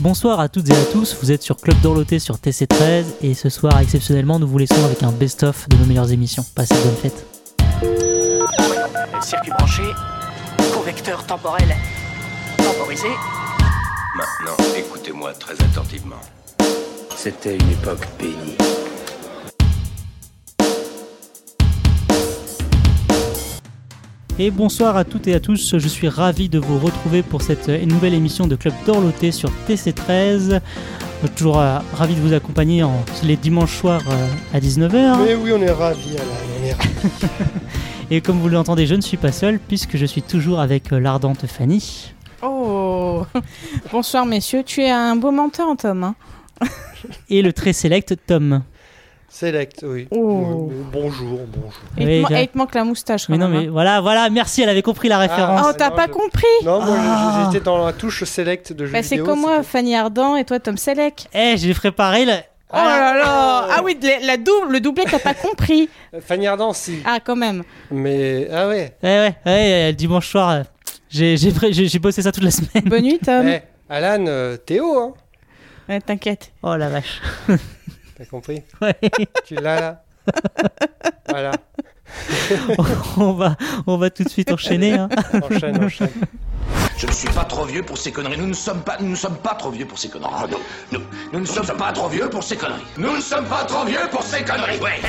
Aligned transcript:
Bonsoir 0.00 0.40
à 0.40 0.48
toutes 0.48 0.70
et 0.70 0.72
à 0.72 0.84
tous, 0.94 1.14
vous 1.20 1.30
êtes 1.30 1.42
sur 1.42 1.58
Club 1.58 1.78
d'Orloté 1.82 2.18
sur 2.18 2.36
TC13 2.36 3.04
et 3.20 3.34
ce 3.34 3.50
soir 3.50 3.78
exceptionnellement 3.80 4.38
nous 4.38 4.46
vous 4.46 4.56
laissons 4.56 4.82
avec 4.82 5.02
un 5.02 5.12
best-of 5.12 5.68
de 5.68 5.76
nos 5.76 5.84
meilleures 5.84 6.10
émissions. 6.10 6.42
Passez 6.54 6.74
de 6.74 6.80
bonnes 6.80 6.96
fêtes. 6.96 7.26
Circuit 9.20 9.50
branché, 9.50 9.82
convecteur 10.74 11.26
temporel 11.26 11.68
temporisé. 12.56 13.08
Maintenant, 14.16 14.56
écoutez-moi 14.74 15.34
très 15.34 15.52
attentivement. 15.52 16.20
C'était 17.14 17.58
une 17.58 17.70
époque 17.70 18.08
bénie. 18.18 18.56
Et 24.42 24.50
bonsoir 24.50 24.96
à 24.96 25.04
toutes 25.04 25.28
et 25.28 25.34
à 25.34 25.40
tous, 25.40 25.76
je 25.76 25.86
suis 25.86 26.08
ravi 26.08 26.48
de 26.48 26.58
vous 26.58 26.78
retrouver 26.78 27.22
pour 27.22 27.42
cette 27.42 27.68
euh, 27.68 27.84
nouvelle 27.84 28.14
émission 28.14 28.46
de 28.46 28.56
Club 28.56 28.72
d'Orloté 28.86 29.32
sur 29.32 29.50
TC13. 29.68 30.62
Je 31.22 31.26
suis 31.26 31.36
toujours 31.36 31.60
euh, 31.60 31.78
ravi 31.92 32.14
de 32.14 32.20
vous 32.20 32.32
accompagner 32.32 32.82
en, 32.82 33.04
les 33.22 33.36
dimanches 33.36 33.76
soirs 33.76 34.00
euh, 34.08 34.56
à 34.56 34.58
19h. 34.58 35.22
Mais 35.26 35.34
oui, 35.34 35.52
on 35.54 35.60
est 35.60 35.70
ravis, 35.70 36.16
Alain, 36.16 36.24
on 36.58 36.66
est 36.66 36.72
ravis. 36.72 37.26
Et 38.10 38.22
comme 38.22 38.38
vous 38.38 38.48
l'entendez, 38.48 38.86
je 38.86 38.94
ne 38.94 39.02
suis 39.02 39.18
pas 39.18 39.30
seul 39.30 39.58
puisque 39.58 39.98
je 39.98 40.06
suis 40.06 40.22
toujours 40.22 40.60
avec 40.60 40.90
euh, 40.90 41.00
l'ardente 41.00 41.46
Fanny. 41.46 42.14
Oh 42.40 43.26
Bonsoir 43.92 44.24
messieurs, 44.24 44.62
tu 44.64 44.80
es 44.80 44.90
un 44.90 45.16
beau 45.16 45.32
menteur 45.32 45.76
Tom. 45.76 46.02
hein. 46.02 46.14
et 47.28 47.42
le 47.42 47.52
très 47.52 47.74
select 47.74 48.16
Tom. 48.26 48.62
Select, 49.32 49.84
oui. 49.84 50.08
Oh. 50.10 50.68
Euh, 50.72 50.82
Bonjour, 50.92 51.38
bonjour. 51.46 51.72
Et, 51.96 52.04
Oui, 52.24 52.24
il 52.42 52.48
te 52.48 52.58
manque 52.58 52.74
la 52.74 52.82
moustache 52.82 53.26
quand 53.26 53.32
Mais 53.32 53.38
non, 53.38 53.48
mais 53.48 53.66
hein. 53.66 53.70
voilà, 53.70 54.00
voilà, 54.00 54.28
merci, 54.28 54.62
elle 54.62 54.68
avait 54.68 54.82
compris 54.82 55.08
la 55.08 55.18
référence. 55.18 55.60
Oh, 55.64 55.68
Ah, 55.70 55.74
t'as 55.74 55.90
non, 55.90 55.96
pas 55.96 56.06
je- 56.08 56.12
compris 56.12 56.46
Non, 56.64 56.82
moi 56.84 56.96
Ah. 56.98 57.48
j'étais 57.52 57.64
dans 57.64 57.84
la 57.86 57.92
touche 57.92 58.24
select 58.24 58.72
de 58.72 58.86
jeux 58.86 58.92
Bah 58.92 59.04
c'est 59.04 59.18
comme 59.18 59.40
moi, 59.40 59.62
Fanny 59.62 59.94
Ardant 59.94 60.34
et 60.34 60.44
toi 60.44 60.58
Tom 60.58 60.76
Selleck. 60.76 61.28
Eh, 61.32 61.54
j'ai 61.58 61.72
préparé 61.74 62.24
le... 62.24 62.32
Oh 62.72 62.76
là 62.76 63.14
là 63.16 63.66
Ah 63.70 63.80
oui, 63.84 63.96
la, 64.02 64.18
la 64.18 64.36
double, 64.36 64.72
le 64.72 64.80
doublé 64.80 65.04
t'as 65.08 65.18
pas 65.20 65.34
compris. 65.34 65.88
Euh, 66.12 66.20
Fanny 66.20 66.48
Ardant, 66.48 66.72
si. 66.72 66.98
Ah 67.04 67.18
quand 67.24 67.36
même. 67.36 67.62
Mais, 67.92 68.48
ah 68.52 68.66
ouais. 68.68 68.96
Eh 69.02 69.06
ouais, 69.06 69.34
ouais, 69.46 69.90
euh, 69.90 69.92
dimanche 69.92 70.28
soir, 70.28 70.64
j'ai 71.08 71.36
j'ai 71.36 71.52
pré- 71.52 71.72
j'ai- 71.72 71.86
j'ai 71.86 71.98
bossé 72.00 72.20
ça 72.22 72.32
toute 72.32 72.42
la 72.44 72.50
semaine. 72.50 72.84
Bonne 72.86 73.02
nuit 73.04 73.18
Tom. 73.24 73.46
Eh, 73.46 73.60
Alan, 73.88 74.24
euh, 74.26 74.56
Théo, 74.56 74.98
hein. 74.98 75.14
Ouais, 75.88 76.00
T'inquiète. 76.00 76.52
Oh 76.62 76.76
la 76.76 76.88
vache. 76.88 77.20
T'as 78.20 78.26
compris? 78.26 78.62
Ouais. 78.82 78.94
Tu 79.46 79.54
l'as 79.54 79.80
là? 79.80 80.04
Voilà. 81.26 81.52
on, 83.16 83.32
va, 83.32 83.56
on 83.86 83.96
va 83.96 84.10
tout 84.10 84.24
de 84.24 84.28
suite 84.28 84.52
enchaîner. 84.52 84.92
hein. 84.92 85.08
Enchaîne, 85.42 85.82
enchaîne. 85.82 86.10
Je 86.98 87.06
ne 87.06 87.12
suis 87.12 87.30
pas 87.30 87.44
trop 87.44 87.64
vieux 87.64 87.82
pour 87.82 87.96
ces 87.96 88.12
conneries. 88.12 88.36
Nous 88.36 88.48
ne 88.48 88.52
sommes 88.52 88.82
pas, 88.82 88.98
nous 89.00 89.08
ne 89.08 89.14
sommes 89.14 89.38
pas 89.38 89.54
trop 89.54 89.70
vieux 89.70 89.86
pour 89.86 89.98
ces 89.98 90.10
conneries. 90.10 90.30
Non, 90.52 90.58
nous, 90.92 91.00
nous 91.32 91.40
ne 91.40 91.46
sommes 91.46 91.74
pas 91.78 91.92
trop 91.92 92.08
vieux 92.08 92.28
pour 92.28 92.42
ces 92.42 92.58
conneries. 92.58 92.82
Nous 92.98 93.16
ne 93.16 93.22
sommes 93.22 93.46
pas 93.46 93.64
trop 93.64 93.86
vieux 93.86 94.06
pour 94.10 94.22
ces 94.22 94.44
conneries. 94.44 94.78
Ouais. 94.80 95.00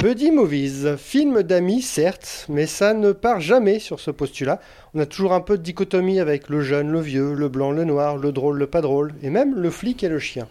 Buddy 0.00 0.32
Movies, 0.32 0.96
film 0.98 1.44
d'amis 1.44 1.82
certes, 1.82 2.46
mais 2.48 2.66
ça 2.66 2.94
ne 2.94 3.12
part 3.12 3.38
jamais 3.40 3.78
sur 3.78 4.00
ce 4.00 4.10
postulat. 4.10 4.58
On 4.92 4.98
a 4.98 5.06
toujours 5.06 5.34
un 5.34 5.40
peu 5.40 5.56
de 5.56 5.62
dichotomie 5.62 6.18
avec 6.18 6.48
le 6.48 6.62
jeune, 6.62 6.90
le 6.90 7.00
vieux, 7.00 7.32
le 7.32 7.48
blanc, 7.48 7.70
le 7.70 7.84
noir, 7.84 8.16
le 8.16 8.32
drôle, 8.32 8.58
le 8.58 8.66
pas 8.66 8.80
drôle, 8.80 9.14
et 9.22 9.30
même 9.30 9.54
le 9.54 9.70
flic 9.70 10.02
et 10.02 10.08
le 10.08 10.18
chien. 10.18 10.48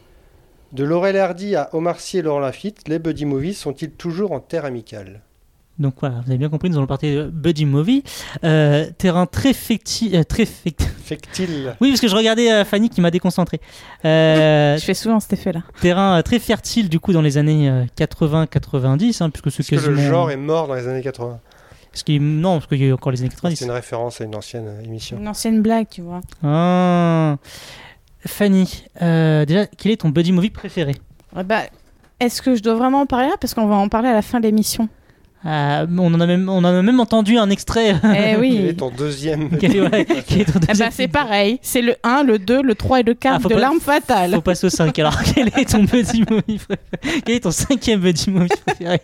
De 0.73 0.83
Laurel 0.83 1.17
Hardy 1.17 1.55
à 1.55 1.69
Omar 1.73 1.99
Sy 1.99 2.17
et 2.17 2.21
Laurent 2.23 2.39
Lafitte, 2.39 2.87
les 2.87 2.97
Buddy 2.99 3.25
Movies 3.25 3.53
sont-ils 3.55 3.91
toujours 3.91 4.31
en 4.31 4.39
terre 4.39 4.65
amicale? 4.65 5.21
Donc 5.79 5.95
voilà, 5.99 6.17
vous 6.23 6.29
avez 6.29 6.37
bien 6.37 6.49
compris, 6.49 6.69
nous 6.69 6.77
allons 6.77 6.85
partir 6.87 7.25
de 7.25 7.29
Buddy 7.31 7.65
Movie. 7.65 8.03
Euh, 8.43 8.85
terrain 8.97 9.25
très 9.25 9.53
fictif. 9.53 10.13
euh, 10.13 10.23
très 10.23 10.45
Fait-il 10.45 11.75
Oui, 11.81 11.89
parce 11.89 11.99
que 12.01 12.07
je 12.07 12.15
regardais 12.15 12.51
euh, 12.51 12.63
Fanny 12.65 12.89
qui 12.89 13.01
m'a 13.01 13.09
déconcentré. 13.11 13.59
Euh, 14.05 14.77
Je 14.79 14.83
fais 14.83 14.93
souvent 14.93 15.19
cet 15.19 15.33
effet 15.33 15.51
là. 15.51 15.61
terrain 15.81 16.19
euh, 16.19 16.21
très 16.21 16.37
fertile 16.39 16.89
du 16.89 16.99
coup 16.99 17.11
dans 17.11 17.21
les 17.23 17.37
années 17.39 17.69
euh, 17.69 17.85
80-90, 17.97 19.23
hein, 19.23 19.29
puisque 19.31 19.51
c'est 19.51 19.73
Est-ce 19.75 19.85
que 19.85 19.89
le 19.91 19.97
genre 19.97 20.29
est 20.29 20.37
mort 20.37 20.67
dans 20.67 20.75
les 20.75 20.87
années 20.87 21.01
80 21.01 21.39
Parce 21.91 22.03
qu'il- 22.03 22.21
Non, 22.21 22.57
parce 22.57 22.67
qu'il 22.67 22.79
y 22.79 22.83
a 22.83 22.87
eu 22.87 22.93
encore 22.93 23.11
les 23.11 23.21
années 23.21 23.29
C'est 23.31 23.35
90. 23.37 23.61
une 23.61 23.71
référence 23.71 24.21
à 24.21 24.25
une 24.25 24.35
ancienne 24.35 24.79
émission. 24.85 25.17
Une 25.17 25.27
ancienne 25.27 25.61
blague, 25.63 25.87
tu 25.89 26.01
vois. 26.01 26.21
Ah. 26.43 27.37
Fanny, 28.25 28.83
euh, 29.01 29.45
déjà, 29.45 29.65
quel 29.67 29.91
est 29.91 29.97
ton 30.01 30.09
Buddy 30.09 30.31
Movie 30.31 30.49
préféré 30.49 30.95
Ouais, 31.35 31.43
bah, 31.43 31.63
est-ce 32.19 32.41
que 32.41 32.55
je 32.55 32.61
dois 32.63 32.75
vraiment 32.75 33.01
en 33.01 33.05
parler 33.05 33.27
là? 33.27 33.35
Parce 33.39 33.53
qu'on 33.53 33.67
va 33.67 33.75
en 33.75 33.89
parler 33.89 34.09
à 34.09 34.13
la 34.13 34.21
fin 34.21 34.39
de 34.39 34.45
l'émission. 34.45 34.87
Euh, 35.45 35.85
on, 35.97 36.13
en 36.13 36.19
a 36.21 36.25
même, 36.25 36.47
on 36.47 36.59
en 36.59 36.63
a 36.63 36.81
même 36.81 37.01
entendu 37.01 37.37
un 37.37 37.49
extrait. 37.49 37.95
Eh 38.01 38.35
Quel 38.39 38.65
est 38.65 38.73
ton 38.79 38.91
deuxième 38.91 39.49
Quel 39.57 39.75
est- 39.75 39.81
ouais, 39.81 40.05
quel 40.27 40.41
est 40.41 40.45
ton 40.45 40.59
Eh 40.63 40.67
deuxième 40.67 40.91
c'est 40.91 41.09
pareil, 41.09 41.59
c'est 41.61 41.81
le 41.81 41.95
1, 42.03 42.23
le 42.23 42.39
2, 42.39 42.61
le 42.61 42.75
3 42.75 43.01
et 43.01 43.03
le 43.03 43.13
4 43.13 43.35
Ah, 43.35 43.39
faut 43.41 43.49
de 43.49 43.55
pas- 43.55 43.59
l'arme 43.59 43.81
fatale. 43.81 44.31
Faut 44.35 44.41
passer 44.41 44.67
au 44.67 44.69
5. 44.69 44.97
Alors, 44.99 45.21
quel 45.35 45.49
est 45.49 45.69
ton 45.69 45.83
Buddy 45.83 46.23
Movie 46.29 46.59
préféré? 46.59 47.21
Quel 47.25 47.35
est 47.35 47.39
ton 47.41 47.51
cinquième 47.51 47.99
Buddy 47.99 48.29
Movie 48.29 48.47
préféré? 48.65 49.01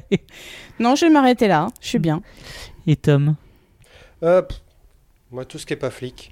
Non, 0.80 0.96
je 0.96 1.06
vais 1.08 1.12
m'arrêter 1.12 1.50
là, 1.50 1.68
je 1.82 1.88
suis 1.90 2.00
bien. 2.00 2.22
Et 2.88 2.96
Tom? 2.96 3.36
Euh, 4.24 4.42
pff, 4.42 4.62
Moi, 5.32 5.44
tout 5.44 5.58
ce 5.60 5.66
qui 5.66 5.74
est 5.74 5.76
pas 5.78 5.90
flic, 5.92 6.32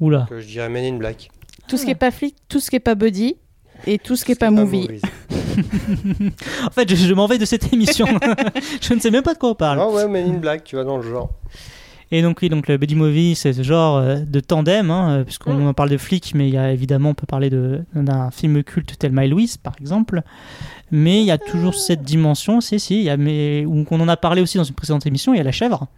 Oula. 0.00 0.24
que 0.30 0.40
je 0.40 0.46
dirais 0.46 0.70
Men 0.70 0.94
in 0.94 0.96
Black. 0.96 1.28
Tout 1.68 1.76
ce 1.76 1.84
qui 1.84 1.90
est 1.90 1.94
pas 1.96 2.10
flic, 2.10 2.36
tout 2.48 2.60
ce 2.60 2.70
qui 2.70 2.76
est 2.76 2.80
pas 2.80 2.94
buddy 2.94 3.36
et 3.86 3.98
tout 3.98 4.16
ce 4.16 4.24
qui 4.24 4.32
est 4.32 4.36
pas 4.40 4.50
movie. 4.50 4.88
En 6.66 6.70
fait, 6.70 6.88
je, 6.88 6.94
je 6.96 7.14
m'en 7.14 7.26
vais 7.26 7.38
de 7.38 7.44
cette 7.44 7.72
émission. 7.72 8.06
je 8.80 8.94
ne 8.94 9.00
sais 9.00 9.10
même 9.10 9.22
pas 9.22 9.32
de 9.34 9.38
quoi 9.38 9.50
on 9.50 9.54
parle. 9.54 9.78
Ah 9.80 9.88
ouais, 9.88 10.06
Men 10.06 10.28
in 10.30 10.38
Black, 10.38 10.64
tu 10.64 10.76
vois, 10.76 10.84
dans 10.84 10.96
le 10.98 11.02
genre. 11.02 11.30
Et 12.12 12.22
donc, 12.22 12.38
oui, 12.42 12.48
donc 12.48 12.68
le 12.68 12.76
Buddy 12.76 12.94
Movie, 12.94 13.34
c'est 13.34 13.52
ce 13.52 13.62
genre 13.62 13.96
euh, 13.96 14.16
de 14.20 14.38
tandem, 14.40 14.90
hein, 14.90 15.10
euh, 15.10 15.24
puisqu'on 15.24 15.66
en 15.66 15.74
parle 15.74 15.88
de 15.90 15.96
flics, 15.96 16.32
mais 16.34 16.46
il 16.48 16.54
y 16.54 16.58
a 16.58 16.70
évidemment, 16.72 17.10
on 17.10 17.14
peut 17.14 17.26
parler 17.26 17.50
de- 17.50 17.80
d'un 17.94 18.30
film 18.30 18.62
culte 18.62 18.96
tel 18.98 19.12
My 19.12 19.26
Louise, 19.28 19.56
par 19.56 19.72
exemple. 19.80 20.22
Mais 20.92 21.20
il 21.20 21.26
y 21.26 21.32
a 21.32 21.38
toujours 21.38 21.74
cette 21.74 22.02
dimension, 22.02 22.60
si, 22.60 22.78
si, 22.78 22.98
il 22.98 23.02
y 23.04 23.10
a, 23.10 23.16
mais, 23.16 23.64
où 23.66 23.84
on 23.90 24.00
en 24.00 24.08
a 24.08 24.16
parlé 24.16 24.40
aussi 24.42 24.56
dans 24.56 24.64
une 24.64 24.74
précédente 24.74 25.04
émission, 25.06 25.34
il 25.34 25.38
y 25.38 25.40
a 25.40 25.44
la 25.44 25.52
chèvre. 25.52 25.88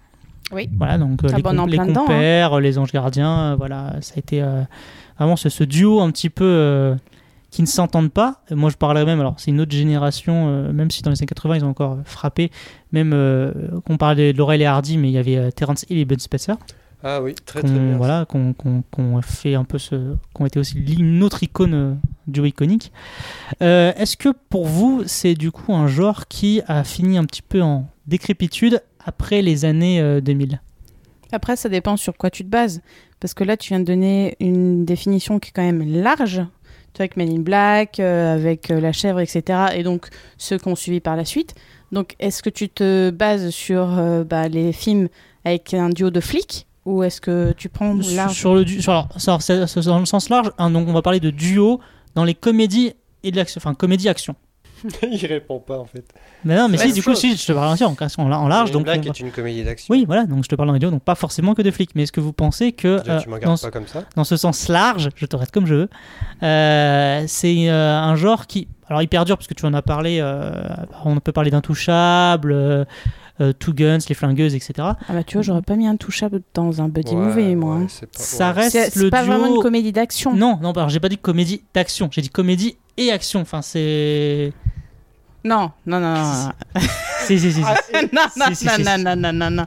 Oui. 0.50 0.70
Voilà, 0.78 0.96
donc 0.96 1.22
euh, 1.24 1.28
Ah 1.32 1.36
les, 1.36 1.42
on 1.44 1.52
est 1.52 1.58
en 1.58 1.62
com- 1.64 1.70
les 1.70 1.78
hein. 1.78 1.92
compères, 1.92 2.60
les 2.60 2.78
anges 2.78 2.92
gardiens, 2.92 3.38
euh, 3.52 3.56
voilà, 3.58 3.96
ça 4.00 4.14
a 4.16 4.18
été 4.18 4.40
euh, 4.40 4.62
vraiment 5.18 5.36
ce, 5.36 5.48
ce 5.48 5.64
duo 5.64 6.00
un 6.00 6.10
petit 6.10 6.30
peu 6.30 6.44
euh, 6.44 6.94
qui 7.50 7.62
ne 7.62 7.66
s'entendent 7.66 8.12
pas. 8.12 8.42
Moi, 8.50 8.70
je 8.70 8.76
parlerais 8.76 9.04
même, 9.06 9.20
alors 9.20 9.34
c'est 9.38 9.50
une 9.50 9.60
autre 9.60 9.72
génération, 9.72 10.48
euh, 10.48 10.72
même 10.72 10.90
si 10.90 11.02
dans 11.02 11.10
les 11.10 11.18
années 11.20 11.26
80, 11.26 11.56
ils 11.56 11.64
ont 11.64 11.68
encore 11.70 11.92
euh, 11.92 12.02
frappé, 12.04 12.50
même 12.92 13.12
euh, 13.14 13.52
qu'on 13.86 13.96
parlait 13.96 14.32
de 14.32 14.38
Laurel 14.38 14.60
et 14.62 14.66
Hardy, 14.66 14.98
mais 14.98 15.08
il 15.08 15.12
y 15.12 15.18
avait 15.18 15.36
euh, 15.36 15.50
Terence 15.50 15.84
Hill 15.88 15.98
et 15.98 16.04
Ben 16.04 16.18
Spencer, 16.18 16.56
Ah 17.02 17.22
oui, 17.22 17.34
très 17.46 17.62
très 17.62 17.72
bien. 17.72 17.96
voilà, 17.96 18.26
qu'on 18.26 18.52
qu'on 18.52 19.22
fait 19.22 19.54
un 19.54 19.64
peu 19.64 19.78
ce, 19.78 20.14
qu'on 20.34 20.44
été 20.46 20.58
aussi 20.58 20.76
une 20.98 21.22
autre 21.22 21.42
icône 21.42 21.74
euh, 21.74 21.94
duo 22.26 22.44
iconique. 22.44 22.92
Euh, 23.62 23.92
Est-ce 23.96 24.16
que 24.18 24.28
pour 24.50 24.66
vous, 24.66 25.02
c'est 25.06 25.34
du 25.34 25.50
coup 25.50 25.72
un 25.74 25.86
genre 25.86 26.26
qui 26.28 26.60
a 26.66 26.84
fini 26.84 27.16
un 27.16 27.24
petit 27.24 27.42
peu 27.42 27.62
en 27.62 27.88
décrépitude 28.06 28.82
après 29.06 29.40
les 29.42 29.64
années 29.64 30.00
euh, 30.02 30.20
2000 30.20 30.60
Après, 31.32 31.56
ça 31.56 31.68
dépend 31.70 31.96
sur 31.96 32.14
quoi 32.16 32.28
tu 32.30 32.44
te 32.44 32.48
bases. 32.50 32.82
Parce 33.20 33.34
que 33.34 33.44
là, 33.44 33.56
tu 33.56 33.68
viens 33.70 33.80
de 33.80 33.84
donner 33.84 34.36
une 34.40 34.84
définition 34.84 35.38
qui 35.38 35.48
est 35.48 35.52
quand 35.52 35.62
même 35.62 35.82
large. 36.02 36.36
Tu 36.94 36.98
vois, 36.98 37.04
avec 37.04 37.16
Men 37.16 37.28
in 37.30 37.40
Black, 37.40 38.00
euh, 38.00 38.34
avec 38.34 38.70
euh, 38.70 38.80
La 38.80 38.92
Chèvre, 38.92 39.20
etc. 39.20 39.42
Et 39.74 39.82
donc, 39.82 40.06
ceux 40.36 40.56
qui 40.58 40.68
ont 40.68 40.76
suivi 40.76 41.00
par 41.00 41.16
la 41.16 41.24
suite. 41.24 41.54
Donc, 41.92 42.14
est-ce 42.20 42.42
que 42.42 42.50
tu 42.50 42.68
te 42.68 43.10
bases 43.10 43.50
sur 43.50 43.98
euh, 43.98 44.24
bah, 44.24 44.48
les 44.48 44.72
films 44.72 45.08
avec 45.44 45.74
un 45.74 45.88
duo 45.90 46.10
de 46.10 46.20
flics 46.20 46.66
Ou 46.86 47.02
est-ce 47.02 47.20
que 47.20 47.52
tu 47.56 47.68
prends 47.68 47.94
large 48.14 48.34
sur 48.34 48.54
le 48.54 48.64
du- 48.64 48.80
alors, 48.86 49.08
dans 49.16 49.98
le 49.98 50.04
sens 50.06 50.28
large 50.28 50.50
hein, 50.58 50.70
donc 50.70 50.86
on 50.88 50.92
va 50.92 51.02
parler 51.02 51.20
de 51.20 51.30
duo 51.30 51.80
dans 52.14 52.24
les 52.24 52.34
comédies 52.34 52.92
et 53.22 53.30
de 53.30 53.36
l'action 53.36 53.58
enfin 53.58 53.74
comédie 53.74 54.08
action 54.08 54.34
Il 55.10 55.26
répond 55.26 55.58
pas 55.60 55.78
en 55.78 55.84
fait. 55.86 56.04
mais 56.44 56.56
non 56.56 56.68
mais 56.68 56.78
si 56.78 56.92
du 56.92 57.02
coup 57.02 57.14
si 57.14 57.36
je 57.36 57.46
te 57.46 57.52
parle 57.52 57.76
en, 57.80 57.94
en, 58.22 58.32
en 58.32 58.48
large 58.48 58.70
donc 58.70 58.84
Black 58.84 59.00
on 59.00 59.02
va- 59.02 59.08
est 59.08 59.20
une 59.20 59.30
comédie 59.30 59.64
d'action. 59.64 59.92
oui 59.92 60.04
voilà 60.06 60.24
donc 60.26 60.44
je 60.44 60.48
te 60.48 60.54
parle 60.54 60.72
les 60.72 60.78
duos 60.78 60.90
donc 60.90 61.02
pas 61.02 61.14
forcément 61.14 61.54
que 61.54 61.62
de 61.62 61.70
flics 61.70 61.90
mais 61.94 62.04
est-ce 62.04 62.12
que 62.12 62.20
vous 62.20 62.32
pensez 62.32 62.72
que 62.72 62.88
euh, 63.08 63.20
tu 63.20 63.28
me 63.28 63.38
dans, 63.40 63.56
pas 63.56 63.70
comme 63.70 63.86
ça. 63.86 64.04
dans 64.16 64.24
ce 64.24 64.36
sens 64.36 64.68
large 64.68 65.10
je 65.16 65.26
te 65.26 65.36
reste 65.36 65.52
comme 65.52 65.66
je 65.66 65.74
veux 65.74 65.88
euh, 66.42 67.24
c'est 67.26 67.68
euh, 67.68 67.96
un 67.98 68.16
genre 68.16 68.46
qui 68.46 68.68
alors 68.88 69.02
il 69.02 69.08
perdure 69.08 69.36
parce 69.36 69.48
que 69.48 69.54
tu 69.54 69.66
en 69.66 69.74
as 69.74 69.82
parlé 69.82 70.18
euh, 70.20 70.62
on 71.04 71.18
peut 71.20 71.32
parler 71.32 71.50
d'intouchable 71.50 72.52
euh, 72.52 72.84
euh, 73.40 73.52
Two 73.52 73.72
Guns, 73.72 73.98
les 74.08 74.16
flingueuses, 74.16 74.56
etc. 74.56 74.72
Ah 74.80 74.96
bah 75.10 75.22
tu 75.22 75.34
vois, 75.36 75.42
j'aurais 75.42 75.62
pas 75.62 75.76
mis 75.76 75.86
un 75.86 75.94
touchable 75.94 76.40
dans 76.54 76.82
un 76.82 76.88
buddy 76.88 77.14
Ouais, 77.14 77.24
movie, 77.26 77.54
moi. 77.54 77.76
ouais, 77.76 77.84
pas- 77.84 78.06
Ça 78.14 78.46
ouais. 78.48 78.62
reste 78.62 78.96
le 78.96 79.10
pas 79.10 79.22
duo... 79.22 79.32
vraiment 79.32 79.54
une 79.54 79.62
comédie 79.62 79.92
d'action. 79.92 80.34
Non, 80.34 80.58
non, 80.60 80.72
alors 80.72 80.88
j'ai 80.88 80.98
pas 80.98 81.08
dit 81.08 81.18
comédie 81.18 81.62
d'action, 81.72 82.08
j'ai 82.10 82.20
dit 82.20 82.30
comédie 82.30 82.78
et 82.96 83.12
action. 83.12 83.40
Enfin, 83.40 83.62
c'est. 83.62 84.52
Non, 85.42 85.72
non, 85.84 86.00
non, 86.00 86.14
non. 86.14 86.54
Si, 87.24 87.38
si, 87.38 87.52
si. 87.52 87.62
si. 87.62 87.62
non, 88.12 88.30
non, 88.34 88.82
non, 88.82 89.02
non, 89.02 89.20
non, 89.20 89.36
non, 89.36 89.54
non. 89.54 89.66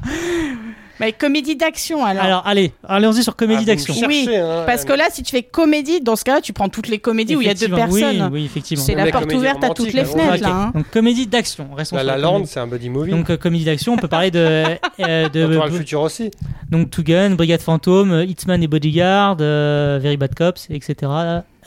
Mais 1.02 1.12
comédie 1.14 1.56
d'action 1.56 2.06
alors. 2.06 2.24
Alors, 2.24 2.44
allez, 2.46 2.72
allons-y 2.88 3.24
sur 3.24 3.34
Ah, 3.34 3.40
comédie 3.40 3.62
me 3.62 3.66
d'action. 3.66 3.94
Oui, 4.08 4.30
hein, 4.34 4.64
Parce 4.66 4.86
que 4.86 4.94
là, 4.94 5.06
si 5.12 5.24
tu 5.24 5.32
fais 5.32 5.44
comédie, 5.44 6.00
dans 6.00 6.16
ce 6.16 6.24
cas-là, 6.24 6.42
tu 6.42 6.54
prends 6.54 6.70
toutes 6.70 6.88
les 6.88 7.00
comédies 7.00 7.36
où 7.36 7.42
il 7.42 7.48
y 7.48 7.50
a 7.50 7.54
deux 7.56 7.68
personnes. 7.68 8.22
Oui, 8.32 8.40
oui, 8.42 8.46
effectivement. 8.46 8.84
C'est 8.86 8.96
la 8.96 9.08
porte 9.08 9.34
ouverte 9.34 9.64
à 9.64 9.70
toutes 9.72 9.94
les 9.94 10.04
vont 10.04 10.14
fenêtres, 10.14 10.44
là. 10.44 10.50
hein. 10.68 10.72
Donc, 10.76 10.90
comédie 10.92 11.28
d'action. 11.28 11.68
Restons 11.76 11.96
La 11.96 12.04
La 12.04 12.16
la 12.16 12.22
Land, 12.22 12.46
c'est 12.46 12.60
un 12.60 12.68
buddy 12.68 12.90
movie. 12.90 13.12
Donc, 13.12 13.30
euh, 13.30 13.38
comédie 13.38 13.66
d'action, 13.66 13.94
on 13.94 13.98
peut 13.98 14.08
parler 14.08 14.32
de. 14.32 14.64
euh, 15.00 15.30
de 15.30 15.60
à 15.60 15.66
le 15.66 15.72
futur 15.72 16.02
aussi. 16.02 16.32
Donc 16.70 16.90
Two 16.90 17.04
Gun, 17.04 17.32
Brigade 17.32 17.62
Fantôme, 17.62 18.12
euh, 18.12 18.24
Hitman 18.26 18.62
et 18.64 18.68
Bodyguard, 18.68 19.38
euh, 19.42 20.00
Very 20.02 20.18
Bad 20.18 20.36
Cops, 20.36 20.68
etc. 20.70 21.12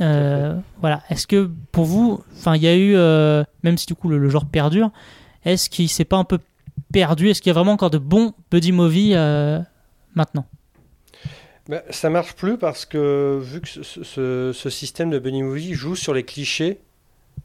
Euh, 0.00 0.54
voilà. 0.81 1.02
Est-ce 1.10 1.26
que 1.26 1.50
pour 1.72 1.84
vous, 1.84 2.20
enfin, 2.38 2.56
il 2.56 2.62
y 2.62 2.69
a 2.69 2.75
eu, 2.75 2.94
euh, 2.96 3.44
même 3.62 3.76
si 3.76 3.86
du 3.86 3.94
coup 3.94 4.08
le, 4.08 4.19
le 4.19 4.28
genre 4.28 4.46
perdure, 4.46 4.90
est-ce 5.44 5.69
qu'il 5.69 5.88
s'est 5.88 6.04
pas 6.04 6.16
un 6.16 6.25
peu 6.25 6.38
perdu 6.93 7.29
Est-ce 7.29 7.43
qu'il 7.43 7.50
y 7.50 7.55
a 7.55 7.55
vraiment 7.55 7.73
encore 7.73 7.91
de 7.91 7.99
bons 7.99 8.35
buddy 8.50 8.73
movies 8.73 9.15
euh, 9.15 9.59
maintenant? 10.15 10.47
Bah, 11.69 11.82
ça 11.91 12.11
marche 12.11 12.35
plus 12.35 12.59
parce 12.59 12.85
que 12.85 13.38
vu 13.43 13.61
que 13.62 13.69
ce, 13.69 14.71
système 14.71 15.11
de 15.11 15.19
bunny 15.19 15.43
movie 15.43 15.73
joue 15.73 15.97
sur 15.97 16.12
les 16.12 16.23
clichés, 16.23 16.79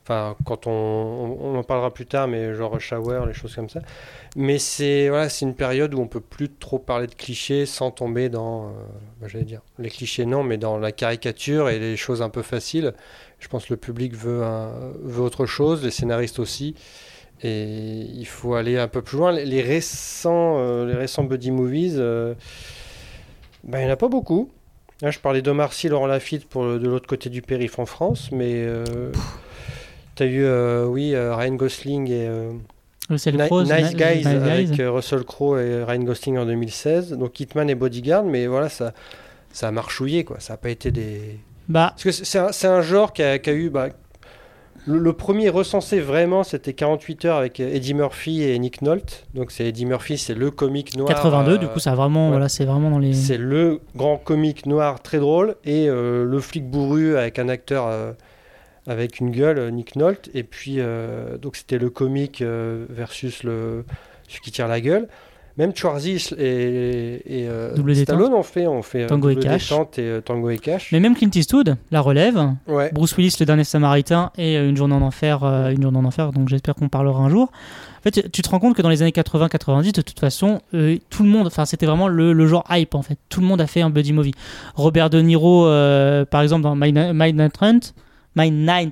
enfin 0.04 0.36
quand 0.46 0.68
on, 0.68 1.56
en 1.56 1.64
parlera 1.64 1.94
plus 1.94 2.06
tard, 2.06 2.28
mais 2.28 2.54
genre 2.54 2.78
Hour, 2.92 3.26
les 3.26 3.34
choses 3.34 3.56
comme 3.56 3.70
ça. 3.70 3.80
Mais 4.36 4.60
c'est 4.60 5.08
voilà, 5.08 5.30
c'est 5.30 5.46
une 5.46 5.56
période 5.56 5.94
où 5.94 6.02
on 6.02 6.08
peut 6.08 6.20
plus 6.20 6.50
trop 6.50 6.80
parler 6.80 7.08
de 7.08 7.16
clichés 7.16 7.66
sans 7.66 7.92
tomber 7.92 8.28
dans, 8.28 8.68
euh, 8.68 8.72
bah, 9.22 9.28
j'allais 9.30 9.46
dire, 9.46 9.62
les 9.78 9.90
clichés 9.90 10.26
non, 10.26 10.44
mais 10.44 10.58
dans 10.58 10.78
la 10.78 10.92
caricature 10.92 11.70
et 11.70 11.80
les 11.80 11.96
choses 11.96 12.22
un 12.22 12.30
peu 12.30 12.42
faciles. 12.42 12.94
Je 13.40 13.48
pense 13.48 13.68
que 13.68 13.74
le 13.74 13.78
public 13.78 14.14
veut, 14.16 14.44
veut 15.02 15.24
autre 15.24 15.46
chose, 15.46 15.82
les 15.82 15.92
scénaristes 15.92 16.40
aussi. 16.40 16.76
Et 17.44 18.06
il 18.16 18.26
faut 18.26 18.56
aller 18.56 18.78
un 18.78 18.88
peu 18.88 19.02
plus 19.02 19.18
loin. 19.18 19.32
Les, 19.32 19.62
récents, 19.62 20.56
euh, 20.60 20.86
les 20.86 20.94
récents 20.96 21.24
buddy 21.24 21.52
movies, 21.52 21.96
euh, 21.98 22.34
ben, 23.64 23.80
il 23.80 23.86
n'y 23.86 23.90
en 23.90 23.94
a 23.94 23.98
pas 23.98 24.08
beaucoup. 24.10 24.50
Là, 25.02 25.12
je 25.12 25.20
parlais 25.20 25.42
d'Omar 25.42 25.72
Sy, 25.72 25.88
Laurent 25.88 26.08
Lafitte 26.08 26.46
pour 26.48 26.64
le- 26.66 26.80
de 26.80 26.88
l'autre 26.90 27.08
côté 27.08 27.30
du 27.30 27.42
périph' 27.42 27.80
en 27.80 27.86
France, 27.86 28.30
mais 28.34 28.52
euh, 28.56 28.84
tu 30.16 30.24
as 30.24 30.26
eu, 30.26 30.44
euh, 30.44 30.86
oui, 30.86 31.16
Ryan 31.16 31.56
Gosling 31.56 32.10
et 32.12 32.30
Russell 33.10 33.38
Ni- 33.38 33.46
Crowe, 33.46 33.64
Nice 33.64 33.90
Ni- 33.90 33.96
Guys 33.96 34.28
avec 34.28 34.72
Guys. 34.72 34.84
Russell 34.86 35.24
Crowe 35.24 35.58
et 35.60 35.84
Ryan 35.86 36.04
Gosling 36.04 36.38
en 36.38 36.46
2016. 36.46 37.14
Donc 37.14 37.40
Hitman 37.40 37.70
et 37.70 37.76
Bodyguard, 37.76 38.26
mais 38.26 38.48
voilà, 38.48 38.68
ça, 38.68 38.94
ça 39.54 39.70
a 39.70 39.72
marchouillé, 39.72 40.26
quoi. 40.26 40.42
Ça 40.42 40.54
n'a 40.54 40.58
pas 40.58 40.70
été 40.70 40.92
des. 40.92 41.40
Bah, 41.70 41.92
Parce 41.92 42.04
que 42.04 42.12
c'est 42.12 42.26
c'est 42.26 42.40
un, 42.40 42.52
c'est 42.52 42.68
un 42.68 42.82
genre 42.82 43.14
qui 43.14 43.24
a, 43.24 43.40
qui 43.40 43.50
a 43.50 43.54
eu. 43.54 43.70
bah, 43.70 43.90
le, 44.86 44.98
le 44.98 45.14
premier 45.14 45.50
recensé 45.50 46.00
vraiment, 46.00 46.44
c'était 46.44 46.74
48 46.74 47.26
heures 47.26 47.38
avec 47.38 47.60
Eddie 47.60 47.94
Murphy 47.94 48.44
et 48.44 48.58
Nick 48.60 48.82
Nolte. 48.82 49.26
Donc 49.34 49.52
c'est 49.52 49.66
Eddie 49.66 49.86
Murphy, 49.86 50.18
c'est 50.18 50.36
le 50.36 50.52
comique 50.52 50.96
noir. 50.98 51.10
82, 51.10 51.52
euh, 51.54 51.58
du 51.58 51.68
coup, 51.68 51.80
ça 51.80 51.92
a 51.92 51.96
vraiment, 51.96 52.26
ouais. 52.26 52.32
voilà, 52.32 52.50
c'est 52.50 52.66
vraiment 52.66 52.90
dans 52.90 53.00
les. 53.00 53.14
c'est 53.14 53.38
le 53.38 53.80
grand 53.96 54.18
comique 54.18 54.66
noir 54.66 55.02
très 55.02 55.20
drôle 55.20 55.56
et 55.66 55.88
euh, 55.88 56.24
le 56.26 56.40
flic 56.40 56.70
bourru 56.70 57.18
avec 57.18 57.40
un 57.40 57.50
acteur 57.50 57.88
euh, 57.88 58.12
avec 58.90 59.20
une 59.20 59.30
gueule, 59.30 59.60
euh, 59.60 59.72
Nick 59.72 59.96
Nolte. 59.96 60.30
Et 60.34 60.44
puis, 60.44 60.76
euh, 60.80 61.38
donc 61.38 61.56
c'était 61.56 61.78
le 61.78 61.90
comique 61.90 62.42
euh, 62.42 62.86
versus 62.90 63.44
le, 63.44 63.86
celui 64.28 64.42
qui 64.42 64.52
tire 64.52 64.68
la 64.68 64.82
gueule. 64.82 65.08
Même 65.60 65.76
Schwarzy 65.76 66.16
et, 66.38 67.22
et 67.26 67.48
euh, 67.50 67.76
Double 67.76 67.94
Stallone 67.96 68.34
ont 68.34 68.44
fait, 68.44 68.66
ont 68.66 68.82
fait 68.82 69.04
euh, 69.04 69.08
Tango 69.08 69.30
et 69.30 69.36
Cash. 69.36 69.72
Et 69.72 69.76
euh, 70.00 70.22
Tango 70.22 70.50
et 70.50 70.58
Cash. 70.58 70.92
Mais 70.94 71.02
même 71.02 71.16
Clint 71.16 71.30
Eastwood, 71.36 71.76
la 71.92 72.00
relève. 72.02 72.40
Ouais. 72.68 72.90
Bruce 72.94 73.16
Willis, 73.18 73.36
le 73.42 73.46
dernier 73.46 73.66
Samaritain, 73.66 74.32
et 74.38 74.58
euh, 74.58 74.70
une 74.70 74.78
journée 74.78 74.96
en 74.96 75.02
enfer, 75.02 75.44
euh, 75.44 75.70
une 75.72 75.82
journée 75.82 75.98
en 76.00 76.06
enfer. 76.06 76.32
Donc 76.32 76.48
j'espère 76.48 76.76
qu'on 76.76 76.88
parlera 76.88 77.20
un 77.22 77.30
jour. 77.30 77.52
En 77.52 78.02
fait, 78.02 78.12
tu- 78.12 78.30
tu 78.30 78.42
te 78.42 78.50
rends 78.50 78.60
compte 78.60 78.76
que 78.78 78.82
dans 78.82 78.88
les 78.90 79.02
années 79.02 79.12
80-90, 79.12 79.92
de 79.92 80.02
toute 80.02 80.20
façon, 80.20 80.62
tout 80.72 81.24
le 81.24 81.30
monde, 81.30 81.48
enfin 81.48 81.66
c'était 81.66 81.86
vraiment 81.86 82.08
le, 82.08 82.32
le 82.32 82.48
genre 82.48 82.64
hype 82.70 82.96
en 82.96 83.02
fait. 83.02 83.18
Tout 83.28 83.42
le 83.42 83.46
monde 83.48 83.60
a 83.60 83.68
fait 83.68 83.82
un 83.82 83.90
buddy 83.90 84.14
movie. 84.14 84.34
Robert 84.76 85.10
De 85.10 85.20
Niro, 85.22 85.66
par 86.32 86.42
exemple 86.42 86.64
dans 86.64 86.76
My, 86.78 86.94
My 86.94 87.34
Night 87.34 87.56
Hunt, 87.62 87.80
My 88.38 88.50
Nine. 88.50 88.92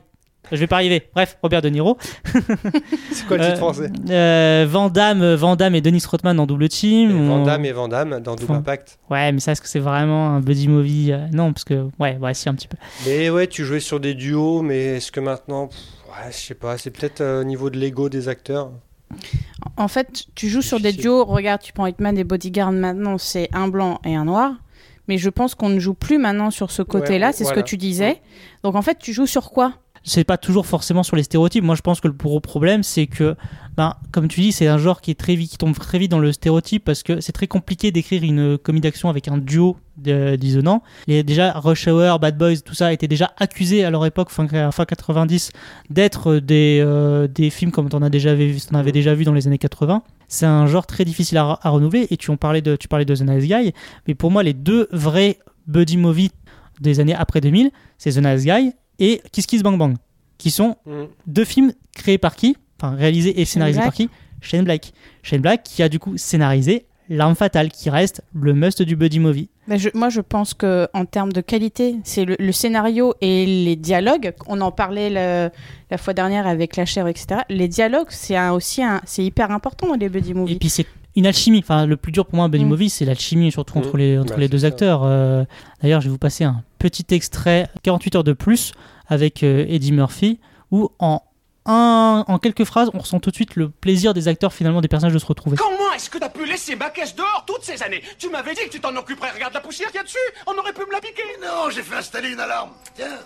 Je 0.52 0.58
vais 0.58 0.68
pas 0.68 0.78
arriver. 0.78 1.04
Bref, 1.14 1.38
Robert 1.42 1.62
De 1.62 1.70
Niro. 1.70 1.98
C'est 3.12 3.26
quoi 3.28 3.38
le 3.38 3.44
Euh, 3.44 3.48
titre 3.48 3.58
français 3.58 3.90
euh, 4.10 4.66
Van 4.70 4.90
Damme, 4.90 5.34
Van 5.36 5.56
Damme 5.56 5.76
et 5.76 5.82
Dennis 5.82 6.04
Rodman 6.10 6.36
dans 6.38 6.46
Double 6.46 6.70
Team. 6.70 7.10
Et 7.12 7.28
Van 7.28 7.42
On- 7.42 7.44
Damme 7.46 7.66
et 7.66 7.72
Van 7.72 7.88
Damme 7.88 8.20
dans 8.22 8.36
Double 8.36 8.52
Enfin, 8.52 8.60
Impact. 8.60 9.00
Ouais, 9.10 9.32
mais 9.32 9.40
ça, 9.40 9.52
est-ce 9.54 9.62
que 9.62 9.68
c'est 9.68 9.80
vraiment 9.80 10.30
un 10.30 10.40
buddy 10.40 10.68
movie 10.68 11.12
Euh, 11.12 11.28
Non, 11.34 11.54
parce 11.54 11.64
que, 11.64 11.88
ouais, 12.00 12.18
ouais, 12.18 12.34
si, 12.34 12.48
un 12.50 12.54
petit 12.56 12.68
peu. 12.68 12.78
Mais 13.06 13.30
ouais, 13.30 13.48
tu 13.48 13.64
jouais 13.66 13.80
sur 13.80 14.00
des 14.00 14.14
duos, 14.14 14.62
mais 14.62 14.98
est-ce 14.98 15.12
que 15.12 15.20
maintenant. 15.20 15.68
pff, 15.68 15.78
ouais, 16.10 16.32
je 16.32 16.38
sais 16.38 16.56
pas, 16.56 16.78
c'est 16.78 16.92
peut-être 16.92 17.22
euh, 17.22 17.42
au 17.42 17.44
niveau 17.44 17.70
de 17.70 17.78
l'ego 17.78 18.10
des 18.10 18.28
acteurs. 18.30 18.72
En 19.78 19.88
fait, 19.88 20.26
tu 20.36 20.50
joues 20.50 20.62
sur 20.62 20.80
des 20.80 20.92
duos. 20.92 21.24
Regarde, 21.26 21.62
tu 21.62 21.72
prends 21.74 21.86
Hitman 21.88 22.18
et 22.18 22.24
Bodyguard 22.24 22.72
maintenant, 22.72 23.18
c'est 23.18 23.50
un 23.54 23.68
blanc 23.68 24.00
et 24.06 24.16
un 24.16 24.26
noir. 24.26 24.52
Mais 25.08 25.18
je 25.18 25.30
pense 25.30 25.56
qu'on 25.56 25.70
ne 25.70 25.80
joue 25.80 25.94
plus 25.94 26.18
maintenant 26.18 26.52
sur 26.52 26.70
ce 26.70 26.82
côté-là, 26.82 27.28
Ouais, 27.28 27.34
c'est 27.34 27.46
voilà. 27.46 27.58
ce 27.60 27.62
que 27.64 27.66
tu 27.66 27.78
disais. 27.78 28.22
Donc 28.64 28.76
en 28.76 28.82
fait, 28.82 28.98
tu 29.00 29.14
joues 29.14 29.26
sur 29.26 29.52
quoi? 29.52 29.72
C'est 30.04 30.24
pas 30.24 30.38
toujours 30.38 30.66
forcément 30.66 31.04
sur 31.04 31.16
les 31.16 31.24
stéréotypes. 31.24 31.64
Moi, 31.64 31.76
je 31.76 31.82
pense 31.82 32.00
que 32.02 32.08
le 32.08 32.14
gros 32.14 32.40
problème, 32.40 32.84
c'est 32.84 33.08
que, 33.08 33.36
ben, 33.76 33.94
comme 34.12 34.28
tu 34.28 34.42
dis, 34.42 34.52
c'est 34.52 34.68
un 34.68 34.78
genre 34.78 35.02
qui 35.02 35.12
est 35.12 35.16
très 35.20 35.36
vite, 35.36 35.52
qui 35.52 35.58
tombe 35.58 35.78
très 35.78 36.00
vite 36.00 36.12
dans 36.12 36.20
le 36.20 36.32
stéréotype 36.32 36.84
parce 36.84 37.04
que 37.04 37.20
c'est 37.22 37.32
très 37.32 37.48
compliqué 37.48 37.92
d'écrire 37.92 38.24
une 38.24 38.58
comédie 38.58 38.82
d'action 38.84 39.10
avec 39.10 39.28
un 39.28 39.38
duo 39.38 39.78
de- 39.98 40.36
dissonant. 40.36 40.82
Et 41.08 41.24
déjà, 41.24 41.52
Rush 41.54 41.88
Hour, 41.88 42.20
Bad 42.20 42.38
Boys, 42.38 42.58
tout 42.64 42.74
ça 42.76 42.94
étaient 42.94 43.08
déjà 43.08 43.34
accusés 43.38 43.84
à 43.84 43.90
leur 43.90 44.06
époque, 44.06 44.30
fin, 44.30 44.48
fin 44.72 44.86
90, 44.86 45.52
d'être 45.90 46.36
des, 46.36 46.82
euh, 46.86 47.28
des 47.28 47.50
films 47.50 47.72
comme 47.72 47.90
on 47.94 48.02
a 48.02 48.10
déjà 48.10 48.32
avait 48.32 48.92
déjà 48.92 49.14
vu 49.14 49.24
dans 49.26 49.34
les 49.34 49.48
années 49.48 49.58
80. 49.58 50.04
C'est 50.28 50.46
un 50.46 50.68
genre 50.68 50.86
très 50.86 51.06
difficile 51.06 51.38
à, 51.38 51.60
à 51.62 51.70
renouveler. 51.70 52.08
Et 52.12 52.18
tu 52.18 52.32
en 52.32 52.38
parlais 52.38 52.62
de, 52.62 52.76
tu 52.76 52.88
parlais 52.88 53.06
de 53.06 53.16
The 53.16 53.22
Nice 53.22 53.46
Guy, 53.46 53.74
mais 54.08 54.16
pour 54.16 54.32
moi, 54.32 54.44
les 54.44 54.54
deux 54.54 54.88
vrais 54.92 55.40
buddy 55.68 55.98
movies 55.98 56.32
des 56.80 57.00
années 57.00 57.16
après 57.16 57.42
2000, 57.42 57.72
c'est 57.98 58.12
The 58.12 58.24
Nice 58.24 58.46
Guy 58.46 58.72
et 59.00 59.22
Kiss 59.32 59.46
Kiss 59.46 59.64
Bang 59.64 59.78
Bang, 59.78 59.96
qui 60.38 60.52
sont 60.52 60.76
Mm. 60.86 61.04
deux 61.28 61.46
films 61.46 61.72
créés 61.96 62.18
par 62.18 62.36
qui? 62.36 62.56
Enfin, 62.82 62.96
réalisés 62.96 63.40
et 63.42 63.46
scénarisés 63.46 63.80
par 63.80 63.94
qui? 63.94 64.10
Shane 64.42 64.64
Black. 64.64 64.94
Shane 65.24 65.42
Black 65.42 65.64
qui 65.64 65.82
a 65.84 65.90
du 65.90 66.00
coup 66.00 66.18
scénarisé 66.18 66.86
L'arme 67.10 67.36
fatale, 67.36 67.70
qui 67.72 67.90
reste 67.90 68.22
le 68.34 68.52
must 68.54 68.82
du 68.82 68.98
buddy 68.98 69.20
movie. 69.20 69.48
Je- 69.70 69.88
moi, 69.94 70.10
je 70.10 70.20
pense 70.20 70.54
que 70.54 70.90
en 70.94 71.06
termes 71.06 71.32
de 71.32 71.40
qualité, 71.40 71.96
c'est 72.04 72.26
le, 72.26 72.36
le 72.38 72.52
scénario 72.52 73.14
et 73.22 73.46
les 73.46 73.78
dialogues. 73.78 74.34
On 74.46 74.60
en 74.60 74.72
parlait 74.74 75.10
le- 75.10 75.50
la 75.90 75.98
fois 75.98 76.14
dernière 76.14 76.46
avec 76.48 76.76
la 76.76 76.84
chair, 76.86 77.08
etc. 77.08 77.44
Les 77.48 77.70
dialogues, 77.70 78.08
c'est 78.10 78.38
aussi 78.50 78.84
un, 78.84 79.00
c'est 79.06 79.24
hyper 79.24 79.52
important 79.52 79.88
dans 79.88 79.94
les 79.96 80.10
buddy 80.10 80.32
Et 80.32 80.34
movies. 80.34 80.60
puis 80.60 80.68
c'est 80.70 80.86
une 81.18 81.28
alchimie. 81.28 81.60
Enfin, 81.60 81.86
le 81.86 81.98
plus 81.98 82.12
dur 82.14 82.26
pour 82.26 82.36
moi, 82.38 82.48
buddy 82.48 82.64
Mm. 82.64 82.68
movie, 82.70 82.90
c'est 82.90 83.04
l'alchimie, 83.06 83.52
surtout 83.52 83.78
entre 83.78 83.96
Mm. 83.96 84.00
les, 84.00 84.18
entre 84.20 84.34
Bah, 84.34 84.40
les 84.40 84.46
c'est 84.46 84.50
deux 84.52 84.60
ça. 84.60 84.68
acteurs. 84.68 85.02
Euh, 85.04 85.44
D'ailleurs, 85.82 86.00
je 86.02 86.06
vais 86.08 86.12
vous 86.12 86.18
passer 86.18 86.44
un 86.46 86.64
petit 86.80 87.06
extrait, 87.12 87.68
48 87.84 88.16
heures 88.16 88.24
de 88.24 88.34
plus, 88.34 88.72
avec 89.08 89.44
euh, 89.44 89.66
Eddie 89.68 89.92
Murphy, 89.92 90.40
où 90.72 90.90
en, 91.00 91.22
un, 91.66 92.24
en 92.28 92.38
quelques 92.40 92.64
phrases, 92.64 92.90
on 92.94 93.00
ressent 93.00 93.20
tout 93.20 93.30
de 93.30 93.36
suite 93.36 93.56
le 93.58 93.70
plaisir 93.70 94.14
des 94.14 94.28
acteurs, 94.30 94.54
finalement, 94.54 94.80
des 94.80 94.88
personnages 94.88 95.14
de 95.14 95.20
se 95.20 95.26
retrouver. 95.26 95.58
Comment 95.58 95.92
est-ce 95.96 96.10
que 96.10 96.18
t'as 96.18 96.30
pu 96.30 96.46
laisser 96.46 96.76
ma 96.78 96.90
caisse 96.92 97.14
dehors 97.16 97.44
toutes 97.46 97.64
ces 97.64 97.84
années? 97.84 98.02
Tu 98.18 98.30
m'avais 98.30 98.54
dit 98.54 98.62
que 98.66 98.70
tu 98.70 98.80
t'en 98.80 98.96
occuperais. 98.96 99.32
Regarde 99.32 99.54
la 99.54 99.60
poussière 99.60 99.88
qu'il 99.90 99.98
y 99.98 100.00
a 100.00 100.04
dessus. 100.04 100.18
On 100.46 100.58
aurait 100.58 100.72
pu 100.72 100.82
me 100.88 100.92
la 100.94 101.02
piquer. 101.02 101.24
Non, 101.42 101.70
j'ai 101.70 101.82
fait 101.82 101.96
installer 101.96 102.30
une 102.30 102.40
alarme. 102.40 102.70
Tiens, 102.96 103.18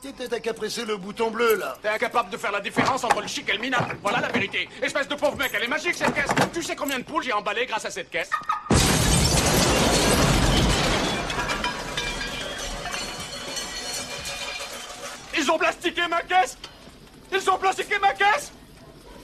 t'étais 0.00 0.40
qu'à 0.40 0.54
presser 0.54 0.84
le 0.84 0.96
bouton 0.96 1.30
bleu, 1.30 1.56
là. 1.56 1.76
T'es 1.82 1.88
incapable 1.88 2.30
de 2.30 2.36
faire 2.36 2.52
la 2.52 2.60
différence 2.60 3.04
entre 3.04 3.20
le 3.20 3.26
chic 3.26 3.48
et 3.48 3.52
le 3.52 3.58
minable. 3.58 3.96
Voilà 4.02 4.20
la 4.20 4.28
vérité. 4.28 4.68
Espèce 4.82 5.08
de 5.08 5.14
pauvre 5.14 5.36
mec, 5.36 5.50
elle 5.54 5.64
est 5.64 5.68
magique 5.68 5.94
cette 5.94 6.14
caisse. 6.14 6.30
Tu 6.52 6.62
sais 6.62 6.76
combien 6.76 6.98
de 6.98 7.04
poules 7.04 7.22
j'ai 7.22 7.32
emballé 7.32 7.66
grâce 7.66 7.84
à 7.84 7.90
cette 7.90 8.10
caisse? 8.10 8.30
Ils 15.36 15.50
ont 15.50 15.58
plastiqué 15.58 16.02
ma 16.08 16.22
caisse 16.22 16.58
Ils 17.32 17.50
ont 17.50 17.58
plastiqué 17.58 17.94
ma 18.00 18.12
caisse 18.12 18.52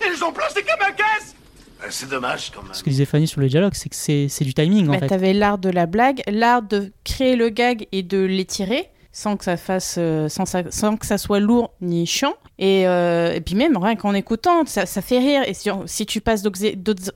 Ils 0.04 0.24
ont 0.24 0.32
plastiqué 0.32 0.70
ma 0.80 0.92
caisse 0.92 1.34
Euh, 1.82 1.86
C'est 1.90 2.08
dommage, 2.08 2.50
quand 2.54 2.62
même. 2.62 2.74
Ce 2.74 2.82
que 2.82 2.90
disait 2.90 3.04
Fanny 3.04 3.26
sur 3.26 3.40
le 3.40 3.48
dialogue, 3.48 3.72
c'est 3.74 3.88
que 3.88 3.96
c'est 3.96 4.28
c'est 4.28 4.44
du 4.44 4.54
timing, 4.54 4.88
en 4.88 4.92
Ben, 4.92 5.00
fait. 5.00 5.06
T'avais 5.08 5.32
l'art 5.32 5.58
de 5.58 5.70
la 5.70 5.86
blague, 5.86 6.22
l'art 6.28 6.62
de 6.62 6.92
créer 7.04 7.36
le 7.36 7.48
gag 7.48 7.86
et 7.92 8.02
de 8.02 8.18
l'étirer 8.18 8.88
sans 9.16 9.36
que 9.36 9.44
ça 9.44 9.56
fasse, 9.56 9.94
euh, 9.96 10.28
sans, 10.28 10.44
ça- 10.44 10.70
sans 10.70 10.96
que 10.96 11.06
ça 11.06 11.18
soit 11.18 11.38
lourd 11.38 11.72
ni 11.80 12.04
chiant. 12.04 12.34
Et, 12.58 12.86
euh, 12.86 13.32
et 13.32 13.40
puis 13.40 13.54
même 13.54 13.76
rien 13.76 13.94
qu'en 13.94 14.12
écoutant, 14.12 14.66
ça, 14.66 14.86
ça 14.86 15.00
fait 15.02 15.18
rire. 15.18 15.42
Et 15.46 15.54
si, 15.54 15.70
si 15.86 16.04
tu 16.04 16.20
passes 16.20 16.42
d'autres, 16.42 16.60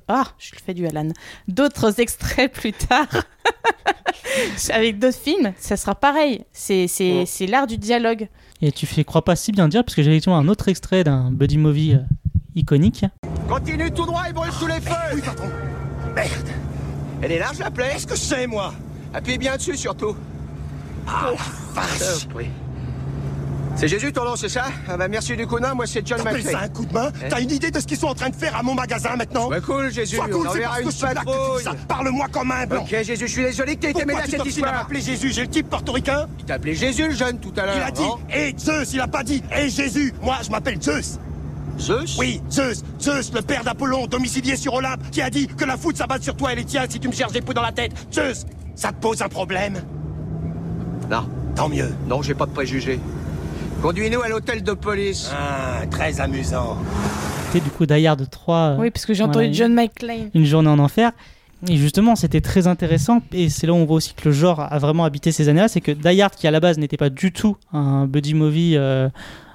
ah, 0.07 0.25
je 0.39 0.53
le 0.55 0.61
fais 0.65 0.75
du 0.75 0.87
Alan, 0.87 1.09
d'autres 1.49 2.01
extraits 2.01 2.53
plus 2.53 2.73
tard. 2.73 3.09
Avec 4.71 4.99
d'autres 4.99 5.19
films, 5.19 5.53
ça 5.59 5.77
sera 5.77 5.95
pareil. 5.97 6.45
C'est, 6.53 6.87
c'est, 6.87 7.25
Ouais. 7.41 7.47
l'art 7.49 7.67
du 7.67 7.79
dialogue. 7.79 8.29
Et 8.63 8.71
tu 8.73 8.87
fais 8.87 9.03
crois 9.05 9.25
pas 9.25 9.35
si 9.37 9.51
bien 9.53 9.69
dire, 9.69 9.85
parce 9.85 9.95
que 9.95 10.03
j'ai 10.03 10.11
effectivement 10.11 10.39
un 10.39 10.49
autre 10.49 10.69
extrait 10.69 11.03
d'un 11.05 11.31
buddy 11.33 11.59
movie 11.59 11.95
euh, 11.95 11.99
iconique. 12.55 13.05
Continue 13.49 13.91
tout 13.91 14.07
droit 14.07 14.23
et 14.29 14.33
brûle 14.33 14.53
sous 14.53 14.67
les 14.67 14.81
feux 14.81 14.95
Oui, 15.15 15.21
patron. 15.21 15.49
Merde. 16.15 16.49
Elle 17.23 17.33
est 17.33 17.39
large 17.39 17.59
la 17.59 17.71
plaie 17.71 17.91
Qu'est-ce 17.93 18.07
que 18.07 18.17
c'est, 18.17 18.47
moi? 18.47 18.73
Appuie 19.15 19.39
bien 19.39 19.57
dessus 19.57 19.77
surtout. 19.77 20.15
Ah, 21.09 21.33
vache. 21.75 22.29
oui. 22.35 22.51
C'est 23.79 23.87
Jésus 23.87 24.13
ton 24.13 24.25
nom, 24.25 24.35
c'est 24.35 24.49
ça? 24.49 24.65
Ah 24.89 24.97
bah 24.97 25.07
merci 25.07 25.37
du 25.37 25.47
coup, 25.47 25.61
non, 25.61 25.73
moi 25.77 25.87
c'est 25.87 26.05
John 26.05 26.19
ça 26.19 26.59
un 26.63 26.69
coup 26.69 26.85
de 26.85 26.93
main? 26.93 27.13
Eh? 27.25 27.29
T'as 27.29 27.41
une 27.41 27.53
idée 27.53 27.71
de 27.71 27.79
ce 27.79 27.87
qu'ils 27.87 27.97
sont 27.97 28.09
en 28.09 28.15
train 28.15 28.29
de 28.29 28.35
faire 28.35 28.57
à 28.57 28.63
mon 28.65 28.75
magasin, 28.75 29.15
maintenant? 29.15 29.49
Cool 29.65 29.93
Jésus, 29.93 30.17
Sois 30.17 30.27
cool, 30.27 30.49
on 30.49 30.51
enverra 30.51 30.81
une 30.81 30.93
patrouille. 30.93 31.65
Parle-moi 31.87 32.27
comme 32.33 32.51
un 32.51 32.67
blanc. 32.67 32.83
Ok 32.83 33.05
Jésus, 33.05 33.29
je 33.29 33.33
suis 33.33 33.45
désolé 33.45 33.77
que 33.77 33.83
t'aies 33.83 33.91
été 33.93 34.05
mêlé 34.05 34.19
à 34.19 34.27
cette 34.27 34.61
m'appeler 34.61 35.01
Jésus? 35.01 35.31
J'ai 35.33 35.43
le 35.43 35.49
type 35.49 35.71
portoricain. 35.71 36.27
Il 36.41 36.45
t'a 36.45 36.55
appelé 36.55 36.75
Jésus 36.75 37.07
le 37.07 37.15
jeune 37.15 37.39
tout 37.39 37.53
à 37.57 37.67
l'heure. 37.67 37.77
Il 37.77 37.83
a 37.83 37.91
dit 37.93 38.09
Hé 38.31 38.55
Zeus, 38.59 38.93
il 38.95 39.01
a 39.01 39.07
pas 39.07 39.23
dit 39.23 39.45
Hé 39.53 39.71
Jésus. 39.71 40.13
Moi, 40.23 40.39
je 40.43 40.51
m'appelle 40.51 40.83
Zeus. 40.83 41.21
Zeus? 41.79 42.17
Oui, 42.19 42.43
Zeus. 42.51 42.83
Zeus, 43.01 43.33
le 43.33 43.43
père 43.43 43.63
d'Apollon, 43.63 44.09
domicilié 44.09 44.57
sur 44.57 44.75
Olympe, 44.75 45.09
qui 45.13 45.23
a 45.23 45.31
dit 45.31 45.47
que 45.47 45.65
la 45.65 45.77
foudre 45.77 45.99
s'abat 45.99 46.21
sur 46.21 46.37
toi 46.37 46.53
et 46.53 46.57
les 46.57 46.65
tiens 46.65 46.87
si 46.89 46.99
tu 46.99 47.07
me 47.07 47.13
cherches 47.13 47.31
des 47.33 47.43
poux 47.43 47.55
dans 47.55 47.63
la 47.63 47.71
tête. 47.71 47.93
Zeus 48.13 48.45
Ça 48.75 48.91
te 48.91 49.01
pose 49.01 49.23
un 49.23 49.29
problème? 49.29 49.81
Non. 51.11 51.27
Tant 51.57 51.69
mieux. 51.69 51.93
Non, 52.09 52.23
j'ai 52.23 52.35
pas 52.35 52.47
de 52.47 52.51
préjugés. 52.53 53.01
Conduis-nous 53.83 54.21
à 54.23 54.29
l'hôtel 54.29 54.63
de 54.63 54.73
police. 54.73 55.31
Ah, 55.33 55.87
très 55.91 56.21
amusant. 56.21 56.79
C'était 57.47 57.65
du 57.65 57.71
coup 57.71 57.87
Die 57.87 58.07
Hard 58.07 58.29
3. 58.29 58.57
euh, 58.57 58.77
Oui, 58.79 58.91
parce 58.91 59.07
que 59.07 59.15
j'ai 59.15 59.23
entendu 59.23 59.47
voilà, 59.47 59.53
John 59.53 59.75
McClane. 59.75 60.31
une 60.35 60.45
journée 60.45 60.69
en 60.69 60.79
enfer. 60.79 61.13
Et 61.69 61.77
justement, 61.77 62.15
c'était 62.15 62.41
très 62.41 62.67
intéressant. 62.67 63.23
Et 63.33 63.49
c'est 63.49 63.67
là 63.67 63.73
où 63.73 63.77
on 63.77 63.85
voit 63.85 63.97
aussi 63.97 64.15
que 64.15 64.29
le 64.29 64.33
genre 64.33 64.61
a 64.61 64.79
vraiment 64.79 65.05
habité 65.05 65.33
ces 65.33 65.49
années-là. 65.49 65.69
C'est 65.69 65.81
que 65.81 65.91
Die 65.93 66.21
Hard, 66.23 66.35
qui 66.35 66.47
à 66.47 66.51
la 66.51 66.61
base 66.61 66.79
n'était 66.79 66.97
pas 66.97 67.11
du 67.11 67.33
tout 67.33 67.57
un 67.73 68.07
buddy 68.07 68.35
movie 68.35 68.75
euh, 68.77 69.09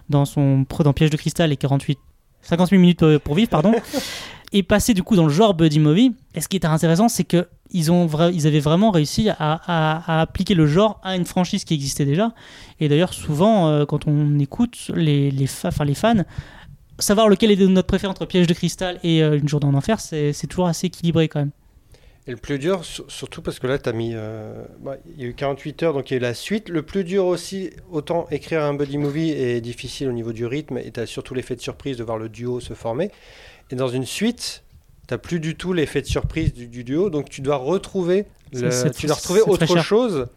dans 0.10 0.26
son 0.26 0.66
dans 0.84 0.94
Piège 0.94 1.12
de 1.12 1.18
cristal 1.18 1.52
et 1.54 1.58
48, 1.58 1.98
58 2.42 2.78
minutes 2.78 3.00
pour, 3.00 3.20
pour 3.22 3.36
vivre, 3.36 3.50
pardon, 3.50 3.74
est 4.54 4.64
passé 4.64 4.94
du 4.94 5.04
coup 5.04 5.16
dans 5.16 5.24
le 5.26 5.30
genre 5.34 5.54
buddy 5.54 5.80
movie. 5.80 6.14
Et 6.36 6.42
ce 6.42 6.48
qui 6.48 6.58
était 6.58 6.68
intéressant, 6.68 7.10
c'est 7.10 7.24
que 7.24 7.48
ils, 7.72 7.92
ont 7.92 8.08
ils 8.32 8.48
avaient 8.48 8.60
vraiment 8.60 8.92
réussi 8.92 9.30
à, 9.30 10.22
appliquer 10.22 10.54
le 10.54 10.68
genre 10.68 11.00
à 11.04 11.16
une 11.16 11.26
franchise 11.26 11.64
qui 11.66 11.74
existait 11.74 12.06
déjà. 12.06 12.34
Et 12.80 12.88
d'ailleurs, 12.88 13.14
souvent, 13.14 13.68
euh, 13.68 13.86
quand 13.86 14.08
on 14.08 14.38
écoute 14.40 14.78
les, 14.96 15.32
les, 15.32 15.48
fa- 15.48 15.72
les 15.84 15.96
fans, 15.96 16.24
savoir 17.00 17.28
lequel 17.30 17.52
est 17.52 17.68
notre 17.68 17.88
préféré 17.88 18.12
entre 18.12 18.26
Piège 18.26 18.48
de 18.48 18.54
cristal 18.54 19.00
et 19.04 19.24
euh, 19.24 19.38
Une 19.38 19.48
journée 19.50 19.66
en 19.66 19.74
enfer, 19.74 20.00
c'est 20.00 20.48
toujours 20.48 20.68
assez 20.68 20.88
équilibré 20.88 21.28
quand 21.28 21.40
même. 21.40 21.52
Et 22.26 22.32
le 22.32 22.38
plus 22.38 22.58
dur, 22.58 22.86
sur- 22.86 23.04
surtout 23.12 23.42
parce 23.42 23.60
que 23.60 23.68
là, 23.68 23.78
tu 23.78 23.90
as 23.90 23.94
mis. 23.94 24.12
euh, 24.14 24.64
bah, 24.82 24.96
il 25.18 25.22
y 25.22 25.26
a 25.26 25.28
eu 25.28 25.34
48 25.34 25.84
heures, 25.84 25.94
donc 25.94 26.10
il 26.10 26.14
y 26.14 26.16
a 26.16 26.18
eu 26.20 26.22
la 26.22 26.34
suite. 26.34 26.70
Le 26.70 26.82
plus 26.82 27.04
dur 27.04 27.26
aussi, 27.26 27.72
autant 27.92 28.28
écrire 28.32 28.64
un 28.64 28.74
buddy 28.74 28.98
movie 28.98 29.32
est 29.32 29.60
difficile 29.60 30.08
au 30.08 30.14
niveau 30.14 30.32
du 30.32 30.46
rythme, 30.46 30.78
et 30.78 30.90
tu 30.92 31.02
as 31.02 31.06
surtout 31.06 31.34
l'effet 31.34 31.56
de 31.58 31.62
surprise 31.62 31.98
de 31.98 32.04
voir 32.04 32.18
le 32.18 32.30
duo 32.30 32.62
se 32.62 32.74
former. 32.76 33.12
Et 33.74 33.76
dans 33.76 33.88
une 33.88 34.06
suite, 34.06 34.64
tu 35.08 35.18
plus 35.18 35.40
du 35.40 35.56
tout 35.56 35.74
l'effet 35.74 36.04
de 36.04 36.06
surprise 36.06 36.54
du, 36.54 36.68
du 36.68 36.84
duo, 36.84 37.10
donc 37.10 37.28
tu 37.28 37.42
dois 37.42 37.56
retrouver, 37.56 38.28
le- 38.52 38.92
tu 38.92 39.08
dois 39.08 39.16
retrouver 39.16 39.42
autre 39.42 39.66
chose. 39.82 40.28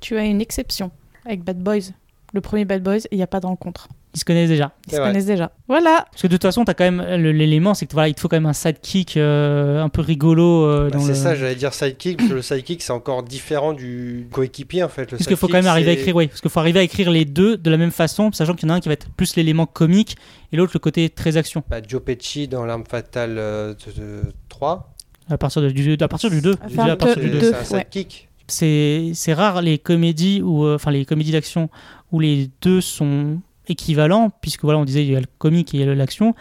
Tu 0.00 0.16
as 0.16 0.24
une 0.24 0.40
exception 0.40 0.90
avec 1.24 1.44
Bad 1.44 1.60
Boys. 1.62 1.92
Le 2.32 2.40
premier 2.40 2.64
Bad 2.64 2.82
Boys, 2.82 3.06
il 3.12 3.16
n'y 3.18 3.22
a 3.22 3.28
pas 3.28 3.38
de 3.38 3.46
rencontre. 3.46 3.86
Ils 4.14 4.20
se 4.20 4.24
connaissent 4.24 4.48
déjà. 4.48 4.72
Ils 4.86 4.92
se 4.92 4.96
vrai. 4.96 5.08
connaissent 5.08 5.26
déjà. 5.26 5.50
Voilà. 5.66 6.06
Parce 6.10 6.22
que 6.22 6.26
de 6.28 6.32
toute 6.34 6.42
façon, 6.42 6.64
tu 6.64 6.70
as 6.70 6.74
quand 6.74 6.84
même 6.90 7.02
l'élément, 7.20 7.74
c'est 7.74 7.86
que 7.86 7.92
voilà, 7.92 8.08
il 8.08 8.14
te 8.14 8.20
faut 8.20 8.28
quand 8.28 8.36
même 8.36 8.46
un 8.46 8.52
sidekick 8.52 9.16
euh, 9.16 9.82
un 9.82 9.88
peu 9.88 10.02
rigolo. 10.02 10.64
euh, 10.66 10.88
Bah, 10.90 10.98
c'est 11.00 11.08
le- 11.08 11.14
ça, 11.14 11.34
j'allais 11.34 11.56
dire 11.56 11.74
sidekick, 11.74 12.18
parce 12.18 12.28
que 12.28 12.34
le 12.34 12.42
sidekick, 12.42 12.82
c'est 12.82 12.92
encore 12.92 13.22
différent 13.24 13.72
du 13.72 14.28
coéquipier 14.30 14.84
en 14.84 14.88
fait. 14.88 15.10
Le 15.10 15.16
Parce 15.18 15.26
qu'il 15.26 15.36
faut 15.36 15.48
quand 15.48 15.54
même 15.54 15.66
arriver 15.66 15.90
à 15.90 15.94
écrire, 15.94 16.14
oui, 16.14 16.28
parce 16.28 16.40
qu'il 16.40 16.50
faut 16.50 16.60
arriver 16.60 16.78
à 16.80 16.82
écrire 16.84 17.10
les 17.10 17.24
deux 17.24 17.56
de 17.56 17.70
la 17.70 17.76
même 17.76 17.90
façon, 17.90 18.30
sachant 18.32 18.54
qu'il 18.54 18.68
y 18.68 18.70
en 18.70 18.74
a 18.74 18.76
un 18.76 18.80
qui 18.80 18.88
va 18.88 18.92
être 18.94 19.08
plus 19.10 19.34
l'élément 19.36 19.66
comique 19.66 20.16
et 20.52 20.56
l'autre 20.56 20.72
le 20.74 20.80
côté 20.80 21.08
très 21.10 21.36
action. 21.36 21.64
Bah, 21.68 21.78
Joe 21.86 22.00
Pesci 22.02 22.46
dans 22.46 22.64
L'Arme 22.64 22.84
Fatale 22.88 23.36
euh, 23.38 23.74
de- 23.96 24.00
de 24.00 24.20
3. 24.48 24.94
À 25.28 25.38
partir 25.38 25.60
de- 25.62 25.70
du, 25.70 25.96
à 26.00 26.06
partir 26.08 26.30
du 26.30 26.40
2. 26.40 26.54
Enfin, 26.64 26.68
déjà 26.68 26.92
à 26.92 26.96
partir 26.96 27.20
du 27.20 27.30
de- 27.30 27.40
2. 27.40 27.52
C'est 27.64 27.74
un 27.74 27.78
ouais. 27.78 27.86
sidekick. 27.90 28.28
C'est 28.46 29.12
c'est 29.14 29.32
rare 29.32 29.62
les 29.62 29.78
comédies 29.78 30.42
ou 30.42 30.66
euh, 30.66 30.74
enfin 30.74 30.90
les 30.90 31.06
comédies 31.06 31.32
d'action 31.32 31.70
où 32.12 32.20
les 32.20 32.50
deux 32.60 32.82
sont 32.82 33.38
équivalents, 33.68 34.30
puisque 34.40 34.62
voilà, 34.64 34.78
on 34.78 34.84
disait 34.84 35.04
il 35.04 35.12
y 35.12 35.16
a 35.16 35.20
le 35.20 35.26
comique 35.38 35.74
et 35.74 35.78
il 35.78 35.86
y 35.86 35.88
a 35.88 35.94
l'action. 35.94 36.34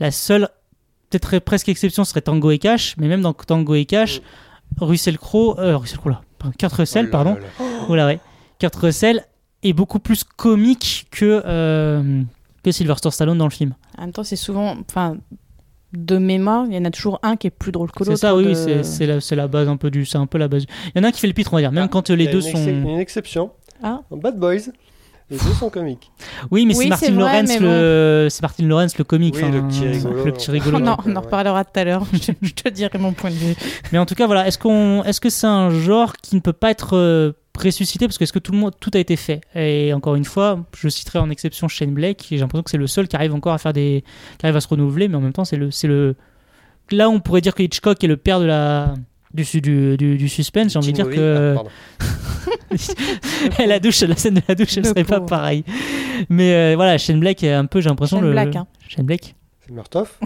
La 0.00 0.10
seule 0.10 0.48
peut-être 1.10 1.38
presque 1.38 1.68
exception 1.68 2.04
serait 2.04 2.20
Tango 2.20 2.50
et 2.50 2.58
Cash, 2.58 2.96
mais 2.98 3.06
même 3.08 3.22
dans 3.22 3.32
Tango 3.32 3.74
et 3.74 3.84
Cash, 3.84 4.20
Russell 4.80 5.18
Crowe, 5.18 5.54
euh, 5.58 5.76
Russell 5.76 5.98
Crowe 5.98 6.10
là, 6.10 6.20
Kurt 6.58 6.72
Russell, 6.74 7.04
Oh 7.04 7.06
là 7.06 7.12
pardon, 7.12 7.34
là 7.34 7.40
là. 7.40 7.88
Oula, 7.88 8.06
ouais. 8.06 8.18
Kurt 8.58 8.74
Russell 8.76 9.24
est 9.62 9.72
beaucoup 9.72 9.98
plus 10.00 10.24
comique 10.24 11.06
que, 11.10 11.42
euh, 11.46 12.22
que 12.62 12.70
Sylvester 12.72 13.10
Stallone 13.10 13.38
dans 13.38 13.44
le 13.46 13.50
film. 13.50 13.74
En 13.98 14.02
même 14.02 14.12
temps, 14.12 14.24
c'est 14.24 14.36
souvent. 14.36 14.76
Enfin, 14.88 15.16
de 15.92 16.18
mémoire, 16.18 16.66
il 16.68 16.74
y 16.74 16.78
en 16.78 16.84
a 16.84 16.90
toujours 16.90 17.18
un 17.22 17.36
qui 17.36 17.46
est 17.46 17.50
plus 17.50 17.72
drôle 17.72 17.90
que 17.90 18.00
l'autre. 18.00 18.10
C'est 18.10 18.16
ça, 18.20 18.34
oui, 18.36 18.44
de- 18.44 18.48
oui, 18.50 18.56
c'est- 18.84 19.20
c'est 19.20 19.36
la, 19.36 19.46
base 19.48 19.68
un 19.68 19.76
peu 19.76 19.90
du. 19.90 20.04
C'est 20.04 20.18
un 20.18 20.26
peu 20.26 20.36
la 20.38 20.48
base. 20.48 20.66
Il 20.94 20.98
y 20.98 21.00
en 21.00 21.04
a 21.04 21.08
un 21.08 21.10
qui 21.12 21.20
fait 21.20 21.26
le 21.28 21.32
pitre, 21.32 21.52
on 21.52 21.56
va 21.56 21.62
dire, 21.62 21.72
même 21.72 21.84
Ah, 21.84 21.88
quand 21.88 22.10
les 22.10 22.26
deux 22.26 22.44
une, 22.46 22.52
sont. 22.52 22.66
une 22.66 22.98
exception. 22.98 23.50
Ah. 23.82 24.00
Dans 24.10 24.16
Bad 24.16 24.38
Boys, 24.38 24.70
les 25.28 25.38
deux 25.38 25.52
sont 25.58 25.70
comiques. 25.70 26.12
Oui, 26.50 26.66
mais 26.66 26.76
Oui, 26.76 26.84
c'est 26.84 26.88
Martin 26.88 27.12
vrai, 27.12 27.32
Lawrence 27.32 27.48
mais 27.48 27.58
le. 27.58 28.28
C'est 28.30 28.42
Martin 28.42 28.64
Lawrence 28.66 28.96
le 28.98 29.04
comique. 29.04 29.34
Oui, 29.36 29.50
le 29.50 29.62
petit 29.66 29.86
rigolo. 29.86 30.24
Le 30.24 30.32
petit 30.32 30.50
rigolo. 30.50 30.76
Oh 30.78 30.80
non, 30.80 30.96
on 31.04 31.16
en 31.16 31.20
reparlera 31.20 31.64
tout 31.64 31.78
à 31.80 31.84
l'heure. 31.84 32.06
je, 32.12 32.32
je 32.42 32.52
te 32.54 32.68
dirai 32.68 32.96
mon 32.98 33.12
point 33.12 33.30
de 33.30 33.34
vue. 33.34 33.54
Mais 33.92 33.98
en 33.98 34.06
tout 34.06 34.14
cas, 34.14 34.26
voilà. 34.26 34.46
Est-ce 34.46 34.58
qu'on, 34.58 35.02
est-ce 35.02 35.20
que 35.20 35.28
c'est 35.30 35.46
un 35.48 35.70
genre 35.70 36.12
qui 36.14 36.36
ne 36.36 36.40
peut 36.40 36.52
pas 36.52 36.70
être 36.70 36.96
euh, 36.96 37.32
ressuscité? 37.58 38.06
Parce 38.06 38.18
que 38.18 38.24
est-ce 38.24 38.32
que 38.32 38.38
tout 38.38 38.52
le 38.52 38.58
monde, 38.58 38.72
tout 38.78 38.90
a 38.94 38.98
été 38.98 39.16
fait? 39.16 39.40
Et 39.56 39.92
encore 39.92 40.14
une 40.14 40.24
fois, 40.24 40.60
je 40.76 40.88
citerai 40.88 41.18
en 41.18 41.28
exception 41.30 41.66
Shane 41.66 41.92
Blake. 41.92 42.30
et 42.30 42.36
J'ai 42.36 42.42
l'impression 42.42 42.62
que 42.62 42.70
c'est 42.70 42.78
le 42.78 42.86
seul 42.86 43.08
qui 43.08 43.16
arrive 43.16 43.34
encore 43.34 43.52
à 43.52 43.58
faire 43.58 43.72
des, 43.72 44.04
qui 44.38 44.46
arrive 44.46 44.56
à 44.56 44.60
se 44.60 44.68
renouveler, 44.68 45.08
mais 45.08 45.16
en 45.16 45.20
même 45.20 45.32
temps, 45.32 45.44
c'est 45.44 45.56
le, 45.56 45.70
c'est 45.72 45.88
le. 45.88 46.14
Là, 46.92 47.08
on 47.08 47.18
pourrait 47.18 47.40
dire 47.40 47.54
que 47.56 47.64
Hitchcock 47.64 48.02
est 48.04 48.06
le 48.06 48.16
père 48.16 48.38
de 48.38 48.44
la. 48.44 48.94
Du, 49.36 49.44
su- 49.44 49.60
du, 49.60 49.96
du, 49.96 50.16
du 50.16 50.28
suspense, 50.28 50.72
j'ai 50.72 50.78
envie 50.78 50.92
de 50.92 50.96
dire 50.96 51.08
que 51.08 51.54
Ah, 53.58 53.66
la 53.66 53.78
douche, 53.78 54.00
la 54.00 54.16
scène 54.16 54.34
de 54.34 54.42
la 54.48 54.54
douche, 54.54 54.76
elle 54.76 54.82
Le 54.84 54.88
serait 54.88 55.04
pas 55.04 55.20
pareille. 55.20 55.62
Mais 56.30 56.54
euh, 56.54 56.72
voilà, 56.74 56.96
Shane 56.98 57.20
Black 57.20 57.42
est 57.44 57.52
un 57.52 57.66
peu, 57.66 57.80
j'ai 57.80 57.88
l'impression 57.88 58.16
Shane 58.18 58.26
le 58.26 58.32
Black, 58.32 58.56
hein. 58.56 58.66
Shane 58.88 59.04
Black, 59.04 59.34
C'est 59.64 59.72
Murtoff. 59.72 60.18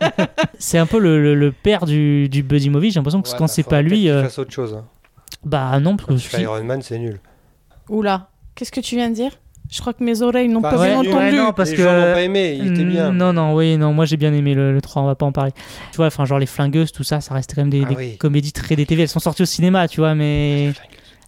c'est 0.58 0.78
un 0.78 0.86
peu 0.86 0.98
le, 0.98 1.20
le- 1.22 1.34
le 1.34 1.52
père 1.52 1.84
du, 1.86 2.28
du 2.28 2.42
buddy 2.42 2.70
movie. 2.70 2.90
J'ai 2.90 3.00
l'impression 3.00 3.22
que 3.22 3.28
Ouais, 3.28 3.34
quand 3.36 3.44
bah, 3.44 3.48
c'est 3.48 3.62
pas 3.68 3.82
lui, 3.82 4.08
euh, 4.08 4.22
fasse 4.24 4.38
autre 4.38 4.52
chose. 4.52 4.74
hein. 4.74 4.84
bah 5.44 5.78
non, 5.80 5.96
parce 5.96 6.26
que 6.28 6.40
Iron 6.40 6.62
Man, 6.64 6.80
c'est 6.82 6.98
nul. 6.98 7.18
Oula, 7.88 8.30
qu'est-ce 8.54 8.72
que 8.72 8.80
tu 8.80 8.94
viens 8.96 9.10
de 9.10 9.14
dire? 9.14 9.32
Je 9.70 9.80
crois 9.80 9.92
que 9.94 10.04
mes 10.04 10.22
oreilles 10.22 10.48
n'ont 10.48 10.60
pas 10.60 10.78
ouais, 10.78 10.88
bien 10.90 11.00
ouais, 11.00 11.08
entendu. 11.14 11.36
non, 11.36 11.52
parce 11.52 11.70
les 11.70 11.76
que- 11.76 11.82
gens 11.82 11.92
n'ont 11.94 12.12
pas 12.12 12.22
aimé, 12.22 12.58
il 12.60 12.72
était 12.72 12.84
bien. 12.84 13.10
Non, 13.12 13.32
non, 13.32 13.54
oui, 13.54 13.76
non, 13.76 13.92
moi 13.92 14.04
j'ai 14.04 14.16
bien 14.16 14.32
aimé 14.32 14.54
le, 14.54 14.72
le 14.72 14.80
3, 14.80 15.02
on 15.02 15.06
va 15.06 15.14
pas 15.14 15.26
en 15.26 15.32
parler. 15.32 15.52
Tu 15.90 15.96
vois, 15.96 16.06
enfin, 16.06 16.24
genre 16.26 16.38
les 16.38 16.46
flingueuses, 16.46 16.92
tout 16.92 17.02
ça, 17.02 17.20
ça 17.20 17.34
reste 17.34 17.54
quand 17.54 17.62
même 17.62 17.70
des, 17.70 17.82
Ah 17.84 17.88
des 17.88 17.96
oui. 17.96 18.16
comédies 18.18 18.52
très 18.52 18.76
DTV. 18.76 19.02
Elles 19.02 19.08
sont 19.08 19.20
sorties 19.20 19.42
au 19.42 19.46
cinéma, 19.46 19.88
tu 19.88 20.00
vois, 20.00 20.14
mais. 20.14 20.72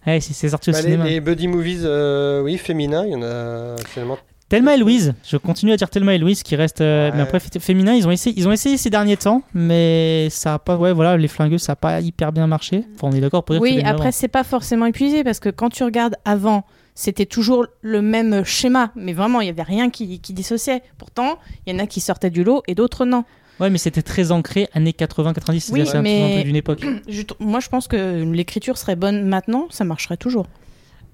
Ouais, 0.05 0.19
c'est 0.21 0.33
c'est 0.33 0.49
sorti 0.49 0.69
au 0.69 0.73
Bah, 0.73 0.79
les, 0.79 0.85
cinéma. 0.85 1.05
les 1.05 1.19
buddy 1.19 1.47
movies, 1.47 1.81
euh, 1.83 2.41
oui, 2.41 2.57
féminins, 2.57 3.03
il 3.05 3.11
y 3.11 3.15
en 3.15 3.23
a 3.23 3.75
finalement. 3.89 4.17
Thelma 4.49 4.75
et 4.75 4.77
Louise, 4.77 5.13
je 5.29 5.35
continue 5.35 5.73
à 5.73 5.75
dire 5.75 5.89
Thelma 5.89 6.13
et 6.15 6.17
Louise 6.17 6.41
qui 6.41 6.55
reste. 6.55 6.79
euh, 6.79 7.09
Ouais. 7.09 7.15
Mais 7.17 7.23
après, 7.23 7.39
féminin, 7.59 7.93
ils 7.95 8.07
ont, 8.07 8.11
essayé, 8.11 8.33
ils 8.39 8.47
ont 8.47 8.53
essayé 8.53 8.77
ces 8.77 8.89
derniers 8.89 9.17
temps, 9.17 9.41
mais 9.53 10.29
ça 10.29 10.53
a 10.53 10.59
pas. 10.59 10.77
Ouais, 10.77 10.93
voilà, 10.93 11.17
les 11.17 11.27
flingueuses, 11.27 11.63
ça 11.63 11.73
a 11.73 11.75
pas 11.75 11.99
hyper 11.99 12.31
bien 12.31 12.47
marché. 12.47 12.85
Enfin, 12.95 13.09
on 13.11 13.11
est 13.11 13.19
d'accord 13.19 13.43
pour 13.43 13.55
dire 13.55 13.61
que 13.61 13.67
Oui, 13.67 13.83
mieux 13.83 13.89
après, 13.89 14.13
c'est 14.13 14.29
pas 14.29 14.45
forcément 14.45 14.85
épuisé 14.85 15.25
parce 15.25 15.41
que 15.41 15.49
quand 15.49 15.67
tu 15.69 15.83
regardes 15.83 16.15
avant, 16.23 16.63
c'était 16.99 17.27
toujours 17.27 17.67
le 17.81 18.01
même 18.01 18.43
schéma, 18.43 18.91
mais 18.95 19.13
vraiment, 19.13 19.39
il 19.39 19.45
y 19.45 19.49
avait 19.51 19.61
rien 19.61 19.91
qui, 19.91 20.19
qui 20.19 20.33
dissociait. 20.33 20.81
Pourtant, 20.97 21.37
il 21.67 21.73
y 21.73 21.75
en 21.75 21.79
a 21.79 21.85
qui 21.85 22.01
sortaient 22.01 22.31
du 22.31 22.43
lot 22.43 22.63
et 22.67 22.73
d'autres 22.73 23.05
non. 23.05 23.23
Ouais, 23.59 23.69
mais 23.69 23.77
c'était 23.77 24.01
très 24.01 24.31
ancré, 24.31 24.67
années 24.73 24.95
80-90, 24.97 25.69
Oui, 25.71 25.85
c'est 25.85 25.95
un, 25.97 26.01
mais- 26.01 26.43
d'une 26.43 26.55
époque. 26.55 26.83
Je 27.07 27.21
moi, 27.39 27.59
je 27.59 27.69
pense 27.69 27.87
que 27.87 28.23
l'écriture 28.33 28.79
serait 28.79 28.95
bonne 28.95 29.27
maintenant, 29.27 29.67
ça 29.69 29.83
marcherait 29.83 30.17
toujours. 30.17 30.47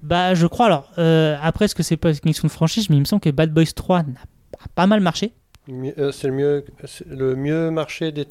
Bah, 0.02 0.34
je 0.34 0.46
crois 0.46 0.66
alors. 0.66 0.90
euh, 0.98 1.36
après, 1.42 1.66
est-ce 1.66 1.74
que 1.74 1.82
c'est 1.82 1.96
pas 1.98 2.10
une 2.12 2.18
question 2.18 2.46
de 2.48 2.52
franchise 2.52 2.88
Mais 2.88 2.96
il 2.96 3.00
me 3.00 3.04
semble 3.04 3.20
que 3.20 3.30
Bad 3.30 3.52
Boys 3.52 3.72
3 3.74 4.04
n'a 4.04 4.20
a 4.62 4.68
pas 4.74 4.86
mal 4.86 5.00
marché. 5.00 5.32
Euh, 5.70 6.12
c'est 6.12 6.28
le 6.28 6.32
mieux, 6.34 6.64
c'est 6.86 7.06
le 7.08 7.36
mieux 7.36 7.70
marché 7.70 8.10
des. 8.10 8.26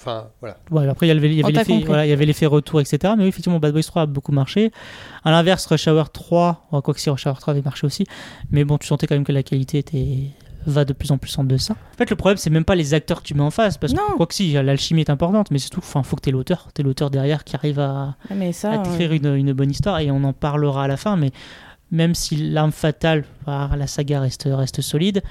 Enfin, 0.00 0.28
voilà. 0.40 0.56
Ouais, 0.70 0.88
après, 0.88 1.06
il 1.06 1.08
y 1.08 1.12
avait, 1.12 1.28
y 1.28 1.42
l'effet 1.42 2.46
voilà, 2.46 2.48
retour, 2.48 2.80
etc. 2.80 3.12
Mais 3.18 3.24
oui, 3.24 3.28
effectivement, 3.28 3.58
Bad 3.58 3.74
Boys 3.74 3.82
3 3.82 4.02
a 4.02 4.06
beaucoup 4.06 4.32
marché. 4.32 4.72
À 5.24 5.30
l'inverse, 5.30 5.66
Rush 5.66 5.88
Hour 5.88 6.10
3, 6.10 6.68
ouais, 6.72 6.80
quoi 6.80 6.94
que 6.94 7.00
si 7.00 7.10
Rush 7.10 7.26
Hour 7.26 7.38
3 7.38 7.52
avait 7.52 7.62
marché 7.62 7.86
aussi. 7.86 8.06
Mais 8.50 8.64
bon, 8.64 8.78
tu 8.78 8.86
sentais 8.86 9.06
quand 9.06 9.14
même 9.14 9.24
que 9.24 9.32
la 9.32 9.42
qualité 9.42 9.78
était 9.78 10.30
va 10.66 10.84
de 10.84 10.92
plus 10.92 11.10
en 11.10 11.18
plus 11.18 11.38
en 11.38 11.44
deçà. 11.44 11.74
En 11.74 11.96
fait, 11.98 12.08
le 12.08 12.16
problème, 12.16 12.36
c'est 12.38 12.50
même 12.50 12.64
pas 12.64 12.74
les 12.74 12.94
acteurs 12.94 13.22
que 13.22 13.26
tu 13.26 13.34
mets 13.34 13.42
en 13.42 13.50
face. 13.50 13.76
Parce 13.76 13.92
que, 13.92 13.98
Non. 13.98 14.16
quoi 14.16 14.26
que 14.26 14.34
si, 14.34 14.52
l'alchimie 14.52 15.02
est 15.02 15.10
importante, 15.10 15.50
mais 15.50 15.58
c'est 15.58 15.70
tout. 15.70 15.80
Enfin, 15.80 16.02
faut 16.02 16.16
que 16.16 16.22
t'aies 16.22 16.30
l'auteur. 16.30 16.68
T'es 16.72 16.82
l'auteur 16.82 17.10
derrière 17.10 17.44
qui 17.44 17.56
arrive 17.56 17.78
à, 17.78 18.16
Mais 18.34 18.52
ça, 18.52 18.72
à 18.72 18.78
euh, 18.78 18.82
t'écrire 18.82 19.12
une, 19.12 19.34
une 19.34 19.52
bonne 19.52 19.70
histoire 19.70 20.00
et 20.00 20.10
on 20.10 20.24
en 20.24 20.32
parlera 20.32 20.84
à 20.84 20.88
la 20.88 20.96
fin 20.96 21.16
mais 21.16 21.30
même 21.90 22.14
si 22.14 22.36
l'arme 22.36 22.72
fatale 22.72 23.24
par 23.44 23.76
la 23.76 23.86
saga 23.86 24.20
reste, 24.20 24.48
reste 24.50 24.80
solide 24.80 25.22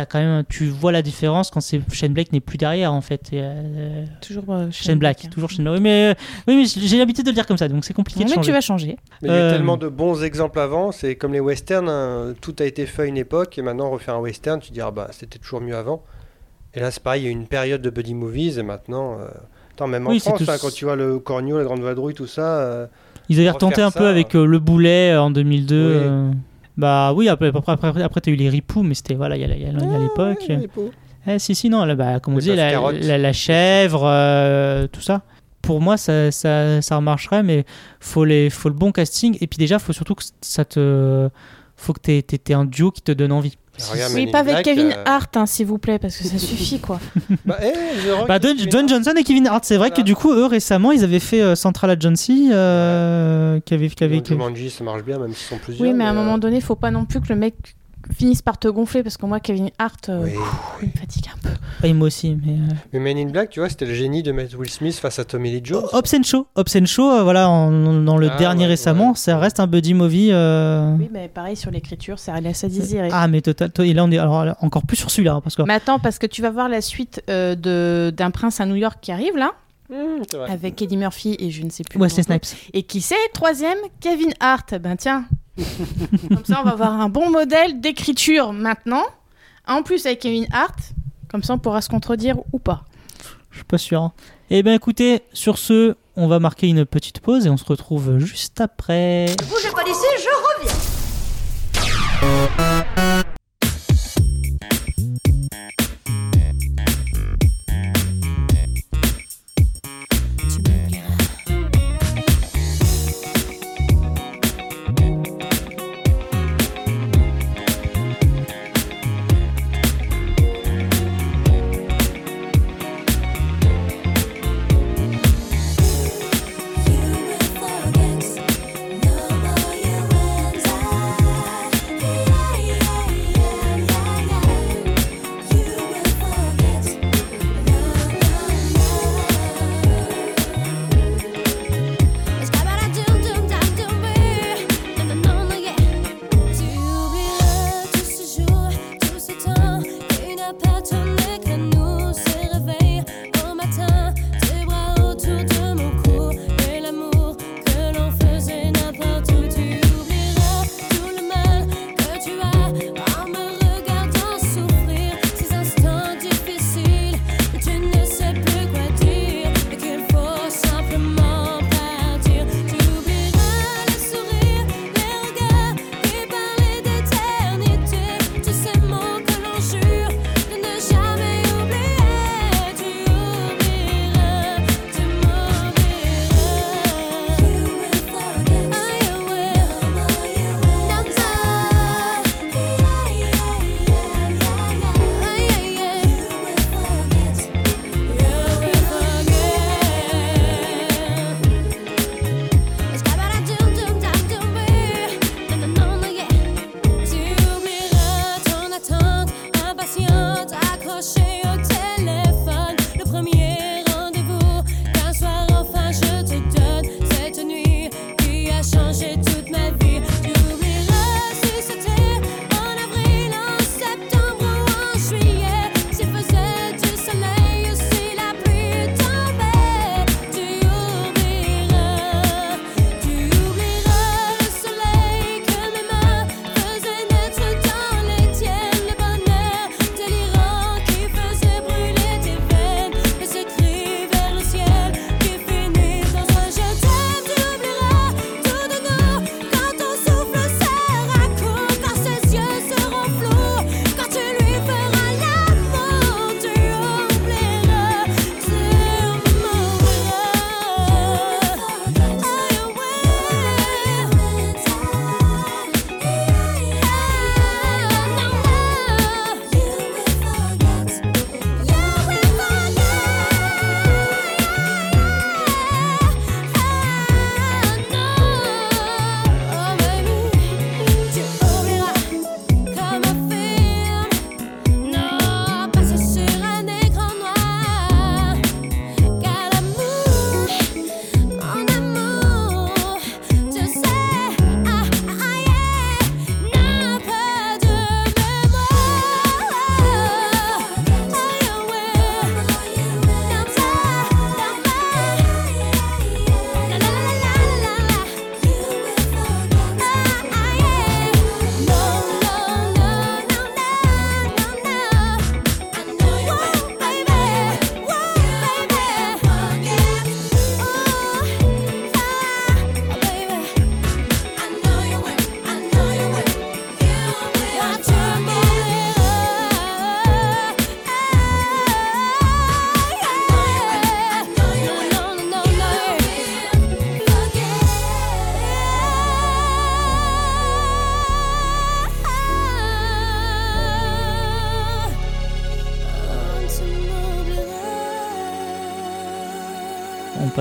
as 0.00 0.06
quand 0.06 0.18
même, 0.18 0.42
tu 0.48 0.66
vois 0.68 0.90
la 0.92 1.02
différence 1.02 1.50
quand 1.50 1.60
c'est 1.60 1.80
Shane 1.92 2.12
Black 2.14 2.32
n'est 2.32 2.40
plus 2.40 2.56
derrière 2.58 2.92
en 2.92 3.00
fait 3.02 3.32
et, 3.32 3.40
euh, 3.42 4.04
toujours 4.22 4.44
euh, 4.48 4.68
Shane 4.70 4.98
Black 4.98 5.28
toujours 5.30 5.50
Shane 5.50 5.64
Black 5.64 5.74
oui 5.74 5.80
mais, 5.82 6.10
euh, 6.10 6.14
oui, 6.48 6.56
mais 6.56 6.64
j'ai 6.86 6.96
l'habitude 6.98 7.24
de 7.26 7.30
le 7.30 7.34
dire 7.34 7.46
comme 7.46 7.58
ça 7.58 7.68
donc 7.68 7.84
c'est 7.84 7.92
compliqué 7.92 8.20
Non, 8.20 8.24
de 8.26 8.30
mais 8.30 8.34
changer 8.36 8.46
tu 8.48 8.52
vas 8.52 8.60
changer. 8.62 8.96
Mais 9.22 9.28
il 9.28 9.32
y 9.32 9.34
a 9.34 9.38
eu 9.38 9.42
Euh, 9.42 9.50
tellement 9.52 9.76
de 9.76 9.88
bons 9.88 10.22
exemples 10.22 10.58
avant, 10.60 10.92
c'est 10.92 11.16
comme 11.16 11.32
les 11.34 11.40
westerns, 11.40 11.88
hein, 11.88 12.34
tout 12.40 12.56
a 12.60 12.64
été 12.64 12.86
fait 12.86 13.02
à 13.02 13.04
une 13.06 13.18
époque, 13.18 13.58
et 13.58 13.62
maintenant 13.62 13.90
refaire 13.90 14.14
un 14.14 14.20
western, 14.20 14.60
tu 14.60 14.68
te 14.70 14.74
dis, 14.74 14.80
ah 14.80 14.90
bah 14.90 15.08
c'était 15.12 15.38
toujours 15.38 15.60
mieux 15.60 15.76
avant. 15.76 16.02
Et 16.74 16.80
là 16.80 16.90
c'est 16.90 17.02
pareil, 17.02 17.22
il 17.22 17.24
y 17.24 17.28
a 17.28 17.30
eu 17.30 17.34
une 17.34 17.46
période 17.46 17.82
de 17.82 17.90
buddy 17.90 18.14
movies, 18.14 18.58
et 18.58 18.62
maintenant, 18.62 19.18
euh, 19.20 19.26
attends, 19.74 19.88
même 19.88 20.06
en 20.06 20.10
Oui, 20.10 20.20
France, 20.20 20.38
tout- 20.42 20.50
hein, 20.50 20.56
quand 20.60 20.72
tu 20.72 20.86
vois 20.86 20.96
le 20.96 21.18
Cornio, 21.18 21.58
la 21.58 21.64
Grande 21.64 21.82
Vadrouille, 21.82 22.14
tout 22.14 22.26
ça, 22.26 22.60
euh, 22.60 22.86
ils 23.28 23.38
avaient 23.40 23.50
retenté 23.50 23.82
un 23.82 23.90
ça, 23.90 23.98
peu 24.00 24.06
avec 24.06 24.34
euh, 24.34 24.46
le 24.46 24.58
boulet 24.58 25.12
euh, 25.12 25.20
en 25.22 25.30
2002 25.30 26.30
Oui. 26.30 26.36
Bah 26.76 27.12
oui 27.14 27.28
après 27.28 27.48
après 27.48 27.72
après, 27.72 28.02
après 28.02 28.20
t'as 28.20 28.30
eu 28.30 28.34
les 28.36 28.48
ripoux 28.48 28.82
mais 28.82 28.94
c'était 28.94 29.14
voilà 29.14 29.36
il 29.36 29.40
y 29.42 29.44
a, 29.44 29.54
il 29.54 29.62
y 29.62 29.66
a- 29.66 29.68
il 29.68 29.90
y 29.90 29.94
a 29.94 29.98
l'époque. 29.98 30.48
Eh, 31.24 31.38
si, 31.38 31.54
si, 31.54 31.70
non, 31.70 31.84
là, 31.84 31.94
bah, 31.94 32.18
comme 32.18 32.34
on 32.34 32.38
disait, 32.40 32.56
la, 32.56 32.72
la, 33.06 33.16
la 33.18 33.32
chèvre, 33.32 34.02
euh, 34.04 34.88
tout 34.90 35.00
ça. 35.00 35.22
Pour 35.62 35.80
moi, 35.80 35.96
ça, 35.96 36.32
ça, 36.32 36.82
ça 36.82 37.00
marcherait, 37.00 37.44
mais 37.44 37.64
faut, 38.00 38.24
les, 38.24 38.50
faut 38.50 38.68
le 38.68 38.74
bon 38.74 38.90
casting. 38.90 39.38
Et 39.40 39.46
puis 39.46 39.56
déjà, 39.56 39.78
faut 39.78 39.92
surtout 39.92 40.16
que 40.16 40.24
ça 40.40 40.64
te. 40.64 41.28
Faut 41.76 41.92
que 41.92 42.00
t'aies 42.00 42.54
un 42.54 42.64
duo 42.64 42.90
qui 42.90 43.02
te 43.02 43.12
donne 43.12 43.30
envie. 43.30 43.56
Oui, 44.14 44.26
pas 44.30 44.40
avec 44.40 44.52
Black, 44.54 44.64
Kevin 44.64 44.92
euh, 44.92 45.02
Hart, 45.04 45.36
hein, 45.36 45.46
s'il 45.46 45.66
vous 45.66 45.78
plaît, 45.78 45.98
parce 45.98 46.16
que 46.16 46.24
ça 46.24 46.38
suffit, 46.38 46.78
quoi. 46.78 47.00
Bah, 47.46 47.58
eh, 47.62 47.72
The 48.06 48.12
Rock 48.18 48.28
Bah, 48.28 48.38
Dwayne. 48.38 48.88
Johnson 48.88 49.14
et 49.16 49.24
Kevin 49.24 49.46
Hart, 49.46 49.64
c'est 49.64 49.76
vrai 49.76 49.88
Voilà. 49.88 50.02
que 50.02 50.06
du 50.06 50.14
coup, 50.14 50.30
eux 50.32 50.46
récemment, 50.46 50.92
ils 50.92 51.02
avaient 51.04 51.18
fait 51.20 51.40
euh, 51.42 51.54
Central 51.54 51.90
Agency, 51.90 52.50
euh, 52.52 53.60
qui 53.64 53.74
avait, 53.74 53.88
qui 53.88 54.04
avait- 54.04 54.22
Jumanji, 54.24 54.70
ça 54.70 54.84
marche 54.84 55.02
bien, 55.02 55.18
même 55.18 55.32
s'ils 55.34 55.46
sont 55.48 55.58
plusieurs. 55.58 55.88
Oui, 55.88 55.94
mais 55.94 56.04
à 56.04 56.08
un 56.08 56.12
euh, 56.12 56.14
moment 56.14 56.38
donné, 56.38 56.60
faut 56.60 56.76
pas 56.76 56.90
non 56.90 57.06
plus 57.06 57.20
que 57.20 57.28
le 57.30 57.36
mec 57.36 57.54
finisse 58.14 58.42
par 58.42 58.58
te 58.58 58.68
gonfler, 58.68 59.02
parce 59.02 59.16
que 59.16 59.26
moi, 59.26 59.40
Kevin 59.40 59.70
Hart, 59.78 60.08
euh, 60.08 60.24
oui. 60.24 60.30
pff, 60.32 60.42
il 60.82 60.88
me 60.88 60.92
fatigue 60.92 61.26
un 61.34 61.38
peu. 61.48 61.54
Ouais, 61.86 61.92
moi 61.92 62.06
aussi, 62.08 62.36
mais. 62.44 62.52
euh, 62.52 62.74
Mais 62.92 62.98
Men 63.00 63.18
in 63.18 63.30
Black, 63.30 63.50
tu 63.50 63.60
vois, 63.60 63.68
c'était 63.68 63.86
le 63.86 63.94
génie 63.94 64.22
de 64.22 64.32
mettre 64.32 64.56
Will 64.58 64.70
Smith 64.70 64.94
face 64.98 65.18
à 65.18 65.24
Tommy 65.24 65.50
Lee 65.50 65.60
Jones. 65.64 65.84
Hobbs 65.92 66.14
and 66.16 66.22
Shaw, 66.22 66.46
Hobbs 66.56 66.76
and 66.80 66.86
Shaw, 66.86 67.10
euh, 67.10 67.22
voilà, 67.22 67.48
en- 67.48 67.70
dans 68.02 68.18
le 68.18 68.30
Ah, 68.30 68.36
dernier 68.38 68.64
ouais, 68.64 68.68
récemment, 68.70 69.10
ouais. 69.10 69.16
ça 69.16 69.38
reste 69.38 69.60
un 69.60 69.66
buddy 69.66 69.94
movie. 69.94 70.30
euh, 70.32 70.94
Oui, 70.98 71.08
mais 71.12 71.28
pareil 71.28 71.56
sur 71.56 71.70
l'écriture, 71.70 72.18
ça 72.18 72.40
laisse 72.40 72.64
à 72.64 72.68
désirer. 72.68 73.08
Ah, 73.12 73.26
mais 73.28 73.40
total. 73.40 73.70
to- 73.70 73.82
Et 73.82 73.92
là, 73.94 74.04
on 74.04 74.10
est 74.10 74.18
alors, 74.18 74.44
là, 74.44 74.56
encore 74.60 74.82
plus 74.82 74.96
sur 74.96 75.10
celui-là, 75.10 75.34
hein, 75.34 75.40
parce 75.42 75.56
que. 75.56 75.62
Mais 75.62 75.74
attends, 75.74 75.98
parce 75.98 76.18
que 76.18 76.26
tu 76.26 76.42
vas 76.42 76.50
voir 76.50 76.68
la 76.68 76.80
suite 76.80 77.22
euh, 77.30 77.54
de 77.54 78.12
d'un 78.16 78.30
prince 78.30 78.60
à 78.60 78.66
New 78.66 78.76
York 78.76 78.98
qui 79.00 79.12
arrive 79.12 79.36
là, 79.36 79.52
Mmh, 79.92 80.22
c'est 80.30 80.36
vrai. 80.38 80.50
avec 80.50 80.80
Eddie 80.80 80.96
Murphy 80.96 81.36
et 81.38 81.50
je 81.50 81.62
ne 81.62 81.70
sais 81.70 81.84
plus. 81.84 82.00
Wesley 82.00 82.22
Snipes. 82.22 82.46
Et 82.72 82.82
qui 82.82 83.00
c'est 83.00 83.14
Troisième, 83.34 83.78
Kevin 84.00 84.32
Hart. 84.40 84.74
Ben 84.80 84.96
tiens, 84.96 85.24
comme 86.28 86.44
ça 86.44 86.60
on 86.60 86.64
va 86.64 86.72
avoir 86.72 86.92
un 87.00 87.08
bon 87.08 87.30
modèle 87.30 87.80
d'écriture 87.80 88.52
maintenant. 88.52 89.04
En 89.68 89.82
plus 89.82 90.06
avec 90.06 90.20
Kevin 90.20 90.46
Hart, 90.52 90.78
comme 91.28 91.42
ça 91.42 91.54
on 91.54 91.58
pourra 91.58 91.82
se 91.82 91.88
contredire 91.88 92.36
ou 92.52 92.58
pas. 92.58 92.84
Je 93.50 93.56
suis 93.58 93.64
pas 93.64 93.78
sûr. 93.78 94.02
hein. 94.02 94.12
Eh 94.50 94.62
ben, 94.62 94.74
écoutez, 94.74 95.22
sur 95.32 95.58
ce, 95.58 95.94
on 96.16 96.26
va 96.26 96.38
marquer 96.38 96.68
une 96.68 96.84
petite 96.86 97.20
pause 97.20 97.46
et 97.46 97.50
on 97.50 97.56
se 97.56 97.64
retrouve 97.64 98.18
juste 98.18 98.60
après. 98.60 99.26
Bougez 99.48 99.70
pas 99.74 99.84
d'ici, 99.84 100.06
je 100.18 100.64
reviens. 100.64 100.72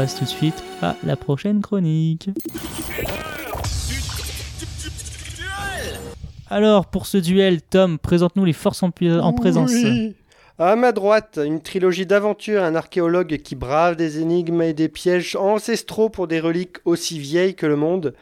Passe 0.02 0.16
tout 0.16 0.24
de 0.24 0.30
suite 0.30 0.64
à 0.82 0.96
la 1.04 1.16
prochaine 1.16 1.62
chronique. 1.62 2.32
Alors, 6.50 6.88
pour 6.88 7.06
ce 7.06 7.20
duel, 7.20 7.62
Tom, 7.62 8.00
présente-nous 8.00 8.44
les 8.46 8.54
forces 8.54 8.82
en, 8.82 8.90
présence. 8.90 9.70
Oui. 9.72 10.16
À 10.58 10.76
ma 10.76 10.92
droite, 10.92 11.40
une 11.46 11.62
trilogie 11.62 12.08
d'aventures, 12.08 12.64
un 12.64 12.74
archéologue 12.74 13.38
qui 13.44 13.54
brave 13.54 13.96
des 13.96 14.20
énigmes 14.20 14.64
et 14.64 14.74
des 14.74 14.90
pièges 14.90 15.36
ancestraux 15.36 16.10
pour 16.10 16.28
des 16.28 16.40
reliques 16.40 16.78
aussi 16.86 17.20
vieilles 17.20 17.54
que 17.54 17.68
le 17.68 17.76
monde. 17.76 18.16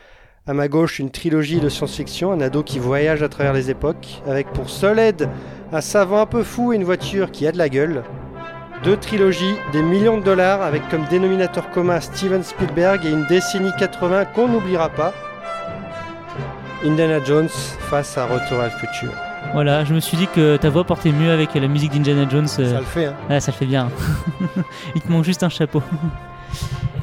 À 0.48 0.54
ma 0.54 0.68
gauche, 0.68 1.00
une 1.00 1.12
trilogie 1.12 1.62
de 1.62 1.70
science-fiction, 1.70 2.34
un 2.34 2.42
ado 2.42 2.62
qui 2.62 2.80
voyage 2.80 3.24
à 3.24 3.30
travers 3.30 3.54
les 3.54 3.70
époques, 3.70 4.22
avec 4.28 4.52
pour 4.52 4.70
seule 4.70 5.00
aide 5.00 5.30
un 5.72 5.80
savant 5.80 6.20
un 6.20 6.26
peu 6.26 6.44
fou 6.44 6.74
et 6.74 6.76
une 6.76 6.84
voiture 6.84 7.32
qui 7.32 7.48
a 7.48 7.54
de 7.54 7.58
la 7.58 7.70
gueule. 7.70 8.04
Deux 8.84 8.96
trilogies, 8.98 9.56
des 9.74 9.82
millions 9.82 10.18
de 10.18 10.24
dollars, 10.24 10.62
avec 10.62 10.88
comme 10.90 11.06
dénominateur 11.06 11.70
commun 11.72 12.00
Steven 12.00 12.44
Spielberg 12.44 13.06
et 13.06 13.10
une 13.10 13.26
décennie 13.26 13.72
80 13.78 14.26
qu'on 14.26 14.48
n'oubliera 14.48 14.90
pas. 14.90 15.14
Indiana 16.86 17.22
Jones 17.24 17.50
face 17.50 18.18
à 18.18 18.26
Retour 18.26 18.62
à 18.62 18.66
le 18.66 18.70
futur. 18.72 19.12
Voilà, 19.54 19.84
je 19.84 19.94
me 19.94 20.00
suis 20.00 20.16
dit 20.16 20.28
que 20.34 20.56
ta 20.56 20.70
voix 20.70 20.86
portait 20.86 21.12
mieux 21.12 21.32
avec 21.32 21.54
la 21.56 21.68
musique 21.68 21.92
d'Indiana 21.92 22.30
Jones. 22.30 22.48
euh, 22.60 22.72
Ça 22.74 22.80
le 22.80 22.86
fait, 22.86 23.06
hein. 23.08 23.14
Ouais, 23.30 23.40
ça 23.42 23.52
le 23.52 23.58
fait 23.58 23.66
bien. 23.66 23.90
Il 24.96 25.02
te 25.02 25.12
manque 25.12 25.26
juste 25.26 25.44
un 25.44 25.50
chapeau. 25.50 25.84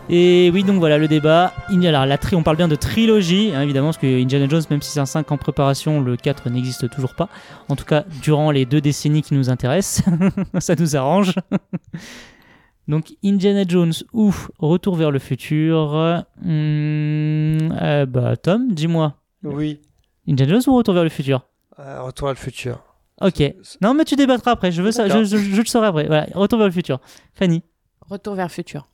Et 0.09 0.51
oui, 0.55 0.63
donc 0.63 0.79
voilà 0.79 0.99
le 0.99 1.09
débat. 1.09 1.53
Il 1.71 1.83
y 1.83 1.87
a- 1.87 1.91
alors, 1.91 2.07
la 2.07 2.17
tri- 2.17 2.37
on 2.37 2.45
parle 2.45 2.57
bien 2.57 2.69
de 2.69 2.77
trilogie, 2.77 3.51
hein, 3.55 3.63
évidemment, 3.63 3.89
parce 3.89 3.99
que 3.99 4.23
Indiana 4.23 4.47
Jones, 4.49 4.63
même 4.71 4.81
si 4.81 4.93
c'est 4.93 5.01
un 5.01 5.07
5 5.07 5.33
en 5.33 5.37
préparation, 5.37 6.01
le 6.01 6.17
4 6.17 6.49
n'existe 6.49 6.89
toujours 6.91 7.15
pas. 7.17 7.29
En 7.69 7.75
tout 7.75 7.85
cas, 7.85 8.05
durant 8.23 8.53
les 8.53 8.67
deux 8.67 8.81
décennies 8.81 9.23
qui 9.23 9.35
nous 9.35 9.51
intéressent, 9.51 10.05
ça 10.61 10.75
nous 10.79 10.95
arrange. 10.97 11.35
Donc 12.89 13.15
Indiana 13.25 13.65
Jones 13.67 13.93
ou 14.13 14.33
Retour 14.61 14.95
vers 14.95 15.11
le 15.11 15.19
futur. 15.19 16.25
Euh, 16.47 18.07
bah 18.07 18.37
Tom, 18.37 18.69
dis-moi. 18.73 19.15
Oui. 19.43 19.81
Indiana 20.29 20.53
Jones 20.53 20.63
ou 20.69 20.77
Retour 20.77 20.95
vers 20.95 21.03
le 21.03 21.09
futur? 21.11 21.41
Euh, 21.81 22.03
Retour 22.03 22.29
à 22.29 22.31
le 22.31 22.37
futur. 22.37 22.79
Ok. 23.21 23.43
Non, 23.81 23.93
mais 23.93 24.05
tu 24.05 24.15
débattras 24.15 24.53
après. 24.53 24.71
Je 24.71 24.83
veux 24.83 24.93
ça. 24.93 25.09
Je, 25.09 25.25
je- 25.25 25.37
je 25.37 25.61
le 25.61 25.67
saurai 25.67 25.89
après. 25.89 26.07
Voilà. 26.07 26.29
Retour 26.35 26.59
vers 26.61 26.69
le 26.69 26.73
futur. 26.73 27.01
Fanny. 27.35 27.65
Retour 28.09 28.35
vers 28.37 28.47
le 28.47 28.53
futur. 28.53 28.87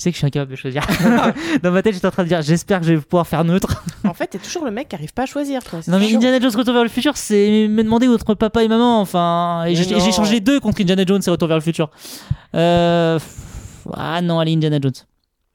Tu 0.00 0.04
sais 0.04 0.10
que 0.12 0.14
je 0.14 0.18
suis 0.20 0.26
incapable 0.26 0.50
de 0.50 0.56
choisir. 0.56 0.82
Dans 1.62 1.72
ma 1.72 1.82
tête, 1.82 1.92
j'étais 1.92 2.06
en 2.06 2.10
train 2.10 2.22
de 2.22 2.28
dire 2.28 2.40
j'espère 2.40 2.80
que 2.80 2.86
je 2.86 2.94
vais 2.94 3.00
pouvoir 3.02 3.26
faire 3.26 3.44
neutre. 3.44 3.84
En 4.08 4.14
fait, 4.14 4.28
t'es 4.28 4.38
toujours 4.38 4.64
le 4.64 4.70
mec 4.70 4.88
qui 4.88 4.96
arrive 4.96 5.12
pas 5.12 5.24
à 5.24 5.26
choisir, 5.26 5.62
toi. 5.62 5.80
Non, 5.86 5.98
mais. 5.98 6.14
Indiana 6.14 6.40
Jones 6.40 6.56
Retour 6.56 6.72
vers 6.72 6.82
le 6.82 6.88
futur, 6.88 7.18
c'est 7.18 7.68
me 7.68 7.84
demander 7.84 8.08
entre 8.08 8.32
papa 8.34 8.64
et 8.64 8.68
maman. 8.68 8.98
Enfin, 9.02 9.66
et 9.68 9.74
j'ai 9.74 10.12
changé 10.12 10.40
deux 10.40 10.58
contre 10.58 10.80
Indiana 10.80 11.04
Jones 11.06 11.20
et 11.24 11.30
Retour 11.30 11.48
vers 11.48 11.58
le 11.58 11.62
futur. 11.62 11.90
Euh... 12.54 13.18
Ah 13.92 14.22
non, 14.22 14.40
allez, 14.40 14.54
Indiana 14.54 14.78
Jones. 14.80 14.94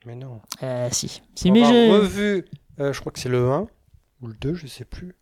Mais 0.05 0.15
non. 0.15 0.41
Euh, 0.61 0.87
si. 0.91 1.21
Si, 1.33 1.49
On 1.49 1.53
mais 1.53 1.65
j'ai. 1.65 1.91
revu, 1.91 2.45
euh, 2.79 2.93
je 2.93 2.99
crois 2.99 3.11
que 3.11 3.19
c'est 3.19 3.29
le 3.29 3.49
1 3.49 3.67
ou 4.21 4.27
le 4.27 4.35
2, 4.39 4.53
je 4.53 4.67
sais 4.67 4.85
plus. 4.85 5.15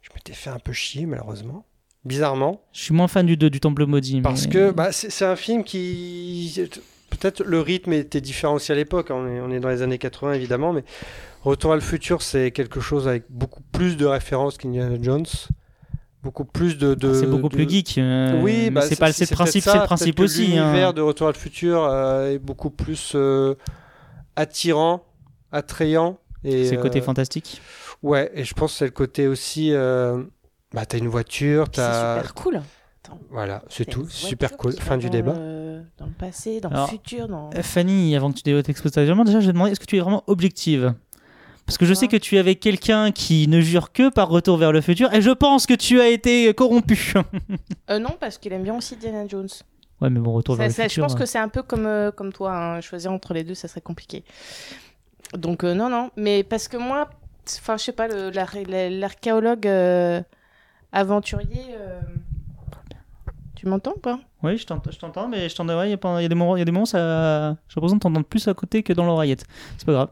Je 0.00 0.08
m'étais 0.14 0.32
fait 0.32 0.50
un 0.50 0.58
peu 0.58 0.72
chier, 0.72 1.04
malheureusement. 1.04 1.66
Bizarrement. 2.06 2.62
Je 2.72 2.80
suis 2.80 2.94
moins 2.94 3.08
fan 3.08 3.26
du 3.26 3.36
2 3.36 3.50
du 3.50 3.60
Temple 3.60 3.84
Maudit. 3.84 4.22
Parce 4.22 4.46
mais- 4.46 4.52
que 4.52 4.70
bah, 4.70 4.90
c'est 4.90 5.24
un 5.26 5.36
film 5.36 5.64
qui. 5.64 6.54
Peut-être 7.20 7.42
le 7.44 7.60
rythme 7.60 7.92
était 7.92 8.20
différent 8.20 8.54
aussi 8.54 8.72
à 8.72 8.74
l'époque. 8.74 9.10
hein. 9.10 9.16
On 9.18 9.28
est, 9.28 9.40
on 9.40 9.50
est 9.50 9.60
dans 9.60 9.68
les 9.68 9.82
années 9.82 9.98
80, 9.98 10.32
évidemment. 10.32 10.72
Mais 10.72 10.84
Retour 11.42 11.72
à 11.72 11.74
le 11.74 11.80
futur, 11.80 12.20
c'est 12.22 12.50
quelque 12.50 12.80
chose 12.80 13.08
avec 13.08 13.24
beaucoup 13.30 13.62
plus 13.72 13.96
de 13.96 14.04
références 14.06 14.58
qu'Indiana 14.58 14.96
Jones. 15.00 15.24
Beaucoup 16.22 16.44
plus 16.44 16.76
de. 16.76 16.92
de- 16.94 17.14
C'est 17.14 17.26
beaucoup 17.26 17.48
de- 17.48 17.54
plus 17.56 17.66
geek. 17.68 17.96
euh, 17.96 18.40
Oui, 18.42 18.68
bah, 18.70 18.82
c'est 18.82 18.96
pas 18.98 19.08
le 19.08 19.14
principe, 19.14 19.62
ça, 19.64 19.72
c'est 19.72 19.78
le 19.78 19.84
principe 19.84 20.20
aussi. 20.20 20.58
hein. 20.58 20.64
L'univers 20.66 20.92
de 20.92 21.00
Retour 21.00 21.28
à 21.28 21.32
le 21.32 21.36
futur 21.38 21.82
euh, 21.84 22.32
est 22.32 22.38
beaucoup 22.38 22.68
plus 22.68 23.12
euh, 23.14 23.54
attirant, 24.36 25.02
attrayant. 25.52 26.18
C'est 26.44 26.72
le 26.72 26.82
côté 26.82 27.00
euh, 27.00 27.02
fantastique. 27.02 27.60
Ouais, 28.02 28.30
et 28.34 28.44
je 28.44 28.54
pense 28.54 28.72
que 28.72 28.78
c'est 28.78 28.84
le 28.86 28.90
côté 28.90 29.26
aussi. 29.26 29.72
euh, 29.72 30.22
bah, 30.72 30.86
t'as 30.86 30.98
une 30.98 31.08
voiture, 31.08 31.64
Puis 31.64 31.80
C'est 31.80 31.88
t'as. 31.88 32.16
super 32.18 32.34
cool. 32.34 32.62
Voilà, 33.30 33.62
c'est 33.68 33.84
tout. 33.84 34.06
Super 34.08 34.56
cool. 34.56 34.72
Fin 34.72 34.96
du 34.96 35.06
dans 35.06 35.12
débat. 35.12 35.34
le- 35.34 35.82
Dans 35.98 36.06
le 36.06 36.12
passé, 36.12 36.60
dans 36.60 36.68
Alors, 36.70 36.86
le 36.86 36.90
futur, 36.90 37.28
dans. 37.28 37.50
Euh, 37.56 37.62
Fanny, 37.62 38.14
avant 38.16 38.30
que 38.32 38.36
tu 38.38 38.42
dévotes 38.42 38.68
exposition, 38.68 39.24
déjà 39.24 39.40
je 39.40 39.46
vais 39.46 39.52
te 39.52 39.52
demander 39.52 39.72
est-ce 39.72 39.80
que 39.80 39.86
tu 39.86 39.96
es 39.96 40.00
vraiment 40.00 40.24
objective? 40.26 40.94
Parce 41.66 41.78
que 41.78 41.86
je 41.86 41.94
sais 41.94 42.08
que 42.08 42.16
tu 42.16 42.34
es 42.36 42.38
avec 42.40 42.58
quelqu'un 42.58 43.12
qui 43.12 43.46
ne 43.46 43.60
jure 43.60 43.92
que 43.92 44.08
par 44.10 44.28
retour 44.28 44.56
vers 44.56 44.72
le 44.72 44.80
futur 44.80 45.12
et 45.14 45.22
je 45.22 45.30
pense 45.30 45.66
que 45.66 45.74
tu 45.74 46.00
as 46.00 46.08
été 46.08 46.52
corrompu. 46.54 47.14
Euh, 47.90 47.98
non, 48.00 48.16
parce 48.18 48.38
qu'il 48.38 48.52
aime 48.52 48.64
bien 48.64 48.76
aussi 48.76 48.96
Diana 48.96 49.26
Jones. 49.28 49.48
ouais, 50.00 50.10
mais 50.10 50.18
bon, 50.18 50.32
retour 50.32 50.56
Ça- 50.56 50.62
vers 50.62 50.68
le 50.68 50.74
ça- 50.74 50.82
futur. 50.84 51.04
je 51.04 51.06
pense 51.06 51.14
euh, 51.14 51.18
que 51.20 51.26
c'est 51.26 51.38
un 51.38 51.48
peu 51.48 51.62
comme, 51.62 51.86
euh, 51.86 52.10
comme 52.10 52.32
toi, 52.32 52.52
hein, 52.56 52.80
choisir 52.80 53.12
entre 53.12 53.34
les 53.34 53.44
deux, 53.44 53.54
ça 53.54 53.68
serait 53.68 53.80
compliqué. 53.80 54.24
Donc 55.34 55.62
euh, 55.62 55.74
non, 55.74 55.88
non, 55.88 56.10
mais 56.16 56.42
parce 56.42 56.66
que 56.66 56.76
moi, 56.76 57.08
enfin 57.46 57.76
je 57.76 57.84
sais 57.84 57.92
pas, 57.92 58.08
l'archéologue 58.08 59.66
euh, 59.68 60.20
aventurier, 60.92 61.66
euh, 61.78 62.00
tu 63.60 63.66
m'entends 63.68 63.92
ou 63.94 64.00
pas? 64.00 64.18
Oui, 64.42 64.56
je 64.56 64.64
t'entends, 64.66 64.88
mais 65.28 65.48
je 65.50 65.54
t'entends. 65.54 65.78
ouais, 65.78 65.88
Il 65.88 65.90
y, 65.90 65.92
a 65.92 65.98
pas- 65.98 66.18
il 66.18 66.22
y 66.22 66.24
a 66.24 66.28
des 66.28 66.34
moments, 66.34 66.56
il 66.56 66.60
y 66.60 66.62
a 66.62 66.64
des 66.64 66.72
moments, 66.72 66.86
ça, 66.86 67.50
j'ai 67.68 67.74
l'impression 67.76 67.96
de 67.96 68.00
t'entendre 68.00 68.24
plus 68.24 68.48
à 68.48 68.54
côté 68.54 68.82
que 68.82 68.94
dans 68.94 69.04
l'oreillette. 69.04 69.44
C'est 69.76 69.84
pas 69.84 69.92
grave. 69.92 70.08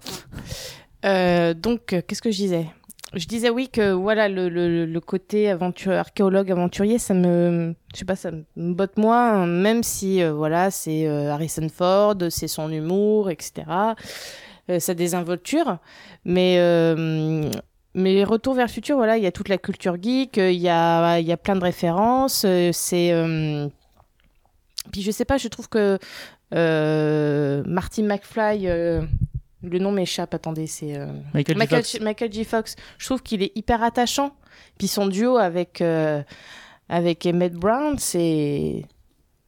Euh, 1.06 1.54
donc, 1.54 1.94
euh, 1.94 2.02
qu'est-ce 2.06 2.20
que 2.20 2.30
je 2.30 2.36
disais? 2.36 2.66
Je 3.14 3.24
disais 3.24 3.48
oui 3.48 3.70
que 3.70 3.92
voilà 3.92 4.28
le, 4.28 4.50
le, 4.50 4.84
le 4.84 5.00
côté 5.00 5.48
aventure, 5.48 5.92
archéologue 5.92 6.50
aventurier, 6.52 6.98
ça 6.98 7.14
me, 7.14 7.74
je 7.94 7.98
sais 8.00 8.04
pas, 8.04 8.16
ça 8.16 8.30
me 8.30 8.74
botte 8.74 8.98
moins, 8.98 9.46
même 9.46 9.82
si 9.82 10.22
euh, 10.22 10.34
voilà 10.34 10.70
c'est 10.70 11.06
euh, 11.06 11.32
Harrison 11.32 11.66
Ford, 11.74 12.16
c'est 12.28 12.48
son 12.48 12.70
humour, 12.70 13.30
etc. 13.30 13.64
Euh, 14.68 14.78
sa 14.78 14.92
désinvolture, 14.92 15.78
mais 16.26 16.56
euh, 16.58 17.50
mais 17.98 18.24
Retour 18.24 18.54
vers 18.54 18.66
le 18.66 18.70
futur, 18.72 18.96
voilà, 18.96 19.16
il 19.18 19.22
y 19.22 19.26
a 19.26 19.32
toute 19.32 19.48
la 19.48 19.58
culture 19.58 19.96
geek, 20.00 20.38
euh, 20.38 20.50
il 20.50 20.60
y 20.60 20.68
a 20.68 21.18
il 21.18 21.26
y 21.26 21.32
a 21.32 21.36
plein 21.36 21.56
de 21.56 21.62
références, 21.62 22.44
euh, 22.46 22.70
c'est 22.72 23.12
euh, 23.12 23.68
puis 24.92 25.02
je 25.02 25.10
sais 25.10 25.24
pas, 25.24 25.36
je 25.36 25.48
trouve 25.48 25.68
que 25.68 25.98
euh, 26.54 27.62
Marty 27.66 28.02
McFly 28.02 28.68
euh, 28.68 29.02
le 29.62 29.78
nom 29.78 29.92
m'échappe, 29.92 30.32
attendez, 30.34 30.66
c'est 30.66 30.96
Michael 31.34 31.56
J. 31.56 31.58
Michael, 31.58 31.82
Fox. 31.84 32.00
Michael 32.00 32.32
J. 32.32 32.44
Fox. 32.44 32.76
Je 32.96 33.06
trouve 33.06 33.22
qu'il 33.22 33.42
est 33.42 33.52
hyper 33.56 33.82
attachant. 33.82 34.32
Puis 34.78 34.86
son 34.86 35.06
duo 35.08 35.36
avec, 35.36 35.82
avec 36.88 37.26
Emmett 37.26 37.52
Brown, 37.54 37.98
c'est. 37.98 38.84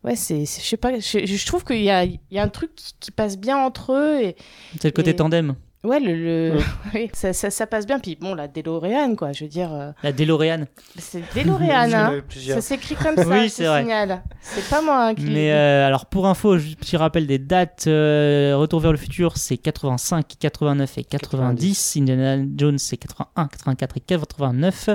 Ouais, 0.02 0.16
c'est. 0.16 0.40
Je 0.40 0.66
sais 0.66 0.76
pas, 0.76 0.98
je, 0.98 1.24
je 1.26 1.46
trouve 1.46 1.62
qu'il 1.64 1.82
y 1.82 1.90
a, 1.90 2.04
y 2.04 2.38
a 2.38 2.42
un 2.42 2.48
truc 2.48 2.74
qui, 2.74 2.92
qui 2.98 3.10
passe 3.12 3.38
bien 3.38 3.56
entre 3.58 3.92
eux. 3.92 4.20
Et, 4.20 4.36
C'est 4.80 4.88
le 4.88 4.92
côté 4.92 5.10
Et- 5.10 5.16
tandem. 5.16 5.54
Ouais, 5.84 6.00
le, 6.00 6.14
le- 6.14 6.58
oui, 6.94 7.10
ça, 7.12 7.32
ça, 7.32 7.50
ça 7.50 7.66
passe 7.66 7.86
bien. 7.86 7.98
Puis 7.98 8.16
bon, 8.20 8.34
la 8.34 8.48
DeLorean, 8.48 9.14
quoi, 9.16 9.32
je 9.32 9.44
veux 9.44 9.50
dire. 9.50 9.72
euh, 9.72 9.92
La 10.02 10.12
DeLorean. 10.12 10.64
c'est 10.98 11.22
DeLorean, 11.34 11.92
hein. 11.94 12.20
Ça 12.48 12.60
s'écrit 12.60 12.94
comme 12.96 13.16
ça, 13.16 13.24
Oui, 13.26 13.48
c'est 13.50 13.64
signale. 13.80 14.22
C'est 14.40 14.68
pas 14.68 14.82
moi 14.82 15.06
hein, 15.06 15.14
qui 15.14 15.22
l'ai 15.22 15.32
Mais 15.34 15.52
euh, 15.52 15.86
alors 15.86 16.06
pour 16.06 16.26
info, 16.26 16.58
juste 16.58 16.78
petit 16.78 16.96
rappel 16.96 17.26
des 17.26 17.38
dates. 17.38 17.84
euh, 17.86 18.54
Retour 18.56 18.80
vers 18.80 18.92
le 18.92 18.98
futur, 18.98 19.36
c'est 19.36 19.56
85, 19.56 20.24
89 20.38 20.98
et 20.98 21.04
90. 21.04 21.96
Indiana 21.98 22.42
Jones, 22.56 22.78
c'est 22.78 22.96
81, 22.96 23.46
84 23.48 23.96
et 23.96 24.00
89. 24.00 24.90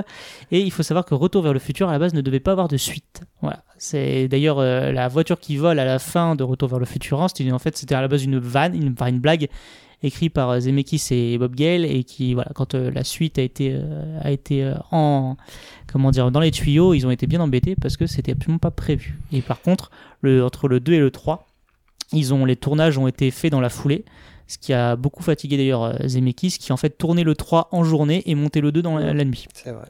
Et 0.52 0.60
il 0.60 0.70
faut 0.70 0.82
savoir 0.82 1.04
que 1.04 1.14
Retour 1.14 1.42
vers 1.42 1.52
le 1.52 1.58
futur, 1.58 1.88
à 1.88 1.92
la 1.92 1.98
base, 1.98 2.14
ne 2.14 2.20
devait 2.20 2.40
pas 2.40 2.52
avoir 2.52 2.68
de 2.68 2.76
suite. 2.76 3.22
Voilà. 3.42 3.62
C'est 3.78 4.26
d'ailleurs 4.28 4.58
euh, 4.58 4.90
la 4.92 5.08
voiture 5.08 5.38
qui 5.38 5.56
vole 5.56 5.78
à 5.78 5.84
la 5.84 5.98
fin 5.98 6.34
de 6.34 6.42
Retour 6.44 6.68
vers 6.68 6.78
le 6.78 6.86
futur. 6.86 7.20
hein, 7.22 7.26
c'était 7.28 7.50
en 7.52 7.58
fait, 7.58 7.76
c'était 7.76 7.94
à 7.94 8.00
la 8.00 8.08
base 8.08 8.24
une 8.24 8.38
vanne, 8.38 8.74
une, 8.74 8.92
enfin, 8.92 9.06
une 9.08 9.20
blague 9.20 9.48
écrite 10.02 10.32
par 10.32 10.50
euh, 10.50 10.60
Zemeckis 10.60 11.08
et 11.10 11.38
Bob 11.38 11.54
Gale 11.54 11.84
et 11.84 12.04
qui, 12.04 12.34
voilà, 12.34 12.50
quand 12.54 12.74
euh, 12.74 12.90
la 12.90 13.04
suite 13.04 13.38
a 13.38 13.42
été, 13.42 13.72
euh, 13.74 14.20
a 14.20 14.30
été 14.30 14.72
en, 14.90 15.36
comment 15.86 16.10
dire, 16.10 16.30
dans 16.30 16.40
les 16.40 16.50
tuyaux, 16.50 16.94
ils 16.94 17.06
ont 17.06 17.10
été 17.10 17.26
bien 17.26 17.40
embêtés 17.40 17.76
parce 17.76 17.96
que 17.96 18.06
c'était 18.06 18.32
absolument 18.32 18.58
pas 18.58 18.70
prévu. 18.70 19.18
Et 19.32 19.42
par 19.42 19.60
contre, 19.60 19.90
le, 20.20 20.44
entre 20.44 20.68
le 20.68 20.80
2 20.80 20.92
et 20.94 20.98
le 20.98 21.10
3, 21.10 21.46
ils 22.12 22.32
ont, 22.32 22.44
les 22.44 22.56
tournages 22.56 22.98
ont 22.98 23.08
été 23.08 23.30
faits 23.30 23.50
dans 23.50 23.60
la 23.60 23.70
foulée, 23.70 24.04
ce 24.46 24.58
qui 24.58 24.72
a 24.72 24.94
beaucoup 24.94 25.22
fatigué 25.22 25.56
d'ailleurs 25.56 25.96
Zemeckis, 26.06 26.58
qui 26.58 26.72
en 26.72 26.76
fait 26.76 26.90
tournait 26.90 27.24
le 27.24 27.34
3 27.34 27.68
en 27.72 27.82
journée 27.82 28.22
et 28.26 28.34
montait 28.34 28.60
le 28.60 28.70
2 28.70 28.82
dans 28.82 28.96
la, 28.96 29.12
la 29.12 29.24
nuit. 29.24 29.48
C'est 29.54 29.72
vrai. 29.72 29.86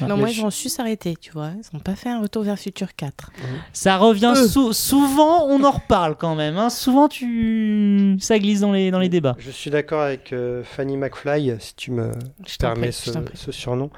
Non, 0.00 0.16
moi, 0.16 0.30
ils 0.30 0.44
ont 0.44 0.50
su 0.50 0.68
s'arrêter, 0.68 1.14
tu 1.20 1.32
vois. 1.32 1.50
Ils 1.56 1.74
n'ont 1.76 1.80
pas 1.80 1.94
fait 1.94 2.08
un 2.08 2.20
retour 2.20 2.42
vers 2.42 2.54
le 2.54 2.58
futur 2.58 2.94
4. 2.94 3.30
Ça 3.72 3.96
revient 3.96 4.34
sou- 4.48 4.72
souvent, 4.72 5.46
on 5.46 5.62
en 5.64 5.70
reparle 5.70 6.16
quand 6.16 6.34
même. 6.34 6.56
hein. 6.58 6.70
Souvent, 6.70 7.08
tu, 7.08 8.16
ça 8.20 8.38
glisse 8.38 8.60
dans 8.60 8.72
les, 8.72 8.90
dans 8.90 8.98
les 8.98 9.08
débats. 9.08 9.36
Je 9.38 9.50
suis 9.50 9.70
d'accord 9.70 10.02
avec 10.02 10.32
euh, 10.32 10.62
Fanny 10.64 10.96
McFly, 10.96 11.54
si 11.58 11.74
tu 11.74 11.90
me 11.90 12.10
Je 12.46 12.56
permets 12.56 12.88
prie, 12.88 12.92
ce, 12.92 13.10
je 13.46 13.50
surnom. 13.50 13.90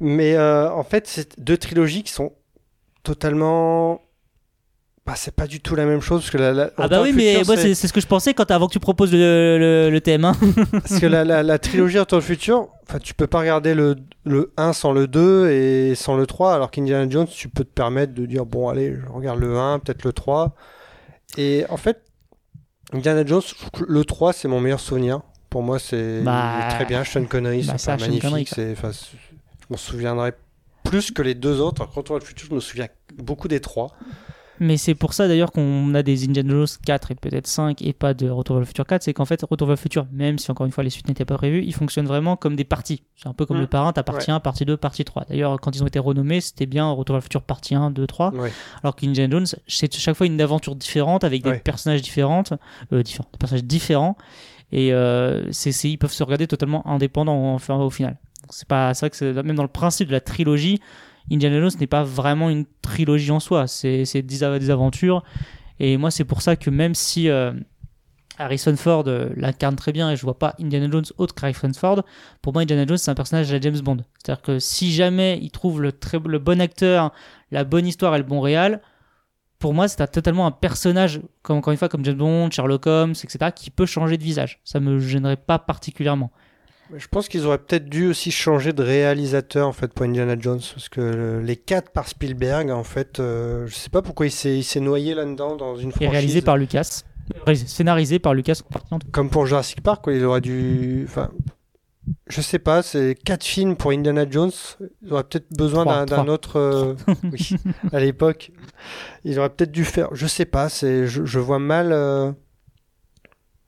Mais 0.00 0.34
euh, 0.36 0.70
en 0.72 0.84
fait, 0.84 1.06
c'est 1.06 1.40
deux 1.40 1.56
trilogies 1.56 2.02
qui 2.02 2.12
sont 2.12 2.32
totalement. 3.02 4.00
Bah, 5.06 5.14
c'est 5.16 5.34
pas 5.34 5.46
du 5.46 5.60
tout 5.60 5.74
la 5.74 5.86
même 5.86 6.02
chose 6.02 6.20
parce 6.20 6.30
que 6.30 6.36
la, 6.36 6.52
la- 6.52 6.70
Ah 6.76 6.86
bah 6.86 7.00
oui, 7.02 7.12
mais 7.14 7.42
moi 7.46 7.56
c'est- 7.56 7.74
ce 7.74 7.92
que 7.94 8.00
je 8.00 8.06
pensais 8.06 8.34
quand 8.34 8.50
avant 8.50 8.66
que 8.66 8.72
tu 8.74 8.78
proposes 8.78 9.10
le, 9.12 9.56
le, 9.58 9.90
le 9.90 10.00
thème. 10.02 10.26
hein. 10.26 10.32
Parce 10.70 11.00
que 11.00 11.06
la, 11.06 11.24
la, 11.24 11.42
la 11.42 11.58
trilogie 11.58 11.98
Retour 11.98 12.18
au 12.18 12.20
futur, 12.20 12.68
enfin, 12.88 12.98
tu 12.98 13.14
peux 13.14 13.26
pas 13.26 13.40
regarder 13.40 13.74
le, 13.74 13.96
le 14.24 14.52
1 14.56 14.72
sans 14.72 14.92
le 14.92 15.06
2 15.06 15.50
et 15.50 15.94
sans 15.94 16.16
le 16.16 16.26
3, 16.26 16.54
alors 16.54 16.70
qu'Indiana 16.70 17.08
Jones, 17.08 17.26
tu 17.26 17.48
peux 17.48 17.64
te 17.64 17.72
permettre 17.72 18.14
de 18.14 18.26
dire 18.26 18.46
bon, 18.46 18.68
allez, 18.68 18.94
je 18.96 19.06
regarde 19.12 19.38
le 19.40 19.58
1, 19.58 19.80
peut-être 19.80 20.04
le 20.04 20.12
3. 20.12 20.54
Et 21.36 21.64
en 21.68 21.76
fait, 21.76 22.02
Indiana 22.92 23.24
Jones, 23.24 23.42
le 23.86 24.04
3, 24.04 24.32
c'est 24.32 24.48
mon 24.48 24.60
meilleur 24.60 24.80
souvenir. 24.80 25.20
Pour 25.50 25.62
moi, 25.62 25.78
c'est 25.78 26.22
Bah, 26.22 26.66
très 26.70 26.84
bien. 26.84 27.04
Sean 27.04 27.24
Connery, 27.24 27.64
bah, 27.66 27.78
c'est 27.78 27.98
magnifique. 28.00 28.22
Connery, 28.22 28.44
je 29.60 29.66
m'en 29.70 29.76
souviendrai 29.76 30.32
plus 30.84 31.10
que 31.10 31.22
les 31.22 31.34
deux 31.34 31.60
autres. 31.60 31.82
Alors, 31.82 31.94
Retour 31.94 32.16
vers 32.16 32.20
le 32.20 32.26
futur, 32.26 32.48
je 32.50 32.54
me 32.54 32.60
souviens 32.60 32.88
beaucoup 33.16 33.48
des 33.48 33.60
trois. 33.60 33.92
Mais 34.60 34.76
c'est 34.76 34.94
pour 34.94 35.12
ça 35.14 35.28
d'ailleurs 35.28 35.52
qu'on 35.52 35.94
a 35.94 36.02
des 36.02 36.24
Indiana 36.24 36.50
Jones 36.50 36.66
4 36.84 37.10
et 37.12 37.14
peut-être 37.14 37.46
5 37.46 37.80
et 37.82 37.92
pas 37.92 38.14
de 38.14 38.28
Retour 38.28 38.56
vers 38.56 38.60
le 38.60 38.66
futur 38.66 38.86
4. 38.86 39.02
C'est 39.02 39.14
qu'en 39.14 39.24
fait, 39.24 39.40
Retour 39.48 39.66
vers 39.68 39.76
le 39.76 39.80
futur, 39.80 40.06
même 40.12 40.38
si 40.38 40.50
encore 40.50 40.66
une 40.66 40.72
fois 40.72 40.82
les 40.84 40.90
suites 40.90 41.06
n'étaient 41.08 41.24
pas 41.24 41.36
prévues, 41.36 41.62
il 41.64 41.72
fonctionne 41.74 42.06
vraiment 42.06 42.36
comme 42.36 42.56
des 42.56 42.64
parties. 42.64 43.02
C'est 43.16 43.28
un 43.28 43.32
peu 43.34 43.46
comme 43.46 43.58
Mm. 43.58 43.62
le 43.62 43.66
parrain, 43.66 43.92
t'as 43.92 44.02
partie 44.02 44.30
Ouais. 44.30 44.36
1, 44.36 44.40
partie 44.40 44.64
2, 44.64 44.76
partie 44.76 45.04
3. 45.04 45.24
D'ailleurs, 45.28 45.60
quand 45.60 45.74
ils 45.76 45.82
ont 45.82 45.86
été 45.86 45.98
renommés, 45.98 46.40
c'était 46.40 46.66
bien 46.66 46.90
Retour 46.90 47.14
vers 47.14 47.18
le 47.20 47.22
futur 47.22 47.42
partie 47.42 47.74
1, 47.74 47.90
2, 47.90 48.06
3. 48.06 48.32
Ouais. 48.34 48.52
Alors 48.82 48.96
qu'Indiana 48.96 49.30
Jones, 49.30 49.46
c'est 49.66 49.94
chaque 49.94 50.16
fois 50.16 50.26
une 50.26 50.40
aventure 50.40 50.74
différente 50.76 51.24
avec 51.24 51.42
des 51.42 51.50
Ouais. 51.50 51.58
personnages 51.60 52.02
différentes, 52.02 52.52
euh, 52.92 53.02
différents, 53.02 53.28
des 53.32 53.38
personnages 53.38 53.64
différents. 53.64 54.16
Et 54.72 54.92
euh, 54.92 55.50
c'est, 55.50 55.72
c'est- 55.72 55.90
ils 55.90 55.96
peuvent 55.98 56.12
se 56.12 56.22
regarder 56.22 56.46
totalement 56.46 56.86
indépendants 56.86 57.56
au 57.56 57.90
final. 57.90 58.16
C'est 58.50 58.68
pas, 58.68 58.92
c'est 58.94 59.00
vrai 59.06 59.10
que 59.10 59.16
c'est, 59.16 59.32
même 59.42 59.56
dans 59.56 59.62
le 59.62 59.68
principe 59.68 60.08
de 60.08 60.12
la 60.12 60.20
trilogie, 60.20 60.80
Indiana 61.30 61.60
Jones 61.60 61.70
n'est 61.80 61.86
pas 61.86 62.04
vraiment 62.04 62.50
une 62.50 62.64
trilogie 62.82 63.30
en 63.30 63.40
soi. 63.40 63.66
C'est, 63.66 64.04
des, 64.22 64.42
av- 64.44 64.58
des 64.58 64.70
aventures. 64.70 65.22
Et 65.80 65.96
moi, 65.96 66.10
c'est 66.10 66.24
pour 66.24 66.42
ça 66.42 66.56
que 66.56 66.70
même 66.70 66.94
si 66.94 67.28
euh, 67.28 67.52
Harrison 68.38 68.76
Ford 68.76 69.04
euh, 69.06 69.30
l'incarne 69.36 69.76
très 69.76 69.92
bien 69.92 70.10
et 70.10 70.16
je 70.16 70.22
vois 70.22 70.38
pas 70.38 70.54
Indiana 70.60 70.88
Jones 70.90 71.04
autre 71.18 71.34
qu'Harrison 71.34 71.72
Ford, 71.72 72.02
pour 72.42 72.52
moi, 72.52 72.62
Indiana 72.62 72.86
Jones, 72.86 72.98
c'est 72.98 73.10
un 73.10 73.14
personnage 73.14 73.52
à 73.52 73.60
James 73.60 73.78
Bond. 73.80 73.98
C'est-à-dire 74.18 74.42
que 74.42 74.58
si 74.58 74.92
jamais 74.92 75.38
il 75.42 75.50
trouve 75.50 75.82
le, 75.82 76.38
bon 76.38 76.60
acteur, 76.60 77.12
la 77.50 77.64
bonne 77.64 77.86
histoire 77.86 78.14
et 78.14 78.18
le 78.18 78.24
bon 78.24 78.40
réal, 78.40 78.80
pour 79.58 79.74
moi, 79.74 79.88
c'est 79.88 80.06
totalement 80.10 80.46
un 80.46 80.52
personnage, 80.52 81.20
comme, 81.42 81.58
encore 81.58 81.72
une 81.72 81.78
fois, 81.78 81.88
comme 81.88 82.04
James 82.04 82.16
Bond, 82.16 82.50
Sherlock 82.52 82.86
Holmes, 82.86 83.10
etc., 83.10 83.50
qui 83.54 83.70
peut 83.70 83.86
changer 83.86 84.16
de 84.16 84.22
visage. 84.22 84.60
Ça 84.64 84.78
me 84.78 85.00
gênerait 85.00 85.36
pas 85.36 85.58
particulièrement. 85.58 86.30
Je 86.96 87.06
pense 87.08 87.28
qu'ils 87.28 87.44
auraient 87.46 87.58
peut-être 87.58 87.88
dû 87.88 88.06
aussi 88.08 88.30
changer 88.30 88.72
de 88.72 88.82
réalisateur 88.82 89.68
en 89.68 89.72
fait 89.72 89.92
pour 89.92 90.06
Indiana 90.06 90.36
Jones 90.38 90.60
parce 90.74 90.88
que 90.88 91.40
les 91.44 91.56
quatre 91.56 91.90
par 91.90 92.08
Spielberg 92.08 92.70
en 92.70 92.84
fait, 92.84 93.20
euh, 93.20 93.66
je 93.66 93.74
sais 93.74 93.90
pas 93.90 94.00
pourquoi 94.00 94.26
il 94.26 94.30
s'est 94.32 94.80
noyé 94.80 95.14
là-dedans 95.14 95.56
dans 95.56 95.76
une 95.76 95.90
Et 95.90 95.92
franchise. 95.92 96.10
réalisé 96.10 96.40
par 96.42 96.56
Lucas. 96.56 97.02
Scénarisé 97.66 98.18
par 98.18 98.32
Lucas. 98.32 98.60
Comme 99.12 99.28
pour 99.28 99.44
Jurassic 99.46 99.82
Park, 99.82 100.02
quoi, 100.02 100.14
il 100.14 100.24
aurait 100.24 100.40
dû. 100.40 101.04
Enfin, 101.06 101.30
je 102.30 102.40
sais 102.40 102.58
pas, 102.58 102.80
c'est 102.82 103.14
quatre 103.22 103.44
films 103.44 103.76
pour 103.76 103.90
Indiana 103.90 104.24
Jones. 104.28 104.50
Il 105.02 105.12
aurait 105.12 105.24
peut-être 105.24 105.54
besoin 105.54 106.06
d'un 106.06 106.26
autre. 106.26 106.56
euh, 106.58 106.94
oui, 107.30 107.50
à 107.92 108.00
l'époque, 108.00 108.50
il 109.24 109.38
aurait 109.38 109.50
peut-être 109.50 109.72
dû 109.72 109.84
faire. 109.84 110.08
Je 110.14 110.26
sais 110.26 110.46
pas, 110.46 110.70
c'est. 110.70 111.06
Je, 111.06 111.26
je 111.26 111.38
vois 111.38 111.58
mal. 111.58 111.92
euh, 111.92 112.32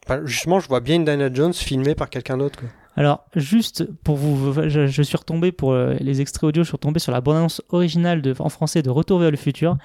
enfin, 0.06 0.22
justement, 0.24 0.58
je 0.58 0.68
vois 0.68 0.80
bien 0.80 0.96
Indiana 1.00 1.28
Jones 1.30 1.52
filmé 1.52 1.94
par 1.94 2.08
quelqu'un 2.08 2.38
d'autre. 2.38 2.60
Alors, 2.96 3.24
juste 3.36 3.84
pour 4.02 4.16
vous, 4.16 4.52
je, 4.68 4.86
je 4.86 5.02
suis 5.02 5.16
retombé 5.16 5.52
pour 5.52 5.72
euh, 5.72 5.94
les 6.00 6.20
extraits 6.20 6.44
audio, 6.44 6.62
je 6.62 6.68
suis 6.68 6.76
retombé 6.76 6.98
sur 6.98 7.12
la 7.12 7.20
bande-annonce 7.20 7.62
originale 7.70 8.20
de, 8.20 8.34
en 8.38 8.48
français 8.48 8.82
de 8.82 8.90
Retour 8.90 9.20
vers 9.20 9.30
le 9.30 9.36
futur. 9.36 9.76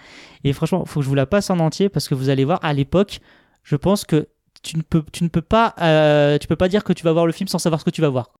Et 0.44 0.54
franchement, 0.54 0.84
il 0.86 0.90
faut 0.90 1.00
que 1.00 1.04
je 1.04 1.10
vous 1.10 1.16
la 1.16 1.26
passe 1.26 1.50
en 1.50 1.60
entier 1.60 1.88
parce 1.90 2.08
que 2.08 2.16
vous 2.16 2.30
allez 2.30 2.46
voir, 2.46 2.60
à 2.64 2.74
l'époque, 2.74 3.20
je 3.64 3.76
pense 3.76 4.06
que 4.06 4.28
tu 4.64 4.78
ne 4.78 4.82
peux, 4.82 5.04
tu 5.12 5.24
ne 5.24 5.30
peux 5.30 5.42
pas, 5.42 5.76
euh, 5.82 6.38
tu 6.40 6.48
peux 6.48 6.56
pas 6.56 6.68
dire 6.68 6.84
que 6.84 6.94
tu 6.94 7.04
vas 7.04 7.14
voir 7.14 7.26
le 7.26 7.32
film 7.32 7.48
sans 7.48 7.60
savoir 7.60 7.80
ce 7.80 7.86
que 7.86 7.92
tu 7.92 8.02
vas 8.02 8.10
voir. 8.10 8.32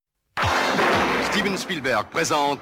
Steven 1.32 1.58
Spielberg 1.58 2.08
présente 2.10 2.60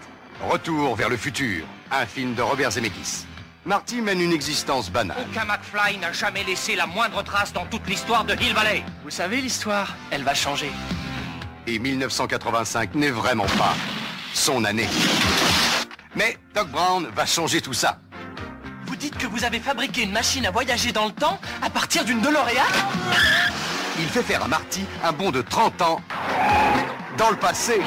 Retour 0.50 0.96
vers 0.96 1.10
le 1.10 1.16
futur, 1.16 1.64
un 1.90 2.06
film 2.06 2.34
de 2.36 2.42
Robert 2.42 2.72
Zemeckis. 2.72 3.26
Marty 3.66 4.02
mène 4.02 4.20
une 4.20 4.34
existence 4.34 4.92
banale. 4.92 5.16
Aucun 5.32 5.46
McFly 5.46 5.98
n'a 6.00 6.12
jamais 6.12 6.44
laissé 6.44 6.76
la 6.76 6.86
moindre 6.86 7.24
trace 7.24 7.54
dans 7.54 7.66
toute 7.66 7.88
l'histoire 7.88 8.26
de 8.26 8.34
Hill 8.34 8.54
Valley. 8.54 8.84
Vous 9.06 9.10
savez, 9.10 9.40
l'histoire, 9.40 9.96
elle 10.12 10.24
va 10.24 10.34
changer. 10.34 10.70
Et 11.66 11.80
1985 11.80 12.96
n'est 12.96 13.10
vraiment 13.10 13.46
pas 13.58 13.74
son 14.34 14.66
année. 14.66 14.90
Mais 16.16 16.38
Doc 16.54 16.70
Brown 16.70 17.08
va 17.16 17.26
changer 17.26 17.62
tout 17.62 17.74
ça. 17.74 18.00
Vous 18.86 18.96
dites 18.96 19.18
que 19.18 19.28
vous 19.28 19.44
avez 19.44 19.60
fabriqué 19.60 20.04
une 20.04 20.12
machine 20.12 20.46
à 20.46 20.52
voyager 20.52 20.92
dans 20.92 21.06
le 21.06 21.14
temps 21.14 21.40
à 21.62 21.70
partir 21.70 22.04
d'une 22.04 22.20
DeLorean? 22.20 22.66
Il 24.00 24.08
fait 24.08 24.24
faire 24.24 24.44
à 24.44 24.48
Marty 24.48 24.82
un 25.04 25.12
bond 25.14 25.32
de 25.32 25.42
30 25.42 25.82
ans 25.82 26.02
dans 27.18 27.30
le 27.30 27.38
passé. 27.38 27.80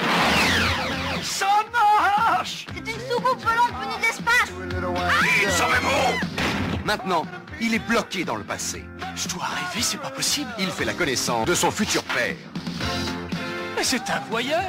Ça 1.23 1.47
marche 1.73 2.67
C'est 2.73 2.93
une 2.93 3.01
soucoupe 3.11 3.43
volante 3.43 3.73
venue 3.81 3.97
de 3.99 4.07
l'espace 4.07 4.53
Il 5.43 5.51
s'en 5.51 5.67
bon 5.67 6.85
Maintenant, 6.85 7.27
il 7.61 7.75
est 7.75 7.81
bloqué 7.81 8.25
dans 8.25 8.37
le 8.37 8.45
passé. 8.45 8.85
Je 9.17 9.29
dois 9.29 9.45
rêver, 9.45 9.83
c'est 9.83 10.01
pas 10.01 10.11
possible. 10.11 10.49
Il 10.59 10.71
fait 10.71 10.85
la 10.85 10.95
connaissance 10.95 11.47
de 11.47 11.55
son 11.55 11.71
futur 11.71 12.03
père. 12.05 12.37
Mais 13.87 13.99
c'est 13.99 14.11
un 14.11 14.21
voyeur 14.31 14.63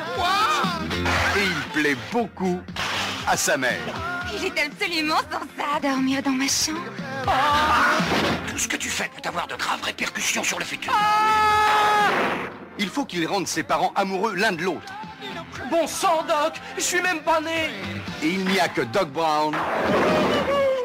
Et 1.35 1.43
il 1.43 1.81
plaît 1.81 1.97
beaucoup 2.11 2.59
à 3.27 3.35
sa 3.35 3.57
mère. 3.57 3.79
Il 4.31 4.45
est 4.45 4.59
absolument 4.59 5.17
censé 5.31 5.81
dormir 5.81 6.21
dans 6.21 6.31
ma 6.31 6.47
chambre. 6.47 6.79
Tout 8.47 8.57
ce 8.59 8.67
que 8.67 8.75
tu 8.75 8.89
fais 8.89 9.09
peut 9.15 9.27
avoir 9.27 9.47
de 9.47 9.55
graves 9.55 9.81
répercussions 9.81 10.43
sur 10.43 10.59
le 10.59 10.65
futur. 10.65 10.93
Il 12.77 12.89
faut 12.89 13.05
qu'il 13.05 13.25
rende 13.25 13.47
ses 13.47 13.63
parents 13.63 13.91
amoureux 13.95 14.35
l'un 14.35 14.51
de 14.51 14.61
l'autre. 14.61 14.93
Bon 15.71 15.87
sang, 15.87 16.23
Doc 16.27 16.61
Je 16.77 16.83
suis 16.83 17.01
même 17.01 17.21
pas 17.21 17.41
né 17.41 17.69
Et 18.21 18.29
il 18.29 18.45
n'y 18.45 18.59
a 18.59 18.67
que 18.67 18.81
Doc 18.81 19.09
Brown 19.09 19.55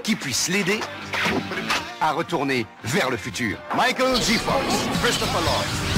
qui 0.03 0.17
puisse 0.17 0.49
l'aider 0.49 0.81
à 2.01 2.13
retourner 2.13 2.67
vers 2.83 3.11
le 3.11 3.19
futur. 3.19 3.59
Michael 3.77 4.17
G. 4.23 4.39
Fox, 4.39 4.65
Christopher 5.03 5.41
Lloyd. 5.43 5.92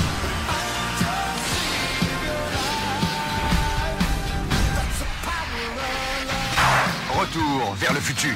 Retour 7.25 7.75
vers 7.77 7.95
le 7.95 8.01
futur. 8.01 8.35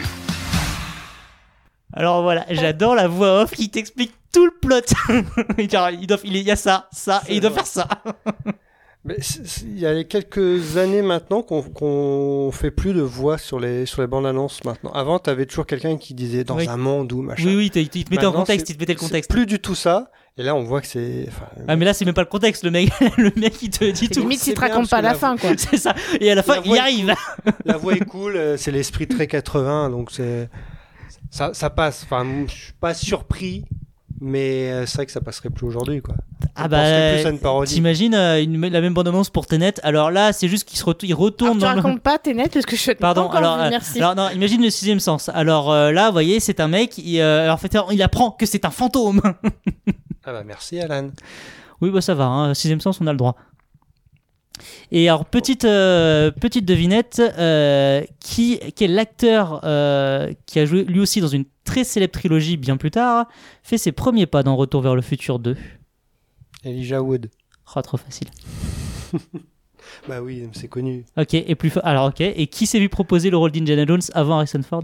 Alors 1.93 2.23
voilà, 2.23 2.47
j'adore 2.49 2.95
la 2.95 3.07
voix 3.07 3.43
off 3.43 3.51
qui 3.51 3.69
t'explique 3.69 4.15
tout 4.33 4.47
le 4.47 4.53
plot. 4.63 4.77
il, 5.59 5.67
dit, 5.67 5.77
il, 6.01 6.07
doit- 6.07 6.17
il 6.25 6.37
y 6.39 6.51
a 6.51 6.57
ça, 6.57 6.89
ça, 6.91 7.23
et 7.29 7.35
il 7.35 7.43
doit 7.43 7.51
faire 7.51 7.67
ça. 7.67 7.87
Mais 9.05 9.17
il 9.63 9.79
y 9.79 9.85
a 9.87 10.05
quelques 10.05 10.79
années 10.79 11.03
maintenant 11.03 11.43
qu'on 11.43 11.61
qu'on 11.63 12.51
fait 12.51 12.71
plus 12.71 12.95
de 12.95 13.03
voix 13.03 13.37
sur 13.37 13.61
les, 13.61 13.85
sur 13.85 14.01
les 14.01 14.09
bandes 14.09 14.27
annonces 14.27 14.65
maintenant. 14.65 14.91
Avant, 14.93 15.19
tu 15.19 15.29
avais 15.29 15.45
toujours 15.45 15.67
quelqu'un 15.67 15.99
qui 15.99 16.15
disait 16.15 16.45
dans 16.45 16.57
Oui. 16.57 16.67
un 16.67 16.79
monde 16.79 17.13
où 17.13 17.21
machin. 17.21 17.45
Oui, 17.47 17.57
oui, 17.57 17.71
il 17.75 18.05
te 18.05 18.11
mettait 18.11 18.25
en 18.25 18.33
contexte, 18.33 18.71
il 18.71 18.77
te 18.77 18.81
mettait 18.81 18.95
le 18.95 18.99
c'est 19.01 19.05
contexte. 19.07 19.31
plus 19.31 19.45
du 19.45 19.59
tout 19.59 19.75
ça. 19.75 20.11
Et 20.39 20.45
là, 20.45 20.55
on 20.55 20.63
voit 20.63 20.81
que 20.81 20.87
c'est. 20.87 21.25
enfin, 21.29 21.47
Ah 21.67 21.75
mais 21.75 21.85
là 21.85 21.93
c'est 21.93 22.05
même 22.05 22.15
pas 22.15 22.21
le 22.23 22.29
contexte, 22.29 22.63
le 22.63 22.71
mec, 22.71 22.91
le 23.19 23.33
mec 23.37 23.61
il 23.61 23.71
te 23.71 23.85
dit 23.91 24.09
tout. 24.09 24.21
Limite, 24.21 24.47
il 24.47 24.55
te 24.55 24.61
raconte 24.61 24.89
pas 24.89 25.03
la 25.03 25.11
la 25.11 25.15
fin, 25.17 25.37
quoi. 25.37 25.51
C'est 25.57 25.77
ça. 25.79 25.95
Et 26.21 26.31
à 26.31 26.35
la 26.37 26.43
fin, 26.45 26.57
La 26.57 26.63
il 26.65 26.75
est 26.75 26.79
arrive. 26.79 27.15
La 27.65 27.77
voix 27.77 27.95
est 27.95 28.05
cool, 28.05 28.37
euh, 28.37 28.57
c'est 28.57 28.71
l'esprit 28.71 29.09
très 29.09 29.27
80, 29.27 29.91
donc 29.91 30.11
c'est 30.13 30.49
ça, 31.31 31.51
ça 31.55 31.71
passe. 31.71 32.05
Enfin, 32.05 32.25
je 32.47 32.53
suis 32.55 32.73
pas 32.75 32.95
surpris, 32.95 33.65
mais 34.21 34.71
euh, 34.71 34.87
c'est 34.87 34.99
vrai 34.99 35.07
que 35.07 35.13
ça 35.13 35.21
passerait 35.21 35.51
plus 35.51 35.67
aujourd'hui, 35.67 36.01
quoi. 36.03 36.15
Ah 36.55 36.69
penserait 36.69 37.11
bah, 37.13 37.19
plus 37.21 37.27
à 37.27 37.31
une 37.31 37.39
parodie. 37.39 37.75
t'imagines 37.75 38.15
euh, 38.15 38.43
une- 38.43 38.69
la 38.69 38.81
même 38.81 38.95
bande-annonce 38.95 39.31
pour 39.31 39.47
Tenet. 39.47 39.75
Alors 39.83 40.11
là, 40.13 40.33
c'est 40.33 40.49
juste 40.49 40.69
qu'il 40.69 40.79
se 40.79 40.85
retourne, 40.85 41.11
il 41.11 41.15
retourne 41.15 41.53
tu 41.55 41.59
dans 41.59 41.71
le... 41.73 41.81
racontes 41.81 42.01
pas 42.01 42.19
tes 42.19 42.35
nets 42.35 42.53
parce 42.53 42.67
que 42.67 42.77
je 42.77 42.93
Pardon, 42.93 43.29
alors, 43.31 43.59
euh, 43.61 43.71
merci. 43.71 43.99
alors 43.99 44.15
non, 44.15 44.29
imagine 44.31 44.63
le 44.63 44.71
sixième 44.71 45.01
sens. 45.01 45.31
Alors 45.35 45.73
euh, 45.73 45.91
là, 45.93 46.07
vous 46.07 46.13
voyez, 46.13 46.39
c'est 46.41 46.61
un 46.61 46.69
mec, 46.69 46.97
il, 46.99 47.21
euh, 47.21 47.53
en 47.53 47.57
fait, 47.57 47.77
il 47.93 48.03
apprend 48.03 48.31
que 48.31 48.47
c'est 48.47 48.65
un 48.65 48.71
fantôme. 48.71 49.21
Ah 50.29 50.33
bah 50.35 50.45
merci, 50.45 50.79
Alan. 50.79 51.09
oui, 51.81 51.89
bah 51.91 52.03
ça 52.03 52.15
va, 52.15 52.27
hein, 52.27 52.53
sixième 52.53 52.81
sens, 52.83 53.01
on 53.01 53.07
a 53.07 53.13
le 53.13 53.17
droit. 53.17 53.35
Et 54.91 55.09
alors, 55.09 55.25
petite, 55.25 55.65
euh, 55.65 56.31
petite 56.31 56.67
devinette, 56.67 57.23
euh, 57.39 58.03
qui, 58.21 58.59
qui 58.75 58.85
est 58.85 58.89
l'acteur 58.89 59.61
euh, 59.65 60.33
qui 60.45 60.59
a 60.61 60.67
joué 60.67 60.85
lui 60.85 61.01
aussi 61.01 61.23
dans 61.23 61.29
une 61.29 61.45
très 61.65 61.83
célèbre 61.85 62.13
trilogie 62.13 62.57
bien 62.59 62.77
plus 62.77 62.91
tard, 62.91 63.27
fait 63.63 63.79
ses 63.79 63.93
premiers 63.93 64.27
pas 64.27 64.43
dans 64.43 64.55
Retour 64.57 64.83
vers 64.83 64.95
le 64.95 65.01
futur 65.03 65.39
2. 65.39 65.57
Elijah 66.65 67.01
Wood. 67.03 67.31
Oh, 67.75 67.81
trop 67.83 67.97
facile. 67.97 68.29
Bah 70.07 70.21
oui, 70.21 70.47
c'est 70.53 70.69
connu. 70.69 71.07
Ok, 71.17 71.33
et 71.33 71.55
plus 71.55 71.71
fa- 71.71 71.81
alors 71.81 72.09
ok, 72.09 72.21
et 72.21 72.47
qui 72.49 72.67
s'est 72.67 72.79
vu 72.79 72.91
proposer 72.91 73.31
le 73.31 73.39
rôle 73.39 73.53
d'Indiana 73.53 73.87
Jones 73.87 74.03
avant 74.13 74.37
Harrison 74.37 74.63
Ford? 74.63 74.83